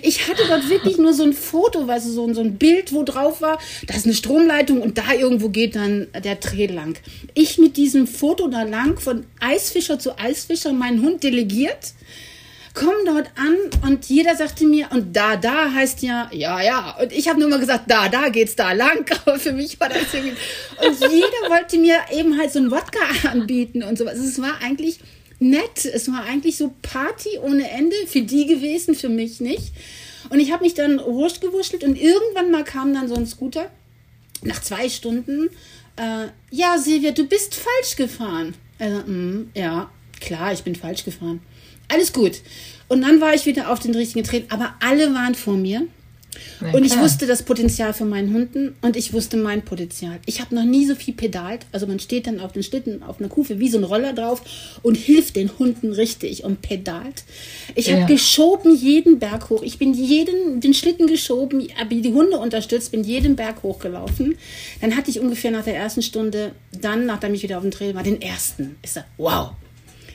Ich 0.02 0.28
hatte 0.28 0.42
dort 0.48 0.68
wirklich 0.68 0.98
nur 0.98 1.14
so 1.14 1.24
ein 1.24 1.32
Foto, 1.32 1.86
weißt 1.86 2.06
du, 2.06 2.10
so, 2.10 2.34
so 2.34 2.40
ein 2.40 2.56
Bild, 2.56 2.92
wo 2.92 3.04
drauf 3.04 3.40
war, 3.40 3.58
da 3.86 3.94
ist 3.94 4.04
eine 4.04 4.14
Stromleitung 4.14 4.82
und 4.82 4.98
da 4.98 5.12
irgendwo 5.12 5.48
geht 5.48 5.76
dann 5.76 6.08
der 6.24 6.36
Dreh 6.36 6.66
lang. 6.66 6.98
Ich 7.34 7.58
mit 7.58 7.76
diesem 7.76 8.06
Foto 8.06 8.48
da 8.48 8.62
lang 8.62 9.00
von 9.00 9.24
Eisfischer 9.40 9.98
zu 9.98 10.18
Eisfischer, 10.18 10.72
meinen 10.72 11.02
Hund 11.02 11.22
delegiert 11.22 11.94
komme 12.74 13.04
dort 13.06 13.30
an 13.36 13.56
und 13.88 14.04
jeder 14.06 14.34
sagte 14.34 14.66
mir, 14.66 14.88
und 14.90 15.14
da, 15.14 15.36
da 15.36 15.72
heißt 15.72 16.02
ja, 16.02 16.28
ja, 16.32 16.60
ja. 16.60 16.98
Und 17.00 17.12
ich 17.12 17.28
habe 17.28 17.38
nur 17.38 17.48
mal 17.48 17.60
gesagt, 17.60 17.84
da, 17.88 18.08
da 18.08 18.28
geht's 18.28 18.56
da 18.56 18.72
lang. 18.72 19.06
Aber 19.24 19.38
für 19.38 19.52
mich 19.52 19.78
war 19.78 19.88
das 19.88 20.12
irgendwie. 20.12 20.36
Und 20.84 21.00
jeder 21.00 21.48
wollte 21.48 21.78
mir 21.78 21.98
eben 22.12 22.36
halt 22.36 22.52
so 22.52 22.58
ein 22.58 22.70
Wodka 22.70 22.98
anbieten 23.30 23.84
und 23.84 23.96
sowas. 23.96 24.18
Es 24.18 24.42
war 24.42 24.60
eigentlich 24.60 24.98
nett. 25.38 25.84
Es 25.84 26.10
war 26.10 26.24
eigentlich 26.24 26.56
so 26.56 26.74
Party 26.82 27.38
ohne 27.40 27.70
Ende. 27.70 27.94
Für 28.08 28.22
die 28.22 28.46
gewesen, 28.46 28.96
für 28.96 29.08
mich 29.08 29.40
nicht. 29.40 29.72
Und 30.30 30.40
ich 30.40 30.52
habe 30.52 30.64
mich 30.64 30.74
dann 30.74 30.98
wurscht 30.98 31.40
gewurschtelt 31.40 31.84
und 31.84 31.96
irgendwann 31.96 32.50
mal 32.50 32.64
kam 32.64 32.92
dann 32.92 33.08
so 33.08 33.14
ein 33.14 33.26
Scooter. 33.26 33.70
Nach 34.42 34.60
zwei 34.60 34.88
Stunden. 34.88 35.48
Äh, 35.96 36.26
ja, 36.50 36.76
Silvia, 36.78 37.12
du 37.12 37.24
bist 37.24 37.54
falsch 37.54 37.94
gefahren. 37.94 38.54
Also, 38.80 39.04
mh, 39.06 39.46
ja, 39.54 39.90
klar, 40.20 40.52
ich 40.52 40.64
bin 40.64 40.74
falsch 40.74 41.04
gefahren. 41.04 41.40
Alles 41.88 42.12
gut. 42.12 42.40
Und 42.88 43.02
dann 43.02 43.20
war 43.20 43.34
ich 43.34 43.46
wieder 43.46 43.70
auf 43.70 43.78
den 43.80 43.94
richtigen 43.94 44.24
Trail, 44.24 44.44
aber 44.50 44.74
alle 44.80 45.14
waren 45.14 45.34
vor 45.34 45.56
mir. 45.56 45.86
Na 46.60 46.72
Und 46.72 46.84
ich 46.84 46.90
klar. 46.92 47.04
wusste 47.04 47.26
das 47.28 47.44
Potenzial 47.44 47.94
von 47.94 48.08
meinen 48.08 48.34
Hunden 48.34 48.74
und 48.82 48.96
ich 48.96 49.12
wusste 49.12 49.36
mein 49.36 49.62
Potenzial. 49.62 50.18
Ich 50.26 50.40
habe 50.40 50.52
noch 50.54 50.64
nie 50.64 50.84
so 50.84 50.96
viel 50.96 51.14
pedalt. 51.14 51.60
Also 51.70 51.86
man 51.86 52.00
steht 52.00 52.26
dann 52.26 52.40
auf 52.40 52.52
den 52.52 52.64
Schlitten, 52.64 53.04
auf 53.04 53.20
einer 53.20 53.28
Kufe 53.28 53.60
wie 53.60 53.68
so 53.68 53.78
ein 53.78 53.84
Roller 53.84 54.12
drauf 54.12 54.42
und 54.82 54.96
hilft 54.96 55.36
den 55.36 55.56
Hunden 55.60 55.92
richtig 55.92 56.42
und 56.42 56.60
pedalt. 56.60 57.22
Ich 57.76 57.88
habe 57.90 58.00
Ja. 58.00 58.06
geschoben 58.08 58.74
jeden 58.74 59.20
Berg 59.20 59.48
hoch. 59.48 59.62
Ich 59.62 59.78
bin 59.78 59.94
jeden, 59.94 60.60
den 60.60 60.74
Schlitten 60.74 61.06
geschoben, 61.06 61.66
habe 61.78 61.94
die 61.94 62.12
Hunde 62.12 62.36
unterstützt, 62.38 62.90
bin 62.90 63.04
jeden 63.04 63.36
Berg 63.36 63.62
hochgelaufen. 63.62 64.36
Dann 64.80 64.96
hatte 64.96 65.10
ich 65.10 65.20
ungefähr 65.20 65.52
nach 65.52 65.64
der 65.64 65.76
ersten 65.76 66.02
Stunde, 66.02 66.50
dann, 66.80 67.06
nachdem 67.06 67.32
ich 67.34 67.44
wieder 67.44 67.58
auf 67.58 67.62
dem 67.62 67.70
Trail 67.70 67.94
war, 67.94 68.02
den 68.02 68.20
ersten. 68.20 68.74
Ich 68.82 68.90
sag, 68.90 69.04
wow, 69.18 69.50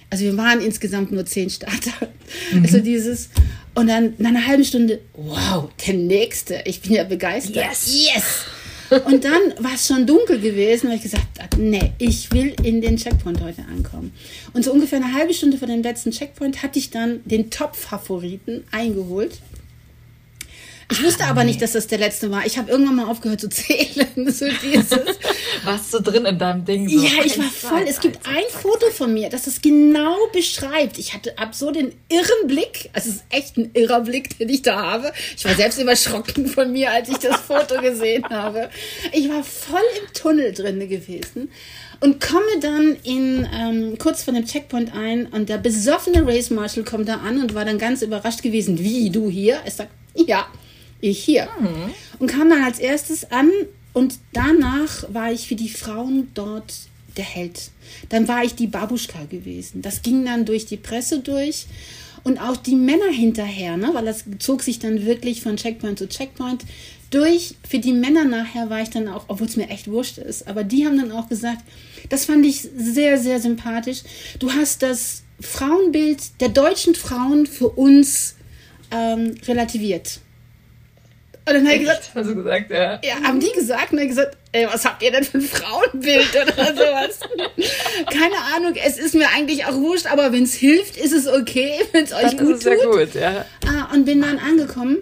also 0.10 0.24
wir 0.24 0.38
waren 0.38 0.62
insgesamt 0.62 1.12
nur 1.12 1.26
zehn 1.26 1.50
Starter. 1.50 2.08
Also 2.64 2.80
dieses, 2.80 3.30
und 3.76 3.88
dann 3.88 4.14
nach 4.18 4.30
einer 4.30 4.46
halben 4.46 4.64
Stunde, 4.64 5.02
wow, 5.14 5.70
der 5.86 5.94
nächste. 5.94 6.62
Ich 6.66 6.82
bin 6.82 6.94
ja 6.94 7.04
begeistert. 7.04 7.56
Yes. 7.56 8.10
Yes! 8.14 8.46
Und 9.06 9.24
dann 9.24 9.54
war 9.60 9.76
es 9.76 9.86
schon 9.86 10.08
dunkel 10.08 10.40
gewesen, 10.40 10.90
weil 10.90 10.96
ich 10.96 11.04
gesagt 11.04 11.40
habe, 11.40 11.62
nee, 11.62 11.94
ich 12.00 12.32
will 12.32 12.56
in 12.64 12.82
den 12.82 12.98
Checkpoint 12.98 13.40
heute 13.42 13.64
ankommen. 13.66 14.12
Und 14.54 14.66
so 14.66 14.72
ungefähr 14.72 14.98
eine 14.98 15.14
halbe 15.14 15.34
Stunde 15.34 15.58
vor 15.58 15.68
dem 15.68 15.84
letzten 15.84 16.10
Checkpoint 16.10 16.64
hatte 16.64 16.80
ich 16.80 16.90
dann 16.90 17.22
den 17.26 17.52
Top-Favoriten 17.52 18.64
eingeholt. 18.72 19.40
Ich 20.92 21.04
wusste 21.04 21.26
aber 21.26 21.44
nicht, 21.44 21.62
dass 21.62 21.74
das 21.74 21.88
der 21.88 22.00
letzte 22.00 22.32
war. 22.32 22.46
Ich 22.46 22.58
habe 22.58 22.72
irgendwann 22.72 22.96
mal 22.96 23.06
aufgehört 23.06 23.42
zu 23.42 23.50
zählen. 23.50 24.32
So 24.32 24.46
dieses, 24.64 24.90
Warst 25.64 25.94
du 25.94 26.00
drin 26.00 26.26
in 26.26 26.38
deinem 26.40 26.66
Ding? 26.66 26.90
So? 26.90 27.00
ja, 27.00 27.24
ich 27.24 27.38
war 27.38 27.46
voll. 27.46 27.86
Es 27.88 28.00
gibt 28.00 28.28
ein 28.28 28.44
Foto 28.50 28.90
von 28.92 29.14
mir, 29.14 29.30
das 29.30 29.44
das 29.44 29.62
genau 29.62 30.16
beschreibt. 30.34 30.98
Ich 30.98 31.14
hatte 31.14 31.38
ab 31.38 31.54
so 31.54 31.72
den 31.72 31.94
irren 32.10 32.48
Blick. 32.48 32.90
Also 32.94 33.10
es 33.10 33.16
ist 33.18 33.26
echt 33.30 33.58
ein 33.58 33.72
irrer 33.74 34.02
Blick, 34.02 34.38
den 34.40 34.50
ich 34.50 34.62
da 34.62 34.82
habe. 34.82 35.12
Ich 35.38 35.46
war 35.46 35.54
selbst 35.54 35.80
überschrocken 35.80 36.48
von 36.48 36.72
mir, 36.72 36.92
als 36.92 37.10
ich 37.10 37.18
das 37.18 37.38
Foto 37.38 37.82
gesehen 37.82 38.26
habe. 38.30 38.70
Ich 39.12 39.30
war 39.30 39.44
voll 39.44 39.80
im 40.02 40.14
Tunnel 40.14 40.54
drin 40.54 40.80
gewesen 40.88 41.50
und 42.00 42.20
komme 42.26 42.60
dann 42.62 42.98
in 43.04 43.48
ähm, 43.54 43.98
kurz 43.98 44.24
vor 44.24 44.34
dem 44.34 44.46
Checkpoint 44.46 44.96
ein 44.96 45.28
und 45.28 45.50
der 45.50 45.58
besoffene 45.58 46.26
Race 46.26 46.50
Marshal 46.50 46.84
kommt 46.84 47.10
da 47.10 47.18
an 47.18 47.42
und 47.42 47.54
war 47.54 47.66
dann 47.66 47.78
ganz 47.78 48.02
überrascht 48.02 48.42
gewesen. 48.42 48.80
Wie 48.80 49.10
du 49.10 49.30
hier? 49.30 49.60
Ich 49.66 49.74
sag 49.74 49.90
ja, 50.16 50.48
ich 51.02 51.24
hier 51.24 51.48
und 52.20 52.28
kam 52.28 52.50
dann 52.50 52.64
als 52.64 52.80
erstes 52.80 53.32
an 53.32 53.50
und 53.94 54.20
danach 54.34 55.06
war 55.14 55.32
ich 55.32 55.48
für 55.48 55.56
die 55.56 55.70
Frauen 55.70 56.30
dort 56.34 56.74
der 57.18 57.26
Held. 57.26 57.72
Dann 58.10 58.28
war 58.28 58.44
ich 58.44 58.56
die 58.56 58.68
Babuschka 58.68 59.26
gewesen. 59.26 59.82
Das 59.82 60.02
ging 60.02 60.26
dann 60.26 60.46
durch 60.46 60.66
die 60.66 60.78
Presse 60.78 61.20
durch 61.20 61.66
und 62.24 62.40
auch 62.40 62.58
die 62.58 62.76
Männer 62.76 63.12
hinterher, 63.12 63.78
ne? 63.78 63.90
weil 63.94 64.06
das 64.06 64.26
zog 64.40 64.62
sich 64.62 64.80
dann 64.80 65.06
wirklich 65.06 65.42
von 65.42 65.58
Checkpoint 65.58 66.00
zu 66.00 66.08
Checkpoint 66.08 66.64
durch. 67.10 67.56
Für 67.68 67.80
die 67.80 67.94
Männer 67.94 68.26
nachher 68.26 68.70
war 68.70 68.82
ich 68.82 68.90
dann 68.90 69.08
auch, 69.08 69.26
obwohl 69.28 69.48
es 69.48 69.56
mir 69.56 69.70
echt 69.70 69.90
wurscht 69.90 70.18
ist, 70.18 70.48
aber 70.48 70.64
die 70.64 70.86
haben 70.86 70.98
dann 70.98 71.12
auch 71.12 71.30
gesagt, 71.30 71.64
das 72.10 72.26
fand 72.26 72.46
ich 72.46 72.68
sehr, 72.76 73.18
sehr 73.18 73.40
sympathisch. 73.40 74.04
Du 74.40 74.52
hast 74.52 74.82
das 74.82 75.24
Frauenbild 75.40 76.42
der 76.42 76.50
deutschen 76.50 76.96
Frauen 76.96 77.46
für 77.46 77.70
uns 77.70 78.36
ähm, 78.92 79.36
relativiert. 79.48 80.20
Und 81.50 81.56
dann 81.56 81.66
habe 81.66 81.76
ich 81.76 81.82
gesagt? 81.82 82.12
Hast 82.16 82.30
du 82.30 82.36
gesagt, 82.36 82.72
ja. 82.72 83.00
ja, 83.04 83.16
haben 83.24 83.40
die 83.40 83.52
gesagt, 83.52 83.94
ne, 83.94 84.08
gesagt, 84.08 84.38
ey, 84.52 84.68
was 84.72 84.86
habt 84.86 85.02
ihr 85.04 85.12
denn 85.12 85.24
für 85.24 85.38
ein 85.40 85.42
Frauenbild 85.42 86.30
oder 86.36 86.66
sowas? 86.76 87.20
Keine 88.12 88.36
Ahnung, 88.56 88.74
es 88.86 88.98
ist 88.98 89.16
mir 89.16 89.28
eigentlich 89.36 89.66
auch 89.66 89.76
wurscht, 89.76 90.08
aber 90.12 90.32
wenn 90.32 90.44
es 90.44 90.54
hilft, 90.54 90.98
ist 90.98 91.12
es 91.12 91.28
okay, 91.28 91.72
wenn 91.92 92.04
es 92.06 92.14
euch 92.14 92.36
Dann 92.36 92.46
gut 92.46 92.56
ist 92.58 92.66
es 92.66 92.80
tut. 92.82 92.84
ja 92.84 93.06
gut, 93.06 93.16
ja. 93.16 93.46
Ah, 93.68 93.94
und 93.94 94.06
bin 94.06 94.22
dann 94.22 94.38
angekommen 94.40 94.98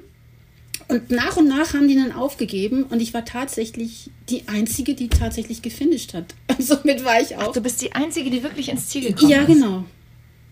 und 0.90 1.12
nach 1.12 1.36
und 1.36 1.50
nach 1.50 1.74
haben 1.74 1.88
die 1.90 1.96
dann 1.96 2.14
aufgegeben 2.14 2.84
und 2.84 3.02
ich 3.02 3.14
war 3.14 3.26
tatsächlich 3.26 4.10
die 4.30 4.48
Einzige, 4.48 4.94
die 4.94 5.10
tatsächlich 5.10 5.62
gefinisht 5.62 6.14
hat. 6.14 6.26
Und 6.58 6.64
somit 6.66 7.04
war 7.04 7.20
ich 7.22 7.36
auch. 7.36 7.52
Du 7.52 7.60
bist 7.62 7.82
die 7.82 7.94
Einzige, 7.94 8.30
die 8.30 8.42
wirklich 8.44 8.70
ins 8.70 8.88
Ziel 8.88 9.08
gekommen 9.08 9.30
Ja, 9.30 9.42
ist. 9.42 9.48
genau. 9.48 9.84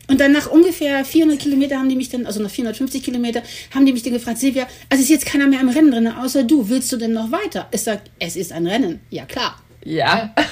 Und 0.07 0.19
dann 0.21 0.31
nach 0.31 0.47
ungefähr 0.51 1.03
400 1.03 1.39
Kilometer 1.39 1.77
haben 1.77 1.89
die 1.89 1.95
mich 1.95 2.09
dann, 2.09 2.25
also 2.25 2.41
nach 2.41 2.49
450 2.51 3.03
Kilometer, 3.03 3.41
haben 3.73 3.85
die 3.85 3.93
mich 3.93 4.03
dann 4.03 4.13
gefragt, 4.13 4.37
Silvia, 4.37 4.67
also 4.89 5.01
ist 5.03 5.09
jetzt 5.09 5.25
keiner 5.25 5.47
mehr 5.47 5.59
im 5.61 5.69
Rennen 5.69 5.91
drin, 5.91 6.07
außer 6.07 6.43
du, 6.43 6.69
willst 6.69 6.91
du 6.91 6.97
denn 6.97 7.13
noch 7.13 7.31
weiter? 7.31 7.67
Ich 7.71 7.81
sag, 7.81 8.01
es 8.19 8.35
ist 8.35 8.51
ein 8.51 8.67
Rennen. 8.67 8.99
Ja, 9.09 9.25
klar. 9.25 9.61
Ja. 9.83 10.33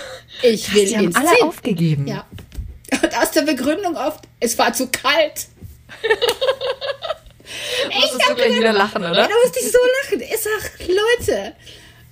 Ich 0.41 0.73
will 0.73 0.85
die 0.87 0.97
haben 0.97 1.05
ins 1.05 1.15
alle 1.15 1.27
Ziel. 1.27 1.43
aufgegeben. 1.43 2.07
Ja. 2.07 2.25
Und 2.91 3.17
aus 3.17 3.29
der 3.31 3.43
Begründung 3.43 3.95
oft, 3.95 4.21
es 4.39 4.57
war 4.57 4.73
zu 4.73 4.87
kalt. 4.87 5.45
Musstest 7.93 8.29
du 8.29 8.35
gleich 8.35 8.55
wieder 8.57 8.73
lachen, 8.73 9.03
Ja, 9.03 9.11
oder? 9.11 9.27
da 9.27 9.33
musste 9.43 9.59
ich 9.59 9.71
so 9.71 9.77
lachen. 10.03 10.21
Ich 10.21 10.37
sag, 10.37 10.87
Leute, 10.87 11.53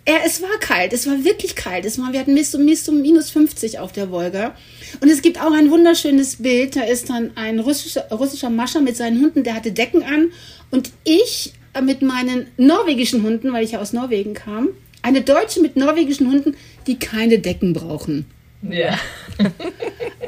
ja, 0.08 0.16
es 0.26 0.42
war 0.42 0.50
kalt, 0.60 0.94
es 0.94 1.06
war 1.06 1.24
wirklich 1.24 1.56
kalt. 1.56 1.86
Es 1.86 2.00
war, 2.00 2.12
wir 2.12 2.20
hatten 2.20 2.34
bis, 2.34 2.52
bis 2.58 2.84
zu 2.84 2.92
minus 2.92 3.30
50 3.30 3.80
auf 3.80 3.92
der 3.92 4.10
Wolga. 4.10 4.56
Und 5.00 5.10
es 5.10 5.22
gibt 5.22 5.40
auch 5.40 5.52
ein 5.52 5.70
wunderschönes 5.70 6.38
Bild. 6.38 6.76
Da 6.76 6.82
ist 6.82 7.10
dann 7.10 7.32
ein 7.36 7.60
russischer, 7.60 8.08
russischer 8.10 8.50
Mascher 8.50 8.82
mit 8.82 8.98
seinen 8.98 9.22
Hunden, 9.22 9.44
der 9.44 9.56
hatte 9.56 9.72
Decken 9.72 10.04
an. 10.04 10.32
Und 10.72 10.92
ich 11.04 11.54
äh, 11.74 11.82
mit 11.82 12.02
meinen 12.02 12.48
norwegischen 12.58 13.24
Hunden, 13.24 13.54
weil 13.54 13.64
ich 13.64 13.72
ja 13.72 13.80
aus 13.80 13.94
Norwegen 13.94 14.34
kam, 14.34 14.70
eine 15.04 15.22
Deutsche 15.22 15.62
mit 15.62 15.76
norwegischen 15.76 16.28
Hunden, 16.28 16.56
die 16.88 16.98
keine 16.98 17.40
Decken 17.40 17.74
brauchen. 17.74 18.26
Ja. 18.62 19.00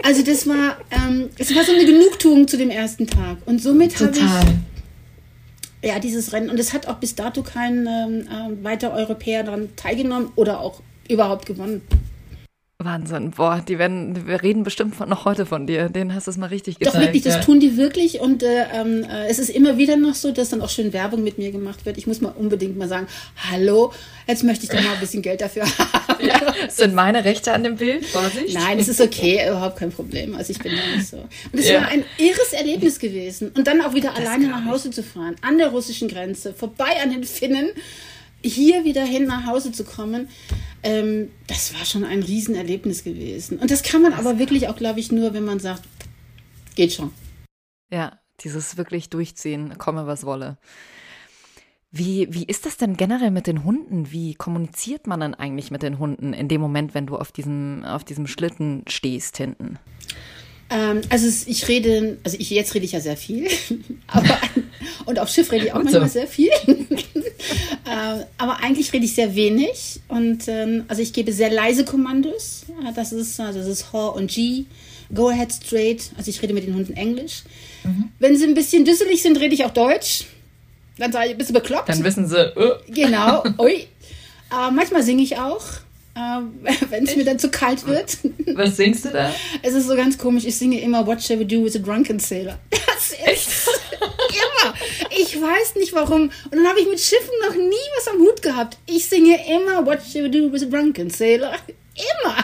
Also 0.05 0.21
das 0.21 0.45
war, 0.47 0.79
ähm, 0.91 1.29
es 1.37 1.55
war 1.55 1.63
so 1.63 1.71
eine 1.71 1.85
Genugtuung 1.85 2.45
zu 2.45 2.57
dem 2.57 2.69
ersten 2.69 3.07
Tag. 3.07 3.37
Und 3.45 3.61
somit 3.61 3.97
habe 4.01 4.11
ich 4.11 4.19
Total. 4.19 4.43
Ja, 5.83 5.99
dieses 5.99 6.33
Rennen. 6.33 6.49
Und 6.49 6.59
es 6.59 6.73
hat 6.73 6.87
auch 6.87 6.95
bis 6.95 7.15
dato 7.15 7.43
kein 7.43 7.87
ähm, 7.87 8.27
äh, 8.27 8.63
weiter 8.63 8.93
Europäer 8.93 9.43
daran 9.43 9.69
teilgenommen 9.75 10.31
oder 10.35 10.61
auch 10.61 10.81
überhaupt 11.09 11.45
gewonnen. 11.45 11.81
Wahnsinn. 12.79 13.31
Boah, 13.31 13.63
die 13.65 13.79
werden, 13.79 14.27
wir 14.27 14.41
reden 14.43 14.63
bestimmt 14.63 14.95
von, 14.95 15.07
noch 15.07 15.23
heute 15.25 15.45
von 15.45 15.67
dir. 15.67 15.87
Den 15.89 16.13
hast 16.13 16.27
du 16.27 16.31
es 16.31 16.37
mal 16.37 16.47
richtig 16.47 16.75
Doch 16.79 16.87
gezeigt. 16.87 17.05
wirklich, 17.05 17.23
das 17.23 17.35
ja. 17.35 17.41
tun 17.41 17.59
die 17.59 17.77
wirklich. 17.77 18.19
Und 18.19 18.43
äh, 18.43 18.65
ähm, 18.73 19.03
äh, 19.03 19.27
es 19.27 19.39
ist 19.39 19.49
immer 19.49 19.77
wieder 19.77 19.95
noch 19.95 20.15
so, 20.15 20.31
dass 20.31 20.49
dann 20.49 20.61
auch 20.61 20.69
schön 20.69 20.91
Werbung 20.91 21.23
mit 21.23 21.37
mir 21.37 21.51
gemacht 21.51 21.85
wird. 21.85 21.97
Ich 21.97 22.07
muss 22.07 22.19
mal 22.19 22.33
unbedingt 22.37 22.77
mal 22.77 22.89
sagen, 22.89 23.07
hallo, 23.51 23.93
jetzt 24.27 24.43
möchte 24.43 24.65
ich 24.65 24.69
doch 24.71 24.81
mal 24.81 24.95
ein 24.95 24.99
bisschen 24.99 25.21
Geld 25.21 25.41
dafür 25.41 25.63
haben. 25.65 26.03
Ja. 26.23 26.39
Sind 26.69 26.95
meine 26.95 27.25
Rechte 27.25 27.51
an 27.51 27.65
dem 27.65 27.75
Bild? 27.75 28.05
Vorsicht. 28.05 28.53
Nein, 28.53 28.79
es 28.79 28.87
ist 28.87 29.01
okay, 29.01 29.45
überhaupt 29.45 29.77
kein 29.77 29.91
Problem. 29.91 30.35
Also 30.35 30.51
ich 30.51 30.59
bin 30.59 30.71
da 30.73 30.95
nicht 30.95 31.05
so. 31.09 31.17
Und 31.17 31.59
es 31.59 31.67
Ja. 31.67 31.81
war 31.81 31.89
ein 31.89 32.05
irres 32.17 32.53
Erlebnis 32.53 32.97
gewesen. 32.97 33.51
Und 33.57 33.67
dann 33.67 33.81
auch 33.81 33.93
wieder 33.93 34.15
alleine 34.15 34.47
glaub 34.47 34.61
nach 34.61 34.65
Hause 34.71 34.91
zu 34.91 35.03
fahren, 35.03 35.35
an 35.41 35.57
der 35.57 35.67
russischen 35.67 36.07
Grenze, 36.07 36.53
vorbei 36.53 36.91
an 37.03 37.11
den 37.11 37.25
Finnen, 37.25 37.71
hier 38.43 38.83
wieder 38.83 39.03
hin 39.03 39.25
nach 39.25 39.45
Hause 39.45 39.71
zu 39.71 39.83
kommen, 39.83 40.27
ähm, 40.83 41.29
das 41.47 41.73
war 41.73 41.85
schon 41.85 42.03
ein 42.03 42.21
Riesenerlebnis 42.21 43.03
gewesen. 43.03 43.57
Und 43.57 43.71
das 43.71 43.83
kann 43.83 44.01
man 44.01 44.13
aber 44.13 44.39
wirklich 44.39 44.67
auch, 44.67 44.75
glaube 44.75 44.99
ich, 44.99 45.11
nur, 45.11 45.33
wenn 45.33 45.45
man 45.45 45.59
sagt, 45.59 45.83
geht 46.75 46.93
schon. 46.93 47.11
Ja, 47.91 48.19
dieses 48.41 48.77
wirklich 48.77 49.09
durchziehen, 49.09 49.77
komme 49.77 50.07
was 50.07 50.25
wolle. 50.25 50.57
Wie, 51.95 52.27
wie 52.33 52.45
ist 52.45 52.65
das 52.65 52.77
denn 52.77 52.97
generell 52.97 53.29
mit 53.29 53.45
den 53.45 53.63
Hunden? 53.63 54.11
Wie 54.11 54.33
kommuniziert 54.33 55.05
man 55.05 55.19
dann 55.19 55.35
eigentlich 55.35 55.69
mit 55.69 55.83
den 55.83 55.99
Hunden 55.99 56.33
in 56.33 56.47
dem 56.47 56.59
Moment, 56.59 56.95
wenn 56.95 57.05
du 57.05 57.15
auf 57.15 57.31
diesem, 57.31 57.85
auf 57.85 58.03
diesem 58.03 58.25
Schlitten 58.25 58.83
stehst 58.87 59.37
hinten? 59.37 59.77
Ähm, 60.71 61.01
also 61.09 61.27
ich 61.45 61.67
rede, 61.67 62.17
also 62.23 62.35
ich 62.39 62.49
jetzt 62.49 62.73
rede 62.73 62.85
ich 62.85 62.93
ja 62.93 62.99
sehr 62.99 63.15
viel, 63.15 63.47
aber 64.07 64.39
und 65.05 65.19
auf 65.19 65.29
Schiff 65.29 65.51
rede 65.51 65.65
ich 65.65 65.73
auch 65.73 65.83
manchmal 65.83 66.07
so. 66.07 66.13
sehr 66.13 66.27
viel. 66.27 66.49
Ähm, 67.89 68.23
aber 68.37 68.57
eigentlich 68.61 68.91
rede 68.93 69.05
ich 69.05 69.15
sehr 69.15 69.35
wenig 69.35 69.99
und 70.07 70.47
ähm, 70.47 70.85
also 70.87 71.01
ich 71.01 71.13
gebe 71.13 71.31
sehr 71.33 71.51
leise 71.51 71.85
Kommandos. 71.85 72.63
Ja, 72.83 72.91
Das 72.91 73.11
ist 73.11 73.39
also 73.39 73.59
das 73.59 73.67
ist 73.67 73.93
H 73.93 74.07
und 74.09 74.31
G, 74.31 74.65
Go 75.13 75.29
ahead 75.29 75.51
straight. 75.51 76.11
Also 76.17 76.29
ich 76.29 76.41
rede 76.41 76.53
mit 76.53 76.65
den 76.65 76.73
Hunden 76.75 76.93
Englisch. 76.93 77.43
Mhm. 77.83 78.09
Wenn 78.19 78.35
sie 78.37 78.45
ein 78.45 78.53
bisschen 78.55 78.85
düsselig 78.85 79.21
sind, 79.21 79.39
rede 79.39 79.53
ich 79.53 79.63
auch 79.65 79.71
Deutsch. 79.71 80.25
Dann 80.97 81.11
sage 81.11 81.31
ich, 81.31 81.37
bist 81.37 81.49
du 81.49 81.53
bekloppt? 81.53 81.89
Dann 81.89 82.03
wissen 82.03 82.27
sie, 82.27 82.37
äh, 82.37 82.75
Genau. 82.89 83.43
Ui. 83.59 83.73
Äh, 83.73 84.71
manchmal 84.71 85.03
singe 85.03 85.23
ich 85.23 85.37
auch, 85.37 85.63
äh, 86.15 86.39
wenn 86.89 87.05
es 87.05 87.15
mir 87.15 87.25
dann 87.25 87.39
zu 87.39 87.49
kalt 87.49 87.85
wird. 87.87 88.17
was 88.55 88.77
singst 88.77 89.05
du 89.05 89.09
da? 89.09 89.33
Es 89.61 89.73
ist 89.73 89.87
so 89.87 89.95
ganz 89.95 90.17
komisch. 90.17 90.45
Ich 90.45 90.55
singe 90.57 90.79
immer 90.81 91.05
What 91.05 91.21
shall 91.21 91.39
we 91.39 91.45
do 91.45 91.63
with 91.63 91.75
a 91.75 91.79
drunken 91.79 92.19
sailor? 92.19 92.57
Das 92.93 93.11
ist 93.33 93.69
immer. 94.03 94.73
Ich 95.09 95.39
weiß 95.39 95.75
nicht 95.75 95.93
warum. 95.93 96.23
Und 96.23 96.51
dann 96.51 96.67
habe 96.67 96.79
ich 96.79 96.87
mit 96.87 96.99
Schiffen 96.99 97.33
noch 97.47 97.55
nie 97.55 97.87
was 97.97 98.07
am 98.07 98.19
Hut 98.19 98.41
gehabt. 98.41 98.77
Ich 98.85 99.07
singe 99.07 99.39
immer 99.49 99.85
What 99.85 99.99
shall 100.01 100.23
we 100.23 100.29
do 100.29 100.51
with 100.51 100.63
a 100.63 100.65
drunken 100.65 101.09
sailor? 101.09 101.53
Immer. 101.95 102.35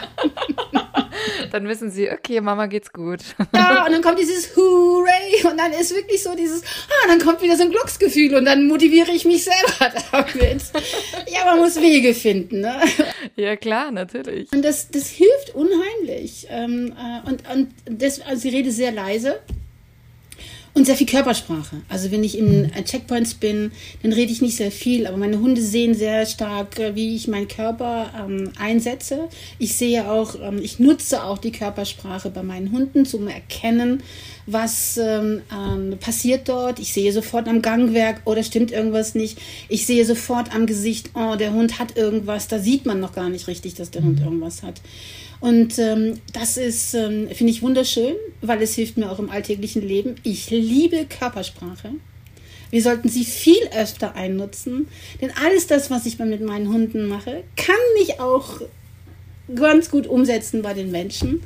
Dann 1.50 1.66
wissen 1.66 1.90
sie, 1.90 2.08
okay, 2.10 2.40
Mama 2.40 2.66
geht's 2.66 2.92
gut. 2.92 3.20
Ja, 3.52 3.84
und 3.84 3.92
dann 3.92 4.00
kommt 4.00 4.18
dieses 4.18 4.56
Hooray 4.56 5.42
und 5.44 5.58
dann 5.58 5.72
ist 5.72 5.94
wirklich 5.94 6.22
so 6.22 6.34
dieses, 6.36 6.62
ah, 6.62 7.08
dann 7.08 7.18
kommt 7.18 7.42
wieder 7.42 7.56
so 7.56 7.64
ein 7.64 7.70
Glücksgefühl 7.70 8.36
und 8.36 8.44
dann 8.44 8.68
motiviere 8.68 9.10
ich 9.10 9.24
mich 9.24 9.44
selber 9.44 9.92
damit. 10.12 10.62
Ja, 11.26 11.44
man 11.44 11.58
muss 11.58 11.80
Wege 11.80 12.14
finden. 12.14 12.60
Ne? 12.60 12.80
Ja, 13.34 13.56
klar, 13.56 13.90
natürlich. 13.90 14.52
Und 14.52 14.62
das, 14.64 14.90
das 14.90 15.08
hilft 15.08 15.54
unheimlich. 15.54 16.46
Ähm, 16.48 16.94
äh, 16.96 17.28
und 17.28 17.42
und 17.52 17.74
das, 17.86 18.20
also 18.20 18.46
ich 18.48 18.54
rede 18.54 18.70
sehr 18.70 18.92
leise. 18.92 19.40
Und 20.72 20.86
sehr 20.86 20.94
viel 20.94 21.06
Körpersprache. 21.06 21.82
Also 21.88 22.12
wenn 22.12 22.22
ich 22.22 22.38
in 22.38 22.70
Checkpoints 22.84 23.34
bin, 23.34 23.72
dann 24.02 24.12
rede 24.12 24.30
ich 24.30 24.40
nicht 24.40 24.56
sehr 24.56 24.70
viel, 24.70 25.06
aber 25.06 25.16
meine 25.16 25.40
Hunde 25.40 25.60
sehen 25.60 25.94
sehr 25.94 26.24
stark, 26.26 26.78
äh, 26.78 26.94
wie 26.94 27.16
ich 27.16 27.26
meinen 27.26 27.48
Körper 27.48 28.10
ähm, 28.16 28.52
einsetze. 28.56 29.28
Ich 29.58 29.74
sehe 29.74 30.08
auch, 30.08 30.36
ähm, 30.40 30.60
ich 30.62 30.78
nutze 30.78 31.24
auch 31.24 31.38
die 31.38 31.50
Körpersprache 31.50 32.30
bei 32.30 32.44
meinen 32.44 32.70
Hunden 32.70 33.04
zum 33.04 33.26
Erkennen, 33.26 34.02
was 34.46 34.96
ähm, 34.96 35.42
ähm, 35.52 35.98
passiert 35.98 36.48
dort. 36.48 36.78
Ich 36.78 36.92
sehe 36.92 37.12
sofort 37.12 37.48
am 37.48 37.62
Gangwerk, 37.62 38.22
oder 38.24 38.40
oh, 38.40 38.44
stimmt 38.44 38.70
irgendwas 38.70 39.16
nicht. 39.16 39.38
Ich 39.68 39.86
sehe 39.86 40.04
sofort 40.04 40.54
am 40.54 40.66
Gesicht, 40.66 41.10
oh, 41.14 41.34
der 41.34 41.52
Hund 41.52 41.80
hat 41.80 41.96
irgendwas. 41.96 42.46
Da 42.46 42.60
sieht 42.60 42.86
man 42.86 43.00
noch 43.00 43.12
gar 43.12 43.28
nicht 43.28 43.48
richtig, 43.48 43.74
dass 43.74 43.90
der 43.90 44.04
Hund 44.04 44.20
mhm. 44.20 44.24
irgendwas 44.24 44.62
hat. 44.62 44.80
Und 45.40 45.78
ähm, 45.78 46.20
das 46.32 46.56
ist, 46.56 46.94
ähm, 46.94 47.28
finde 47.32 47.52
ich, 47.52 47.62
wunderschön, 47.62 48.14
weil 48.42 48.60
es 48.62 48.74
hilft 48.74 48.98
mir 48.98 49.10
auch 49.10 49.18
im 49.18 49.30
alltäglichen 49.30 49.86
Leben. 49.86 50.16
Ich 50.22 50.50
liebe 50.50 51.06
Körpersprache. 51.06 51.92
Wir 52.70 52.82
sollten 52.82 53.08
sie 53.08 53.24
viel 53.24 53.68
öfter 53.76 54.14
einnutzen, 54.14 54.86
denn 55.20 55.30
alles 55.44 55.66
das, 55.66 55.90
was 55.90 56.06
ich 56.06 56.18
mit 56.18 56.40
meinen 56.40 56.72
Hunden 56.72 57.08
mache, 57.08 57.42
kann 57.56 57.74
ich 58.02 58.20
auch 58.20 58.60
ganz 59.54 59.90
gut 59.90 60.06
umsetzen 60.06 60.62
bei 60.62 60.74
den 60.74 60.90
Menschen. 60.90 61.42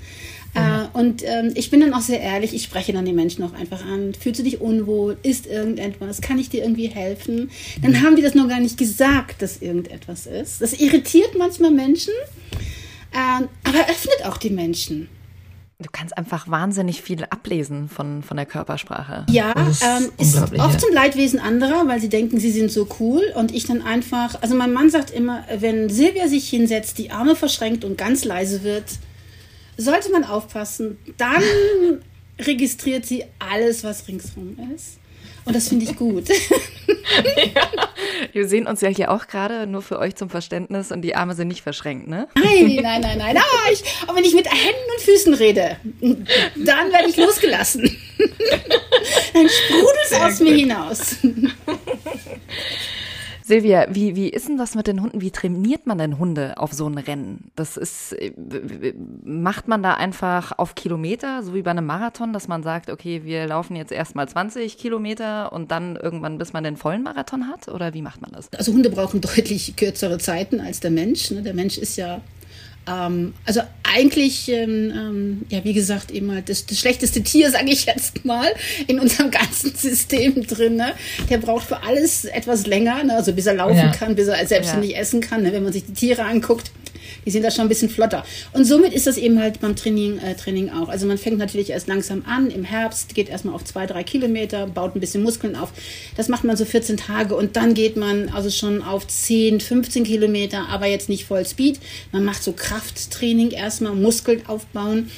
Ja. 0.55 0.85
Äh, 0.85 0.99
und 0.99 1.23
ähm, 1.25 1.53
ich 1.55 1.71
bin 1.71 1.81
dann 1.81 1.95
auch 1.95 2.01
sehr 2.01 2.21
ehrlich, 2.21 2.55
ich 2.55 2.63
spreche 2.63 2.93
dann 2.93 3.05
die 3.05 3.13
Menschen 3.13 3.43
auch 3.45 3.55
einfach 3.55 3.85
an. 3.85 4.13
Fühlst 4.15 4.41
du 4.41 4.45
dich 4.45 4.61
unwohl? 4.61 5.17
Ist 5.23 5.47
irgendetwas? 5.47 6.21
Kann 6.21 6.39
ich 6.39 6.51
dir 6.51 6.63
irgendwie 6.63 6.89
helfen? 6.89 7.51
Dann 7.83 8.03
haben 8.03 8.17
die 8.17 8.23
das 8.23 8.35
noch 8.35 8.49
gar 8.49 8.61
nicht 8.61 8.77
gesagt, 8.77 9.41
dass 9.41 9.63
irgendetwas 9.63 10.27
ist. 10.27 10.61
Das 10.61 10.75
irritiert 10.75 11.37
manchmal 11.39 11.71
Menschen. 11.71 12.13
Ähm, 13.15 13.49
aber 13.63 13.79
öffnet 13.89 14.25
auch 14.25 14.37
die 14.37 14.51
Menschen. 14.51 15.09
Du 15.81 15.89
kannst 15.91 16.17
einfach 16.17 16.49
wahnsinnig 16.49 17.03
viel 17.03 17.25
ablesen 17.25 17.89
von, 17.89 18.23
von 18.23 18.37
der 18.37 18.47
Körpersprache. 18.47 19.27
Ja, 19.29 19.53
ist, 19.69 19.83
ähm, 19.83 20.11
ist 20.19 20.41
oft 20.41 20.55
ja. 20.55 20.79
zum 20.79 20.93
Leidwesen 20.93 21.41
anderer, 21.41 21.89
weil 21.89 22.01
sie 22.01 22.09
denken, 22.09 22.39
sie 22.39 22.53
sind 22.53 22.71
so 22.71 22.87
cool 23.01 23.23
und 23.35 23.53
ich 23.53 23.67
dann 23.67 23.83
einfach, 23.83 24.41
also 24.41 24.55
mein 24.55 24.73
Mann 24.73 24.89
sagt 24.89 25.11
immer, 25.11 25.45
wenn 25.59 25.91
Silvia 25.91 26.29
sich 26.29 26.49
hinsetzt, 26.49 26.99
die 26.99 27.11
Arme 27.11 27.35
verschränkt 27.35 27.85
und 27.85 27.99
ganz 27.99 28.25
leise 28.25 28.63
wird, 28.63 28.85
sollte 29.77 30.13
man 30.13 30.25
aufpassen, 30.25 30.97
dann 31.17 31.43
registriert 32.41 33.05
sie 33.05 33.25
alles, 33.41 33.83
was 33.83 34.07
ringsherum 34.07 34.57
ist. 34.75 34.99
Und 35.45 35.55
das 35.55 35.69
finde 35.69 35.85
ich 35.85 35.97
gut. 35.97 36.29
ja. 36.29 37.69
Wir 38.33 38.49
sehen 38.49 38.67
uns 38.67 38.81
ja 38.81 38.89
hier 38.89 39.11
auch 39.11 39.27
gerade, 39.27 39.67
nur 39.67 39.83
für 39.83 39.99
euch 39.99 40.17
zum 40.17 40.31
Verständnis, 40.31 40.91
und 40.91 41.03
die 41.03 41.15
Arme 41.15 41.35
sind 41.35 41.49
nicht 41.49 41.63
verschränkt, 41.63 42.09
ne? 42.09 42.29
Nein, 42.35 42.79
nein, 42.83 43.01
nein, 43.03 43.19
nein. 43.19 43.37
Ah, 43.37 43.71
ich, 43.71 43.85
aber 44.03 44.17
wenn 44.17 44.25
ich 44.25 44.35
mit 44.35 44.51
Händen 44.51 44.91
und 44.95 45.03
Füßen 45.03 45.35
rede, 45.35 45.77
dann 46.57 46.93
werde 46.93 47.09
ich 47.09 47.17
losgelassen. 47.17 47.83
dann 48.19 49.49
sprudelt 49.49 49.99
es 50.11 50.21
aus 50.21 50.39
gut. 50.39 50.49
mir 50.49 50.57
hinaus. 50.57 51.17
Silvia, 53.47 53.87
wie, 53.91 54.17
wie 54.17 54.31
ist 54.31 54.49
denn 54.49 54.57
das 54.57 54.75
mit 54.75 54.87
den 54.87 55.03
Hunden? 55.03 55.21
Wie 55.21 55.31
trainiert 55.31 55.87
man 55.87 55.99
denn 55.99 56.19
Hunde 56.19 56.57
auf 56.57 56.73
so 56.73 56.87
ein 56.87 56.97
Rennen? 56.97 57.51
Das 57.57 57.77
ist, 57.77 58.17
macht 59.23 59.69
man 59.69 59.83
da 59.83 59.93
einfach 59.93 60.53
auf 60.57 60.75
Kilometer, 60.75 61.43
so 61.43 61.55
wie 61.55 61.61
bei 61.61 61.71
einem 61.71 61.85
Marathon, 61.85 62.33
dass 62.33 62.49
man 62.49 62.63
sagt, 62.63 62.89
okay, 62.89 63.23
wir 63.25 63.47
laufen 63.47 63.77
jetzt 63.77 63.93
erstmal 63.93 64.27
20 64.27 64.79
Kilometer 64.79 65.53
und 65.53 65.71
dann 65.71 65.97
irgendwann, 65.97 66.39
bis 66.39 66.55
man 66.55 66.65
den 66.65 66.79
vollen 66.79 67.03
Marathon 67.03 67.47
hat? 67.47 67.69
Oder 67.69 67.93
wie 67.93 68.01
macht 68.01 68.23
man 68.23 68.33
das? 68.33 68.51
Also 68.57 68.73
Hunde 68.73 68.89
brauchen 68.89 69.21
deutlich 69.21 69.77
kürzere 69.77 70.17
Zeiten 70.17 70.61
als 70.63 70.81
der 70.81 70.91
Mensch. 70.91 71.31
Ne? 71.31 71.43
Der 71.43 71.53
Mensch 71.53 71.77
ist 71.77 71.97
ja 71.97 72.23
ähm, 72.87 73.35
also 73.45 73.61
eigentlich, 73.83 74.49
ähm, 74.49 74.93
ähm, 74.95 75.43
ja, 75.49 75.65
wie 75.65 75.73
gesagt, 75.73 76.11
eben 76.11 76.33
halt 76.33 76.49
das, 76.49 76.67
das 76.67 76.79
schlechteste 76.79 77.23
Tier, 77.23 77.51
sage 77.53 77.71
ich 77.71 77.87
jetzt 77.87 78.25
mal, 78.25 78.49
in 78.87 79.01
unserem 79.01 79.31
ganzen 79.31 79.75
System 79.77 80.47
drin. 80.47 80.77
Ne? 80.77 80.93
Der 81.31 81.39
braucht 81.39 81.67
für 81.67 81.83
alles 81.83 82.25
etwas 82.25 82.67
länger, 82.67 83.05
ne? 83.05 83.17
also 83.17 83.33
bis 83.33 83.47
er 83.47 83.55
laufen 83.55 83.77
ja. 83.77 83.93
kann, 83.93 84.15
bis 84.15 84.29
er 84.29 84.47
selbstständig 84.47 84.93
ja. 84.93 84.99
essen 84.99 85.21
kann. 85.21 85.43
Ne? 85.43 85.53
Wenn 85.53 85.63
man 85.63 85.73
sich 85.73 85.87
die 85.87 85.93
Tiere 85.93 86.25
anguckt, 86.25 86.71
die 87.25 87.31
sind 87.31 87.43
da 87.43 87.51
schon 87.51 87.63
ein 87.63 87.69
bisschen 87.69 87.89
flotter. 87.89 88.25
Und 88.53 88.65
somit 88.65 88.93
ist 88.93 89.07
das 89.07 89.17
eben 89.17 89.41
halt 89.41 89.61
beim 89.61 89.77
Training, 89.77 90.19
äh, 90.19 90.35
Training 90.35 90.71
auch. 90.71 90.89
Also 90.89 91.07
man 91.07 91.19
fängt 91.19 91.39
natürlich 91.39 91.71
erst 91.71 91.89
langsam 91.89 92.25
an, 92.27 92.51
im 92.51 92.65
Herbst 92.65 93.15
geht 93.15 93.29
erstmal 93.29 93.55
auf 93.55 93.65
zwei, 93.65 93.87
drei 93.87 94.03
Kilometer, 94.05 94.67
baut 94.67 94.95
ein 94.95 95.01
bisschen 95.01 95.23
Muskeln 95.23 95.57
auf. 95.57 95.73
Das 96.17 96.29
macht 96.29 96.45
man 96.45 96.57
so 96.57 96.65
14 96.65 96.97
Tage 96.97 97.35
und 97.35 97.57
dann 97.57 97.75
geht 97.75 97.97
man 97.97 98.29
also 98.29 98.51
schon 98.51 98.83
auf 98.83 99.07
10, 99.07 99.61
15 99.61 100.05
Kilometer, 100.05 100.69
aber 100.69 100.87
jetzt 100.87 101.09
nicht 101.09 101.25
voll 101.25 101.45
Speed. 101.47 101.81
Man 102.13 102.25
macht 102.25 102.43
so 102.43 102.53
Krafttraining 102.53 103.51
erstmal, 103.51 103.95
Muskeln 103.95 104.47
aufbauen. 104.47 105.11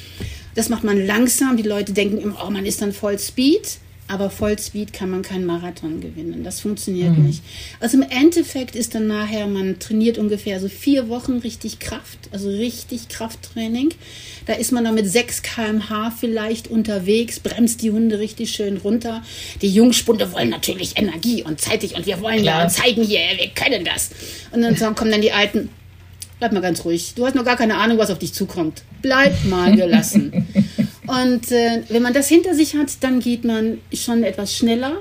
Das 0.55 0.69
macht 0.69 0.83
man 0.83 1.05
langsam. 1.05 1.57
Die 1.57 1.63
Leute 1.63 1.93
denken 1.93 2.17
immer, 2.17 2.43
oh, 2.45 2.49
man 2.49 2.65
ist 2.65 2.81
dann 2.81 2.91
voll 2.91 3.19
Speed 3.19 3.77
aber 4.07 4.29
Vollspeed 4.29 4.93
kann 4.93 5.09
man 5.09 5.21
keinen 5.21 5.45
Marathon 5.45 5.99
gewinnen. 5.99 6.43
Das 6.43 6.61
funktioniert 6.61 7.17
mhm. 7.17 7.25
nicht. 7.25 7.43
Also 7.79 7.97
im 7.97 8.03
Endeffekt 8.09 8.75
ist 8.75 8.95
dann 8.95 9.07
nachher, 9.07 9.47
man 9.47 9.79
trainiert 9.79 10.17
ungefähr 10.17 10.59
so 10.59 10.69
vier 10.69 11.09
Wochen 11.09 11.39
richtig 11.39 11.79
Kraft, 11.79 12.17
also 12.31 12.49
richtig 12.49 13.09
Krafttraining. 13.09 13.89
Da 14.45 14.53
ist 14.53 14.71
man 14.71 14.85
dann 14.85 14.95
mit 14.95 15.09
6 15.09 15.41
kmh 15.41 16.11
vielleicht 16.11 16.69
unterwegs, 16.69 17.39
bremst 17.39 17.81
die 17.81 17.91
Hunde 17.91 18.19
richtig 18.19 18.51
schön 18.51 18.77
runter. 18.77 19.23
Die 19.61 19.69
Jungspunde 19.69 20.31
wollen 20.31 20.49
natürlich 20.49 20.97
Energie 20.97 21.43
und 21.43 21.59
zeitig 21.59 21.95
und 21.95 22.05
wir 22.05 22.21
wollen 22.21 22.43
Klar. 22.43 22.63
ja 22.63 22.69
zeigen 22.69 23.03
hier, 23.03 23.19
wir 23.37 23.49
können 23.49 23.83
das. 23.83 24.11
Und 24.51 24.61
dann 24.61 24.95
kommen 24.95 25.11
dann 25.11 25.21
die 25.21 25.33
Alten, 25.33 25.69
bleib 26.39 26.53
mal 26.53 26.61
ganz 26.61 26.85
ruhig. 26.85 27.13
Du 27.15 27.25
hast 27.25 27.35
noch 27.35 27.45
gar 27.45 27.57
keine 27.57 27.75
Ahnung, 27.75 27.97
was 27.97 28.09
auf 28.09 28.19
dich 28.19 28.33
zukommt. 28.33 28.83
Bleib 29.01 29.43
mal 29.45 29.75
gelassen. 29.75 30.47
Und 31.07 31.51
äh, 31.51 31.83
wenn 31.89 32.03
man 32.03 32.13
das 32.13 32.27
hinter 32.27 32.53
sich 32.53 32.75
hat, 32.75 33.01
dann 33.01 33.19
geht 33.19 33.43
man 33.43 33.79
schon 33.93 34.23
etwas 34.23 34.55
schneller. 34.55 34.97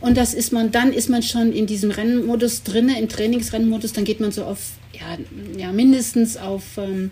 Und 0.00 0.16
das 0.16 0.34
ist 0.34 0.52
man, 0.52 0.70
dann 0.70 0.92
ist 0.92 1.08
man 1.08 1.22
schon 1.22 1.52
in 1.52 1.66
diesem 1.66 1.90
Rennmodus 1.90 2.62
drinne, 2.62 3.00
im 3.00 3.08
Trainingsrennmodus, 3.08 3.94
dann 3.94 4.04
geht 4.04 4.20
man 4.20 4.30
so 4.30 4.44
auf, 4.44 4.72
ja, 4.92 5.16
ja 5.58 5.72
mindestens 5.72 6.36
auf 6.36 6.62
ähm, 6.76 7.10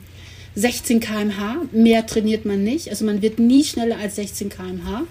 16 0.55 1.01
km/h. 1.01 1.63
Mehr 1.73 2.07
trainiert 2.07 2.45
man 2.45 2.63
nicht. 2.63 2.91
Also 2.91 3.05
man 3.05 3.23
wird 3.23 3.39
nie 3.39 3.65
schneller 3.65 3.97
als 3.99 4.17
16 4.17 4.51
km/h. 4.51 5.03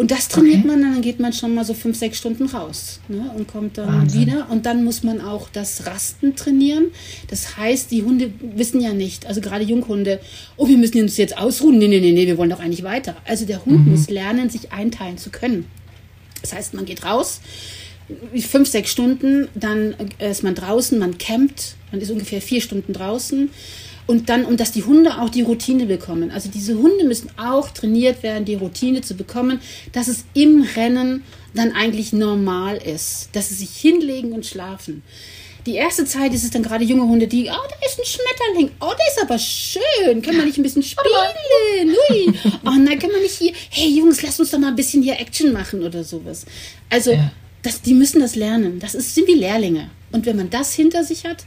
Und 0.00 0.10
das 0.10 0.28
trainiert 0.28 0.60
okay. 0.60 0.66
man, 0.66 0.80
dann 0.80 1.02
geht 1.02 1.20
man 1.20 1.34
schon 1.34 1.54
mal 1.54 1.62
so 1.62 1.74
fünf, 1.74 1.94
sechs 1.94 2.16
Stunden 2.16 2.46
raus 2.46 3.00
ne, 3.08 3.30
und 3.36 3.46
kommt 3.46 3.76
dann 3.76 4.00
Wahnsinn. 4.00 4.20
wieder. 4.22 4.46
Und 4.48 4.64
dann 4.64 4.82
muss 4.82 5.02
man 5.02 5.20
auch 5.20 5.50
das 5.50 5.84
Rasten 5.84 6.34
trainieren. 6.36 6.86
Das 7.28 7.58
heißt, 7.58 7.90
die 7.90 8.02
Hunde 8.02 8.32
wissen 8.40 8.80
ja 8.80 8.94
nicht, 8.94 9.26
also 9.26 9.42
gerade 9.42 9.62
Junghunde, 9.62 10.18
oh, 10.56 10.66
wir 10.66 10.78
müssen 10.78 11.02
uns 11.02 11.18
jetzt 11.18 11.36
ausruhen. 11.36 11.76
Nee, 11.76 11.88
nee, 11.88 12.00
nee, 12.00 12.12
nee, 12.12 12.26
wir 12.26 12.38
wollen 12.38 12.48
doch 12.48 12.60
eigentlich 12.60 12.82
weiter. 12.82 13.14
Also 13.26 13.44
der 13.44 13.62
Hund 13.66 13.84
mhm. 13.84 13.90
muss 13.90 14.08
lernen, 14.08 14.48
sich 14.48 14.72
einteilen 14.72 15.18
zu 15.18 15.28
können. 15.28 15.66
Das 16.40 16.54
heißt, 16.54 16.72
man 16.72 16.86
geht 16.86 17.04
raus, 17.04 17.42
fünf, 18.38 18.70
sechs 18.70 18.90
Stunden, 18.90 19.48
dann 19.54 19.94
ist 20.18 20.42
man 20.42 20.54
draußen, 20.54 20.98
man 20.98 21.18
campt, 21.18 21.74
man 21.92 22.00
ist 22.00 22.10
ungefähr 22.10 22.40
vier 22.40 22.62
Stunden 22.62 22.94
draußen 22.94 23.50
und 24.10 24.28
dann, 24.28 24.44
um 24.44 24.56
dass 24.56 24.72
die 24.72 24.82
Hunde 24.82 25.20
auch 25.20 25.30
die 25.30 25.42
Routine 25.42 25.86
bekommen. 25.86 26.32
Also 26.32 26.48
diese 26.48 26.76
Hunde 26.76 27.04
müssen 27.04 27.30
auch 27.38 27.70
trainiert 27.70 28.24
werden, 28.24 28.44
die 28.44 28.56
Routine 28.56 29.02
zu 29.02 29.14
bekommen, 29.14 29.60
dass 29.92 30.08
es 30.08 30.24
im 30.34 30.66
Rennen 30.74 31.22
dann 31.54 31.70
eigentlich 31.76 32.12
normal 32.12 32.78
ist, 32.78 33.28
dass 33.34 33.50
sie 33.50 33.54
sich 33.54 33.70
hinlegen 33.70 34.32
und 34.32 34.44
schlafen. 34.44 35.04
Die 35.64 35.74
erste 35.74 36.04
Zeit 36.06 36.34
ist 36.34 36.42
es 36.42 36.50
dann 36.50 36.64
gerade 36.64 36.84
junge 36.84 37.04
Hunde, 37.04 37.28
die, 37.28 37.44
oh, 37.44 37.68
da 37.68 37.86
ist 37.86 38.00
ein 38.00 38.04
Schmetterling, 38.04 38.74
oh, 38.80 38.90
der 38.98 39.06
ist 39.06 39.22
aber 39.22 39.38
schön, 39.38 40.22
können 40.22 40.38
wir 40.38 40.44
nicht 40.44 40.58
ein 40.58 40.64
bisschen 40.64 40.82
spielen? 40.82 41.94
Ui. 42.10 42.34
Oh 42.66 42.70
nein, 42.70 42.98
können 42.98 43.12
wir 43.12 43.20
nicht 43.20 43.36
hier, 43.36 43.52
hey 43.68 43.96
Jungs, 43.96 44.22
lass 44.22 44.40
uns 44.40 44.50
doch 44.50 44.58
mal 44.58 44.68
ein 44.68 44.76
bisschen 44.76 45.04
hier 45.04 45.20
Action 45.20 45.52
machen 45.52 45.84
oder 45.84 46.02
sowas. 46.02 46.46
Also, 46.88 47.12
ja. 47.12 47.30
das, 47.62 47.80
die 47.82 47.94
müssen 47.94 48.20
das 48.20 48.34
lernen. 48.34 48.80
Das 48.80 48.96
ist, 48.96 49.14
sind 49.14 49.28
wie 49.28 49.34
Lehrlinge. 49.34 49.88
Und 50.10 50.26
wenn 50.26 50.36
man 50.36 50.50
das 50.50 50.74
hinter 50.74 51.04
sich 51.04 51.24
hat, 51.26 51.44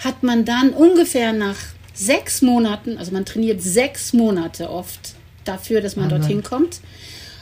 hat 0.00 0.22
man 0.22 0.44
dann 0.44 0.74
ungefähr 0.74 1.32
nach 1.32 1.56
sechs 1.94 2.42
Monaten, 2.42 2.98
also 2.98 3.12
man 3.12 3.24
trainiert 3.24 3.62
sechs 3.62 4.12
Monate 4.12 4.70
oft 4.70 5.14
dafür, 5.44 5.80
dass 5.80 5.96
man 5.96 6.06
mhm. 6.06 6.10
dorthin 6.10 6.42
kommt. 6.42 6.80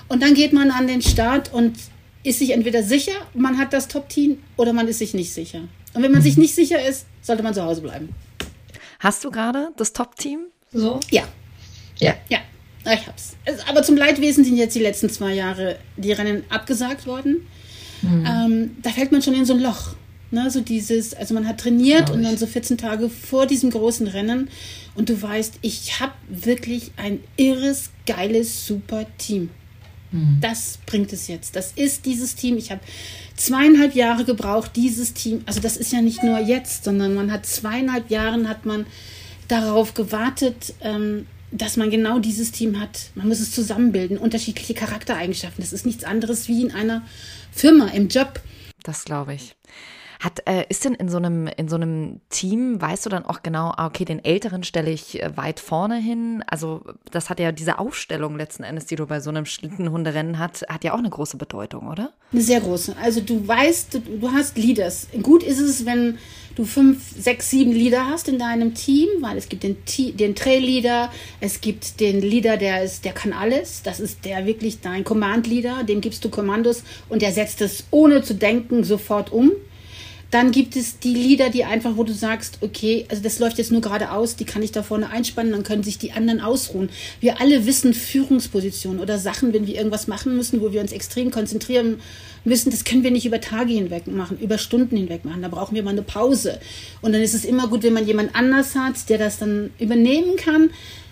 Und 0.09 0.22
dann 0.22 0.34
geht 0.34 0.53
man 0.53 0.70
an 0.70 0.86
den 0.86 1.03
Start 1.03 1.53
und 1.53 1.76
ist 2.22 2.38
sich 2.38 2.51
entweder 2.51 2.82
sicher, 2.82 3.12
man 3.34 3.59
hat 3.59 3.72
das 3.72 3.88
Top-Team 3.88 4.38
oder 4.57 4.72
man 4.72 4.88
ist 4.88 4.98
sich 4.98 5.14
nicht 5.14 5.32
sicher. 5.32 5.61
Und 5.94 6.03
wenn 6.03 6.11
man 6.11 6.20
mhm. 6.20 6.24
sich 6.24 6.36
nicht 6.36 6.55
sicher 6.55 6.84
ist, 6.84 7.07
sollte 7.22 7.42
man 7.42 7.55
zu 7.55 7.62
Hause 7.62 7.80
bleiben. 7.80 8.11
Hast 8.98 9.24
du 9.24 9.30
gerade 9.30 9.68
das 9.76 9.92
Top-Team? 9.92 10.40
So? 10.72 11.01
Ja. 11.11 11.22
Ja. 11.98 12.14
Ja. 12.28 12.38
Ich 12.84 13.07
hab's. 13.07 13.36
Aber 13.68 13.82
zum 13.82 13.96
Leidwesen 13.96 14.44
sind 14.44 14.57
jetzt 14.57 14.74
die 14.74 14.80
letzten 14.80 15.11
zwei 15.11 15.34
Jahre 15.34 15.78
die 15.96 16.12
Rennen 16.12 16.44
abgesagt 16.48 17.07
worden. 17.07 17.46
Mhm. 18.03 18.26
Ähm, 18.26 18.76
da 18.82 18.90
fällt 18.90 19.12
man 19.12 19.22
schon 19.22 19.34
in 19.34 19.44
so 19.44 19.53
ein 19.53 19.61
Loch. 19.61 19.94
Ne, 20.33 20.49
so 20.49 20.61
dieses, 20.61 21.12
also 21.12 21.35
man 21.35 21.49
hat 21.49 21.59
trainiert 21.59 22.09
und 22.09 22.22
dann 22.22 22.39
so 22.39 22.47
14 22.47 22.78
Tage 22.78 23.11
vor 23.11 23.47
diesem 23.47 23.70
großen 23.70 24.07
Rennen 24.07 24.49
und 24.95 25.09
du 25.09 25.20
weißt, 25.20 25.55
ich 25.62 25.99
habe 25.99 26.12
wirklich 26.28 26.93
ein 26.97 27.18
irres, 27.37 27.91
geiles, 28.07 28.64
super 28.64 29.07
Team. 29.18 29.51
Mhm. 30.12 30.39
Das 30.41 30.78
bringt 30.87 31.12
es 31.12 31.28
jetzt. 31.28 31.57
Das 31.57 31.72
ist 31.72 32.07
dieses 32.07 32.35
Team. 32.35 32.57
Ich 32.57 32.70
habe 32.70 32.81
zweieinhalb 33.37 33.95
Jahre 33.95 34.24
gebraucht, 34.24 34.72
dieses 34.76 35.14
Team. 35.14 35.43
Also 35.47 35.61
das 35.61 35.76
ist 35.76 35.93
ja 35.93 36.01
nicht 36.01 36.22
nur 36.22 36.39
jetzt, 36.39 36.85
sondern 36.85 37.14
man 37.14 37.33
hat 37.33 37.47
zweieinhalb 37.47 38.11
Jahren 38.11 38.49
hat 38.49 38.66
man 38.66 38.87
darauf 39.49 39.95
gewartet, 39.95 40.74
ähm, 40.81 41.26
dass 41.53 41.76
man 41.76 41.91
genau 41.91 42.18
dieses 42.18 42.53
Team 42.53 42.78
hat. 42.81 43.11
Man 43.14 43.28
muss 43.28 43.41
es 43.41 43.53
zusammenbilden, 43.53 44.18
unterschiedliche 44.18 44.74
Charaktereigenschaften. 44.74 45.62
Das 45.62 45.72
ist 45.72 45.87
nichts 45.87 46.05
anderes 46.05 46.49
wie 46.49 46.62
in 46.62 46.72
einer 46.72 47.03
Firma, 47.51 47.89
im 47.89 48.09
Job. 48.09 48.41
Das 48.83 49.05
glaube 49.05 49.35
ich. 49.35 49.57
Hat, 50.20 50.42
äh, 50.46 50.64
ist 50.68 50.84
denn 50.84 50.94
in 50.94 51.08
so 51.08 51.16
einem, 51.16 51.46
in 51.46 51.68
so 51.68 51.76
einem 51.76 52.20
Team, 52.28 52.80
weißt 52.80 53.06
du 53.06 53.10
dann 53.10 53.24
auch 53.24 53.42
genau, 53.42 53.72
ah, 53.76 53.86
okay, 53.86 54.04
den 54.04 54.22
Älteren 54.22 54.62
stelle 54.64 54.90
ich 54.90 55.22
äh, 55.22 55.36
weit 55.36 55.60
vorne 55.60 55.96
hin? 55.96 56.44
Also, 56.46 56.82
das 57.10 57.30
hat 57.30 57.40
ja 57.40 57.52
diese 57.52 57.78
Aufstellung 57.78 58.36
letzten 58.36 58.62
Endes, 58.62 58.86
die 58.86 58.96
du 58.96 59.06
bei 59.06 59.20
so 59.20 59.30
einem 59.30 59.46
Schlittenhunderennen 59.46 60.38
hat, 60.38 60.62
hat 60.68 60.84
ja 60.84 60.92
auch 60.92 60.98
eine 60.98 61.10
große 61.10 61.38
Bedeutung, 61.38 61.88
oder? 61.88 62.12
Eine 62.32 62.42
sehr 62.42 62.60
große. 62.60 62.96
Also 63.02 63.20
du 63.20 63.48
weißt, 63.48 63.94
du, 63.94 64.00
du 64.00 64.30
hast 64.30 64.56
Leaders. 64.58 65.08
Gut 65.22 65.42
ist 65.42 65.58
es, 65.58 65.86
wenn 65.86 66.18
du 66.54 66.64
fünf, 66.64 67.14
sechs, 67.18 67.50
sieben 67.50 67.72
Leader 67.72 68.06
hast 68.06 68.28
in 68.28 68.38
deinem 68.38 68.74
Team, 68.74 69.08
weil 69.20 69.38
es 69.38 69.48
gibt 69.48 69.62
den, 69.62 69.78
den 70.16 70.34
Trail-Leader, 70.34 71.10
es 71.40 71.60
gibt 71.60 72.00
den 72.00 72.20
Leader, 72.20 72.56
der 72.58 72.84
ist, 72.84 73.04
der 73.04 73.12
kann 73.12 73.32
alles. 73.32 73.82
Das 73.82 74.00
ist 74.00 74.24
der 74.24 74.46
wirklich 74.46 74.80
dein 74.80 75.04
Command-Leader, 75.04 75.84
dem 75.84 76.00
gibst 76.00 76.24
du 76.24 76.28
Kommandos 76.28 76.82
und 77.08 77.22
der 77.22 77.32
setzt 77.32 77.62
es 77.62 77.84
ohne 77.90 78.22
zu 78.22 78.34
denken 78.34 78.84
sofort 78.84 79.32
um. 79.32 79.52
Dann 80.31 80.53
gibt 80.53 80.76
es 80.76 81.01
die 81.01 81.12
Lieder, 81.12 81.51
die 81.51 81.64
einfach, 81.64 81.97
wo 81.97 82.05
du 82.05 82.12
sagst, 82.12 82.59
okay, 82.61 83.05
also 83.09 83.22
das 83.22 83.41
läuft 83.41 83.59
jetzt 83.59 83.72
nur 83.72 83.81
geradeaus, 83.81 84.37
die 84.37 84.45
kann 84.45 84.62
ich 84.62 84.70
da 84.70 84.85
vorne 84.85 85.11
einspannen, 85.11 85.51
dann 85.51 85.64
können 85.64 85.83
sich 85.83 85.99
die 85.99 86.12
anderen 86.12 86.41
ausruhen. 86.41 86.89
Wir 87.20 87.41
alle 87.41 87.66
wissen 87.66 87.95
Führungspositionen 87.95 89.01
oder 89.01 89.18
Sachen, 89.18 89.53
wenn 89.53 89.66
wir 89.66 89.74
irgendwas 89.74 90.07
machen 90.07 90.37
müssen, 90.37 90.61
wo 90.61 90.72
wir 90.72 90.81
uns 90.81 90.93
extrem 90.93 91.33
konzentrieren 91.33 92.01
müssen, 92.45 92.70
das 92.70 92.85
können 92.85 93.03
wir 93.03 93.11
nicht 93.11 93.26
über 93.26 93.41
Tage 93.41 93.72
hinweg 93.72 94.07
machen, 94.07 94.39
über 94.39 94.57
Stunden 94.57 94.97
hinweg 94.97 95.24
machen. 95.24 95.43
Da 95.43 95.49
brauchen 95.49 95.74
wir 95.74 95.83
mal 95.83 95.91
eine 95.91 96.03
Pause. 96.03 96.61
Und 97.03 97.12
dann 97.12 97.22
ist 97.22 97.35
es 97.35 97.45
immer 97.45 97.66
gut, 97.66 97.83
wenn 97.83 97.93
man 97.93 98.07
jemand 98.07 98.35
anders 98.37 98.76
hat, 98.76 99.09
der 99.09 99.18
das 99.18 99.39
dann 99.39 99.70
übernehmen 99.81 100.37
kann 100.37 100.70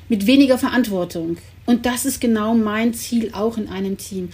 mit 0.08 0.26
weniger 0.26 0.58
Verantwortung. 0.58 1.38
Und 1.66 1.86
das 1.86 2.06
ist 2.06 2.20
genau 2.20 2.54
mein 2.54 2.94
Ziel 2.94 3.30
auch 3.34 3.58
in 3.58 3.68
einem 3.68 3.98
Team. 3.98 4.30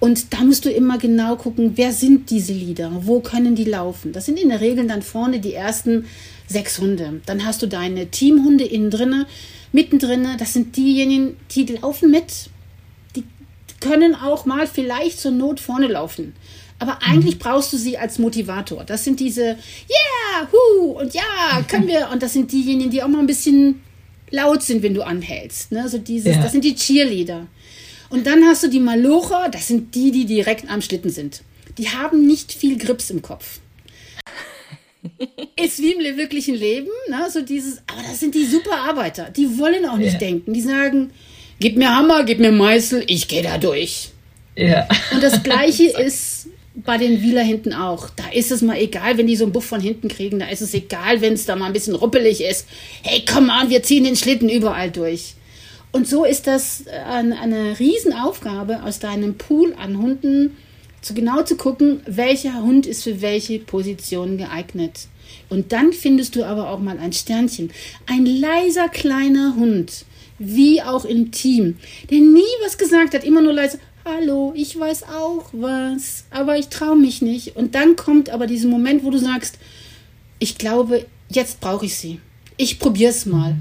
Und 0.00 0.34
da 0.34 0.40
musst 0.40 0.64
du 0.64 0.70
immer 0.70 0.98
genau 0.98 1.36
gucken, 1.36 1.72
wer 1.76 1.92
sind 1.92 2.30
diese 2.30 2.52
Lieder, 2.52 2.90
wo 3.00 3.20
können 3.20 3.54
die 3.54 3.64
laufen. 3.64 4.12
Das 4.12 4.26
sind 4.26 4.38
in 4.38 4.50
der 4.50 4.60
Regel 4.60 4.86
dann 4.86 5.02
vorne 5.02 5.40
die 5.40 5.54
ersten 5.54 6.06
sechs 6.46 6.78
Hunde. 6.78 7.22
Dann 7.26 7.44
hast 7.44 7.62
du 7.62 7.66
deine 7.66 8.10
Teamhunde 8.10 8.64
innen 8.64 8.90
drinne, 8.90 9.26
mittendrin. 9.72 10.26
Das 10.38 10.52
sind 10.52 10.76
diejenigen, 10.76 11.36
die 11.52 11.64
laufen 11.64 12.10
mit. 12.10 12.50
Die 13.16 13.24
können 13.80 14.14
auch 14.14 14.44
mal 14.44 14.66
vielleicht 14.66 15.20
zur 15.20 15.30
Not 15.30 15.60
vorne 15.60 15.86
laufen. 15.86 16.34
Aber 16.78 17.02
eigentlich 17.02 17.36
mhm. 17.36 17.40
brauchst 17.40 17.72
du 17.72 17.78
sie 17.78 17.96
als 17.96 18.18
Motivator. 18.18 18.84
Das 18.84 19.04
sind 19.04 19.20
diese, 19.20 19.42
yeah, 19.42 20.48
hu, 20.52 20.90
und 20.98 21.14
ja, 21.14 21.62
können 21.66 21.86
wir. 21.86 22.10
Und 22.12 22.22
das 22.22 22.32
sind 22.32 22.52
diejenigen, 22.52 22.90
die 22.90 23.02
auch 23.02 23.08
mal 23.08 23.20
ein 23.20 23.26
bisschen 23.26 23.80
laut 24.30 24.62
sind, 24.62 24.82
wenn 24.82 24.94
du 24.94 25.02
anhältst. 25.02 25.72
Ne? 25.72 25.88
So 25.88 25.98
dieses, 25.98 26.34
ja. 26.34 26.42
Das 26.42 26.52
sind 26.52 26.64
die 26.64 26.74
Cheerleader. 26.74 27.46
Und 28.10 28.26
dann 28.26 28.44
hast 28.44 28.62
du 28.62 28.68
die 28.68 28.80
Malocher, 28.80 29.48
das 29.50 29.68
sind 29.68 29.94
die, 29.94 30.10
die 30.10 30.24
direkt 30.24 30.70
am 30.70 30.82
Schlitten 30.82 31.10
sind. 31.10 31.42
Die 31.78 31.88
haben 31.88 32.26
nicht 32.26 32.52
viel 32.52 32.78
Grips 32.78 33.10
im 33.10 33.22
Kopf. 33.22 33.60
Ist 35.62 35.80
wie 35.80 35.92
im 35.92 36.16
wirklichen 36.16 36.54
Leben, 36.54 36.88
ne? 37.08 37.28
so 37.30 37.42
dieses, 37.42 37.78
aber 37.86 38.02
das 38.02 38.20
sind 38.20 38.34
die 38.34 38.46
super 38.46 38.76
Arbeiter. 38.76 39.30
Die 39.30 39.58
wollen 39.58 39.84
auch 39.86 39.96
nicht 39.96 40.14
ja. 40.14 40.18
denken. 40.18 40.54
Die 40.54 40.60
sagen, 40.60 41.10
gib 41.60 41.76
mir 41.76 41.94
Hammer, 41.94 42.24
gib 42.24 42.38
mir 42.38 42.52
Meißel, 42.52 43.04
ich 43.06 43.28
gehe 43.28 43.42
da 43.42 43.58
durch. 43.58 44.10
Ja. 44.56 44.88
Und 45.12 45.22
das 45.22 45.42
Gleiche 45.42 45.84
ist 45.98 46.48
bei 46.74 46.98
den 46.98 47.22
Wieler 47.22 47.42
hinten 47.42 47.72
auch. 47.72 48.10
Da 48.10 48.24
ist 48.32 48.50
es 48.50 48.62
mal 48.62 48.78
egal, 48.78 49.16
wenn 49.16 49.26
die 49.26 49.36
so 49.36 49.44
einen 49.44 49.52
Buff 49.52 49.66
von 49.66 49.80
hinten 49.80 50.08
kriegen. 50.08 50.38
Da 50.38 50.48
ist 50.48 50.60
es 50.60 50.74
egal, 50.74 51.20
wenn 51.20 51.34
es 51.34 51.46
da 51.46 51.54
mal 51.54 51.66
ein 51.66 51.72
bisschen 51.72 51.94
ruppelig 51.94 52.42
ist. 52.42 52.66
Hey, 53.02 53.24
komm 53.30 53.50
an, 53.50 53.70
wir 53.70 53.82
ziehen 53.82 54.04
den 54.04 54.16
Schlitten 54.16 54.48
überall 54.48 54.90
durch. 54.90 55.34
Und 55.94 56.08
so 56.08 56.24
ist 56.24 56.48
das 56.48 56.88
eine, 56.88 57.38
eine 57.38 57.78
Riesenaufgabe 57.78 58.82
aus 58.82 58.98
deinem 58.98 59.38
Pool 59.38 59.76
an 59.78 59.96
Hunden, 59.96 60.56
zu 61.00 61.14
genau 61.14 61.44
zu 61.44 61.56
gucken, 61.56 62.00
welcher 62.04 62.62
Hund 62.64 62.84
ist 62.84 63.04
für 63.04 63.20
welche 63.20 63.60
Position 63.60 64.36
geeignet. 64.36 65.06
Und 65.50 65.70
dann 65.70 65.92
findest 65.92 66.34
du 66.34 66.42
aber 66.42 66.70
auch 66.70 66.80
mal 66.80 66.98
ein 66.98 67.12
Sternchen. 67.12 67.70
Ein 68.06 68.26
leiser 68.26 68.88
kleiner 68.88 69.54
Hund, 69.54 70.04
wie 70.40 70.82
auch 70.82 71.04
im 71.04 71.30
Team, 71.30 71.76
der 72.10 72.18
nie 72.18 72.42
was 72.64 72.76
gesagt 72.76 73.14
hat, 73.14 73.22
immer 73.22 73.40
nur 73.40 73.52
leise, 73.52 73.78
hallo, 74.04 74.52
ich 74.56 74.76
weiß 74.76 75.04
auch 75.04 75.44
was, 75.52 76.24
aber 76.30 76.58
ich 76.58 76.70
traue 76.70 76.96
mich 76.96 77.22
nicht. 77.22 77.54
Und 77.54 77.76
dann 77.76 77.94
kommt 77.94 78.30
aber 78.30 78.48
dieser 78.48 78.66
Moment, 78.66 79.04
wo 79.04 79.10
du 79.10 79.18
sagst, 79.18 79.60
ich 80.40 80.58
glaube, 80.58 81.06
jetzt 81.28 81.60
brauche 81.60 81.86
ich 81.86 81.94
sie. 81.94 82.18
Ich 82.56 82.80
probiere 82.80 83.12
es 83.12 83.26
mal. 83.26 83.54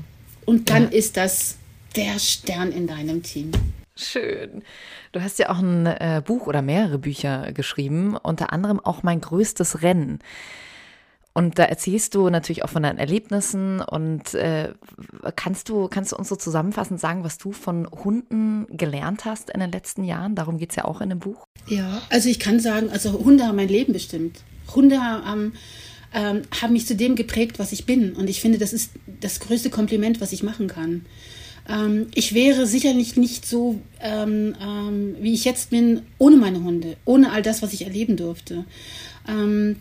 Und 0.46 0.72
dann 0.72 0.86
ja. 0.86 0.98
ist 0.98 1.16
das 1.16 1.58
der 1.96 2.20
Stern 2.20 2.72
in 2.72 2.88
deinem 2.88 3.24
Team. 3.24 3.52
Schön. 3.96 4.64
Du 5.12 5.22
hast 5.22 5.38
ja 5.38 5.50
auch 5.50 5.60
ein 5.60 5.86
äh, 5.86 6.22
Buch 6.26 6.48
oder 6.48 6.62
mehrere 6.62 6.98
Bücher 6.98 7.52
geschrieben, 7.52 8.18
unter 8.18 8.52
anderem 8.52 8.80
auch 8.80 9.04
Mein 9.04 9.22
größtes 9.22 9.84
Rennen. 9.84 10.20
Und 11.34 11.58
da 11.58 11.64
erzählst 11.64 12.14
du 12.14 12.30
natürlich 12.30 12.64
auch 12.64 12.70
von 12.70 12.84
deinen 12.84 13.00
Erlebnissen 13.00 13.82
und 13.82 14.36
äh, 14.36 14.70
kannst 15.36 15.68
du, 15.68 15.88
kannst 15.88 16.12
du 16.12 16.16
uns 16.16 16.30
so 16.30 16.36
zusammenfassend 16.36 17.00
sagen, 17.00 17.24
was 17.24 17.40
du 17.40 17.52
von 17.52 17.88
Hunden 17.90 18.68
gelernt 18.70 19.26
hast 19.26 19.50
in 19.50 19.60
den 19.60 19.72
letzten 19.72 20.04
Jahren? 20.04 20.36
Darum 20.36 20.60
geht 20.60 20.70
es 20.70 20.76
ja 20.76 20.86
auch 20.86 21.02
in 21.02 21.10
dem 21.10 21.20
Buch. 21.20 21.48
Ja, 21.68 22.04
also 22.12 22.30
ich 22.30 22.40
kann 22.40 22.60
sagen, 22.60 22.92
also 22.92 23.14
Hunde 23.14 23.48
haben 23.48 23.56
mein 23.56 23.68
Leben 23.68 23.94
bestimmt. 23.94 24.42
Hunde 24.76 25.02
haben, 25.02 25.54
ähm, 26.14 26.44
haben 26.62 26.74
mich 26.74 26.86
zu 26.86 26.96
dem 26.96 27.16
geprägt, 27.16 27.58
was 27.58 27.72
ich 27.72 27.88
bin. 27.88 28.14
Und 28.14 28.30
ich 28.30 28.40
finde, 28.40 28.60
das 28.60 28.72
ist 28.72 28.92
das 29.20 29.40
größte 29.40 29.72
Kompliment, 29.72 30.22
was 30.22 30.34
ich 30.34 30.44
machen 30.44 30.68
kann. 30.68 31.04
Ähm, 31.68 32.08
ich 32.14 32.34
wäre 32.34 32.66
sicherlich 32.66 33.16
nicht 33.16 33.46
so, 33.46 33.80
ähm, 34.02 34.56
ähm, 34.62 35.16
wie 35.20 35.34
ich 35.34 35.46
jetzt 35.46 35.70
bin, 35.70 36.02
ohne 36.18 36.38
meine 36.38 36.64
Hunde, 36.64 36.98
ohne 37.06 37.32
all 37.32 37.42
das, 37.42 37.62
was 37.62 37.74
ich 37.74 37.84
erleben 37.84 38.18
durfte. 38.18 38.66
Ähm, 39.28 39.78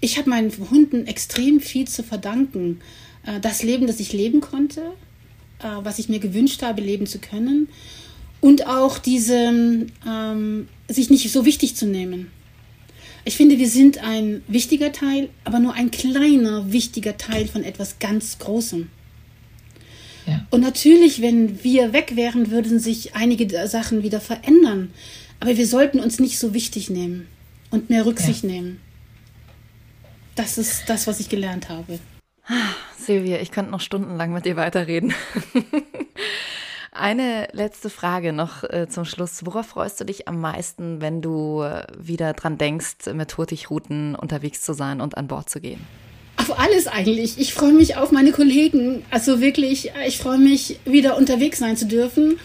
ich 0.00 0.18
habe 0.18 0.30
meinen 0.30 0.52
Hunden 0.70 1.06
extrem 1.06 1.60
viel 1.60 1.86
zu 1.86 2.02
verdanken. 2.02 2.80
Äh, 3.24 3.40
das 3.40 3.62
Leben, 3.62 3.86
das 3.86 4.00
ich 4.00 4.12
leben 4.12 4.40
konnte, 4.40 4.80
äh, 5.60 5.68
was 5.82 5.98
ich 5.98 6.08
mir 6.08 6.18
gewünscht 6.18 6.62
habe, 6.62 6.82
leben 6.82 7.06
zu 7.06 7.18
können. 7.18 7.68
Und 8.40 8.66
auch 8.66 8.98
diese, 8.98 9.86
ähm, 10.06 10.68
sich 10.88 11.10
nicht 11.10 11.30
so 11.32 11.44
wichtig 11.44 11.74
zu 11.74 11.86
nehmen. 11.86 12.30
Ich 13.24 13.36
finde, 13.36 13.58
wir 13.58 13.68
sind 13.68 13.98
ein 13.98 14.42
wichtiger 14.46 14.92
Teil, 14.92 15.28
aber 15.44 15.58
nur 15.58 15.74
ein 15.74 15.90
kleiner, 15.90 16.72
wichtiger 16.72 17.16
Teil 17.16 17.46
von 17.46 17.64
etwas 17.64 17.98
ganz 17.98 18.38
Großem. 18.38 18.88
Und 20.50 20.60
natürlich, 20.60 21.22
wenn 21.22 21.62
wir 21.62 21.92
weg 21.92 22.16
wären, 22.16 22.50
würden 22.50 22.78
sich 22.78 23.14
einige 23.14 23.68
Sachen 23.68 24.02
wieder 24.02 24.20
verändern. 24.20 24.92
Aber 25.40 25.56
wir 25.56 25.66
sollten 25.66 26.00
uns 26.00 26.18
nicht 26.18 26.38
so 26.38 26.54
wichtig 26.54 26.90
nehmen 26.90 27.28
und 27.70 27.90
mehr 27.90 28.06
Rücksicht 28.06 28.42
ja. 28.44 28.50
nehmen. 28.50 28.80
Das 30.34 30.58
ist 30.58 30.88
das, 30.88 31.06
was 31.06 31.20
ich 31.20 31.28
gelernt 31.28 31.68
habe. 31.68 31.98
Ah, 32.46 32.74
Silvia, 32.96 33.40
ich 33.40 33.50
könnte 33.50 33.70
noch 33.70 33.80
stundenlang 33.80 34.32
mit 34.32 34.44
dir 34.44 34.56
weiterreden. 34.56 35.12
Eine 36.92 37.48
letzte 37.52 37.90
Frage 37.90 38.32
noch 38.32 38.64
äh, 38.64 38.88
zum 38.88 39.04
Schluss. 39.04 39.46
Worauf 39.46 39.66
freust 39.66 40.00
du 40.00 40.04
dich 40.04 40.26
am 40.26 40.40
meisten, 40.40 41.00
wenn 41.00 41.22
du 41.22 41.62
äh, 41.62 41.86
wieder 41.96 42.32
dran 42.32 42.58
denkst, 42.58 43.12
mit 43.12 43.36
Hurtigruten 43.36 44.16
unterwegs 44.16 44.62
zu 44.62 44.72
sein 44.72 45.00
und 45.00 45.16
an 45.16 45.28
Bord 45.28 45.48
zu 45.48 45.60
gehen? 45.60 45.86
Auf 46.38 46.58
alles 46.58 46.86
eigentlich. 46.86 47.38
Ich 47.38 47.52
freue 47.52 47.72
mich 47.72 47.96
auf 47.96 48.12
meine 48.12 48.32
Kollegen. 48.32 49.02
Also 49.10 49.40
wirklich, 49.40 49.92
ich 50.06 50.18
freue 50.18 50.38
mich, 50.38 50.78
wieder 50.84 51.16
unterwegs 51.16 51.58
sein 51.58 51.76
zu 51.76 51.86
dürfen. 51.86 52.38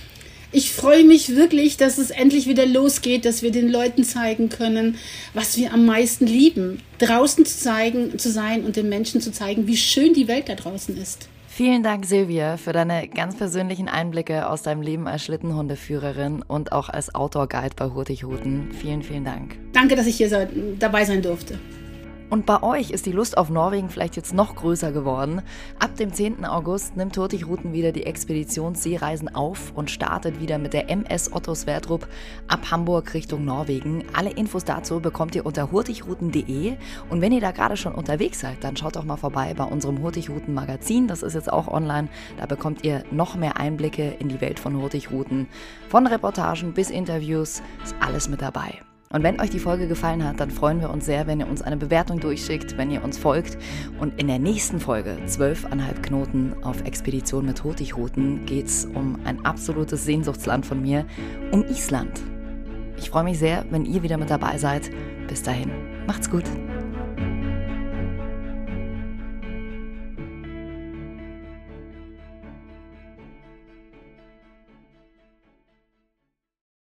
Ich 0.51 0.71
freue 0.71 1.03
mich 1.03 1.35
wirklich, 1.35 1.77
dass 1.77 1.97
es 1.97 2.11
endlich 2.11 2.47
wieder 2.47 2.67
losgeht, 2.67 3.25
dass 3.25 3.41
wir 3.41 3.51
den 3.51 3.69
Leuten 3.69 4.03
zeigen 4.03 4.49
können, 4.49 4.97
was 5.33 5.57
wir 5.57 5.73
am 5.73 5.87
meisten 5.87 6.27
lieben. 6.27 6.79
Draußen 6.99 7.43
zu 7.43 7.57
zeigen, 7.57 8.19
zu 8.19 8.29
sein 8.29 8.63
und 8.63 8.75
den 8.75 8.87
Menschen 8.87 9.19
zu 9.19 9.31
zeigen, 9.31 9.65
wie 9.65 9.77
schön 9.77 10.13
die 10.13 10.27
Welt 10.27 10.49
da 10.49 10.55
draußen 10.55 10.95
ist. 10.95 11.27
Vielen 11.47 11.83
Dank, 11.83 12.05
Silvia, 12.05 12.57
für 12.57 12.73
deine 12.73 13.07
ganz 13.07 13.35
persönlichen 13.35 13.87
Einblicke 13.87 14.47
aus 14.49 14.63
deinem 14.63 14.81
Leben 14.81 15.07
als 15.07 15.23
Schlittenhundeführerin 15.23 16.43
und 16.47 16.71
auch 16.71 16.89
als 16.89 17.13
Outdoor-Guide 17.13 17.75
bei 17.75 17.85
Hurtigruten. 17.91 18.71
Vielen, 18.79 19.03
vielen 19.03 19.25
Dank. 19.25 19.55
Danke, 19.71 19.95
dass 19.95 20.07
ich 20.07 20.17
hier 20.17 20.47
dabei 20.79 21.05
sein 21.05 21.21
durfte. 21.21 21.59
Und 22.33 22.47
bei 22.47 22.63
euch 22.63 22.89
ist 22.89 23.05
die 23.05 23.11
Lust 23.11 23.37
auf 23.37 23.51
Norwegen 23.51 23.91
vielleicht 23.91 24.15
jetzt 24.15 24.33
noch 24.33 24.55
größer 24.55 24.91
geworden. 24.91 25.43
Ab 25.77 25.95
dem 25.97 26.11
10. 26.11 26.45
August 26.45 26.97
nimmt 26.97 27.15
Hurtigruten 27.15 27.73
wieder 27.73 27.91
die 27.91 28.07
Expeditionsseereisen 28.07 29.35
auf 29.35 29.71
und 29.75 29.91
startet 29.91 30.41
wieder 30.41 30.57
mit 30.57 30.73
der 30.73 30.89
MS 30.89 31.31
Otto 31.31 31.53
Sverdrup 31.53 32.07
ab 32.47 32.71
Hamburg 32.71 33.13
Richtung 33.13 33.45
Norwegen. 33.45 34.03
Alle 34.13 34.31
Infos 34.31 34.65
dazu 34.65 34.99
bekommt 34.99 35.35
ihr 35.35 35.45
unter 35.45 35.71
hurtigruten.de. 35.71 36.73
Und 37.11 37.21
wenn 37.21 37.33
ihr 37.33 37.41
da 37.41 37.51
gerade 37.51 37.77
schon 37.77 37.93
unterwegs 37.93 38.39
seid, 38.39 38.63
dann 38.63 38.75
schaut 38.77 38.95
doch 38.95 39.03
mal 39.03 39.17
vorbei 39.17 39.53
bei 39.55 39.65
unserem 39.65 40.01
Hurtigruten 40.01 40.55
Magazin. 40.55 41.07
Das 41.07 41.21
ist 41.21 41.35
jetzt 41.35 41.53
auch 41.53 41.67
online. 41.67 42.07
Da 42.39 42.47
bekommt 42.47 42.83
ihr 42.83 43.03
noch 43.11 43.35
mehr 43.35 43.57
Einblicke 43.57 44.09
in 44.17 44.29
die 44.29 44.41
Welt 44.41 44.59
von 44.59 44.81
Hurtigruten. 44.81 45.45
Von 45.87 46.07
Reportagen 46.07 46.73
bis 46.73 46.89
Interviews 46.89 47.61
ist 47.83 47.95
alles 47.99 48.27
mit 48.27 48.41
dabei. 48.41 48.79
Und 49.13 49.21
wenn 49.21 49.39
euch 49.39 49.51
die 49.51 49.59
Folge 49.59 49.87
gefallen 49.87 50.27
hat, 50.27 50.39
dann 50.39 50.49
freuen 50.49 50.81
wir 50.81 50.89
uns 50.89 51.05
sehr, 51.05 51.27
wenn 51.27 51.39
ihr 51.39 51.47
uns 51.47 51.61
eine 51.61 51.77
Bewertung 51.77 52.19
durchschickt, 52.19 52.77
wenn 52.77 52.89
ihr 52.89 53.03
uns 53.03 53.17
folgt. 53.17 53.57
Und 53.99 54.19
in 54.19 54.27
der 54.27 54.39
nächsten 54.39 54.79
Folge, 54.79 55.17
12,5 55.27 56.01
Knoten 56.01 56.55
auf 56.63 56.81
Expedition 56.83 57.45
mit 57.45 57.63
Hurtigruten, 57.63 58.45
geht 58.45 58.65
es 58.65 58.85
um 58.85 59.19
ein 59.23 59.45
absolutes 59.45 60.03
Sehnsuchtsland 60.03 60.65
von 60.65 60.81
mir, 60.81 61.05
um 61.51 61.63
Island. 61.65 62.21
Ich 62.97 63.11
freue 63.11 63.23
mich 63.23 63.37
sehr, 63.37 63.65
wenn 63.69 63.85
ihr 63.85 64.01
wieder 64.01 64.17
mit 64.17 64.31
dabei 64.31 64.57
seid. 64.57 64.89
Bis 65.27 65.43
dahin, 65.43 65.69
macht's 66.07 66.29
gut. 66.29 66.45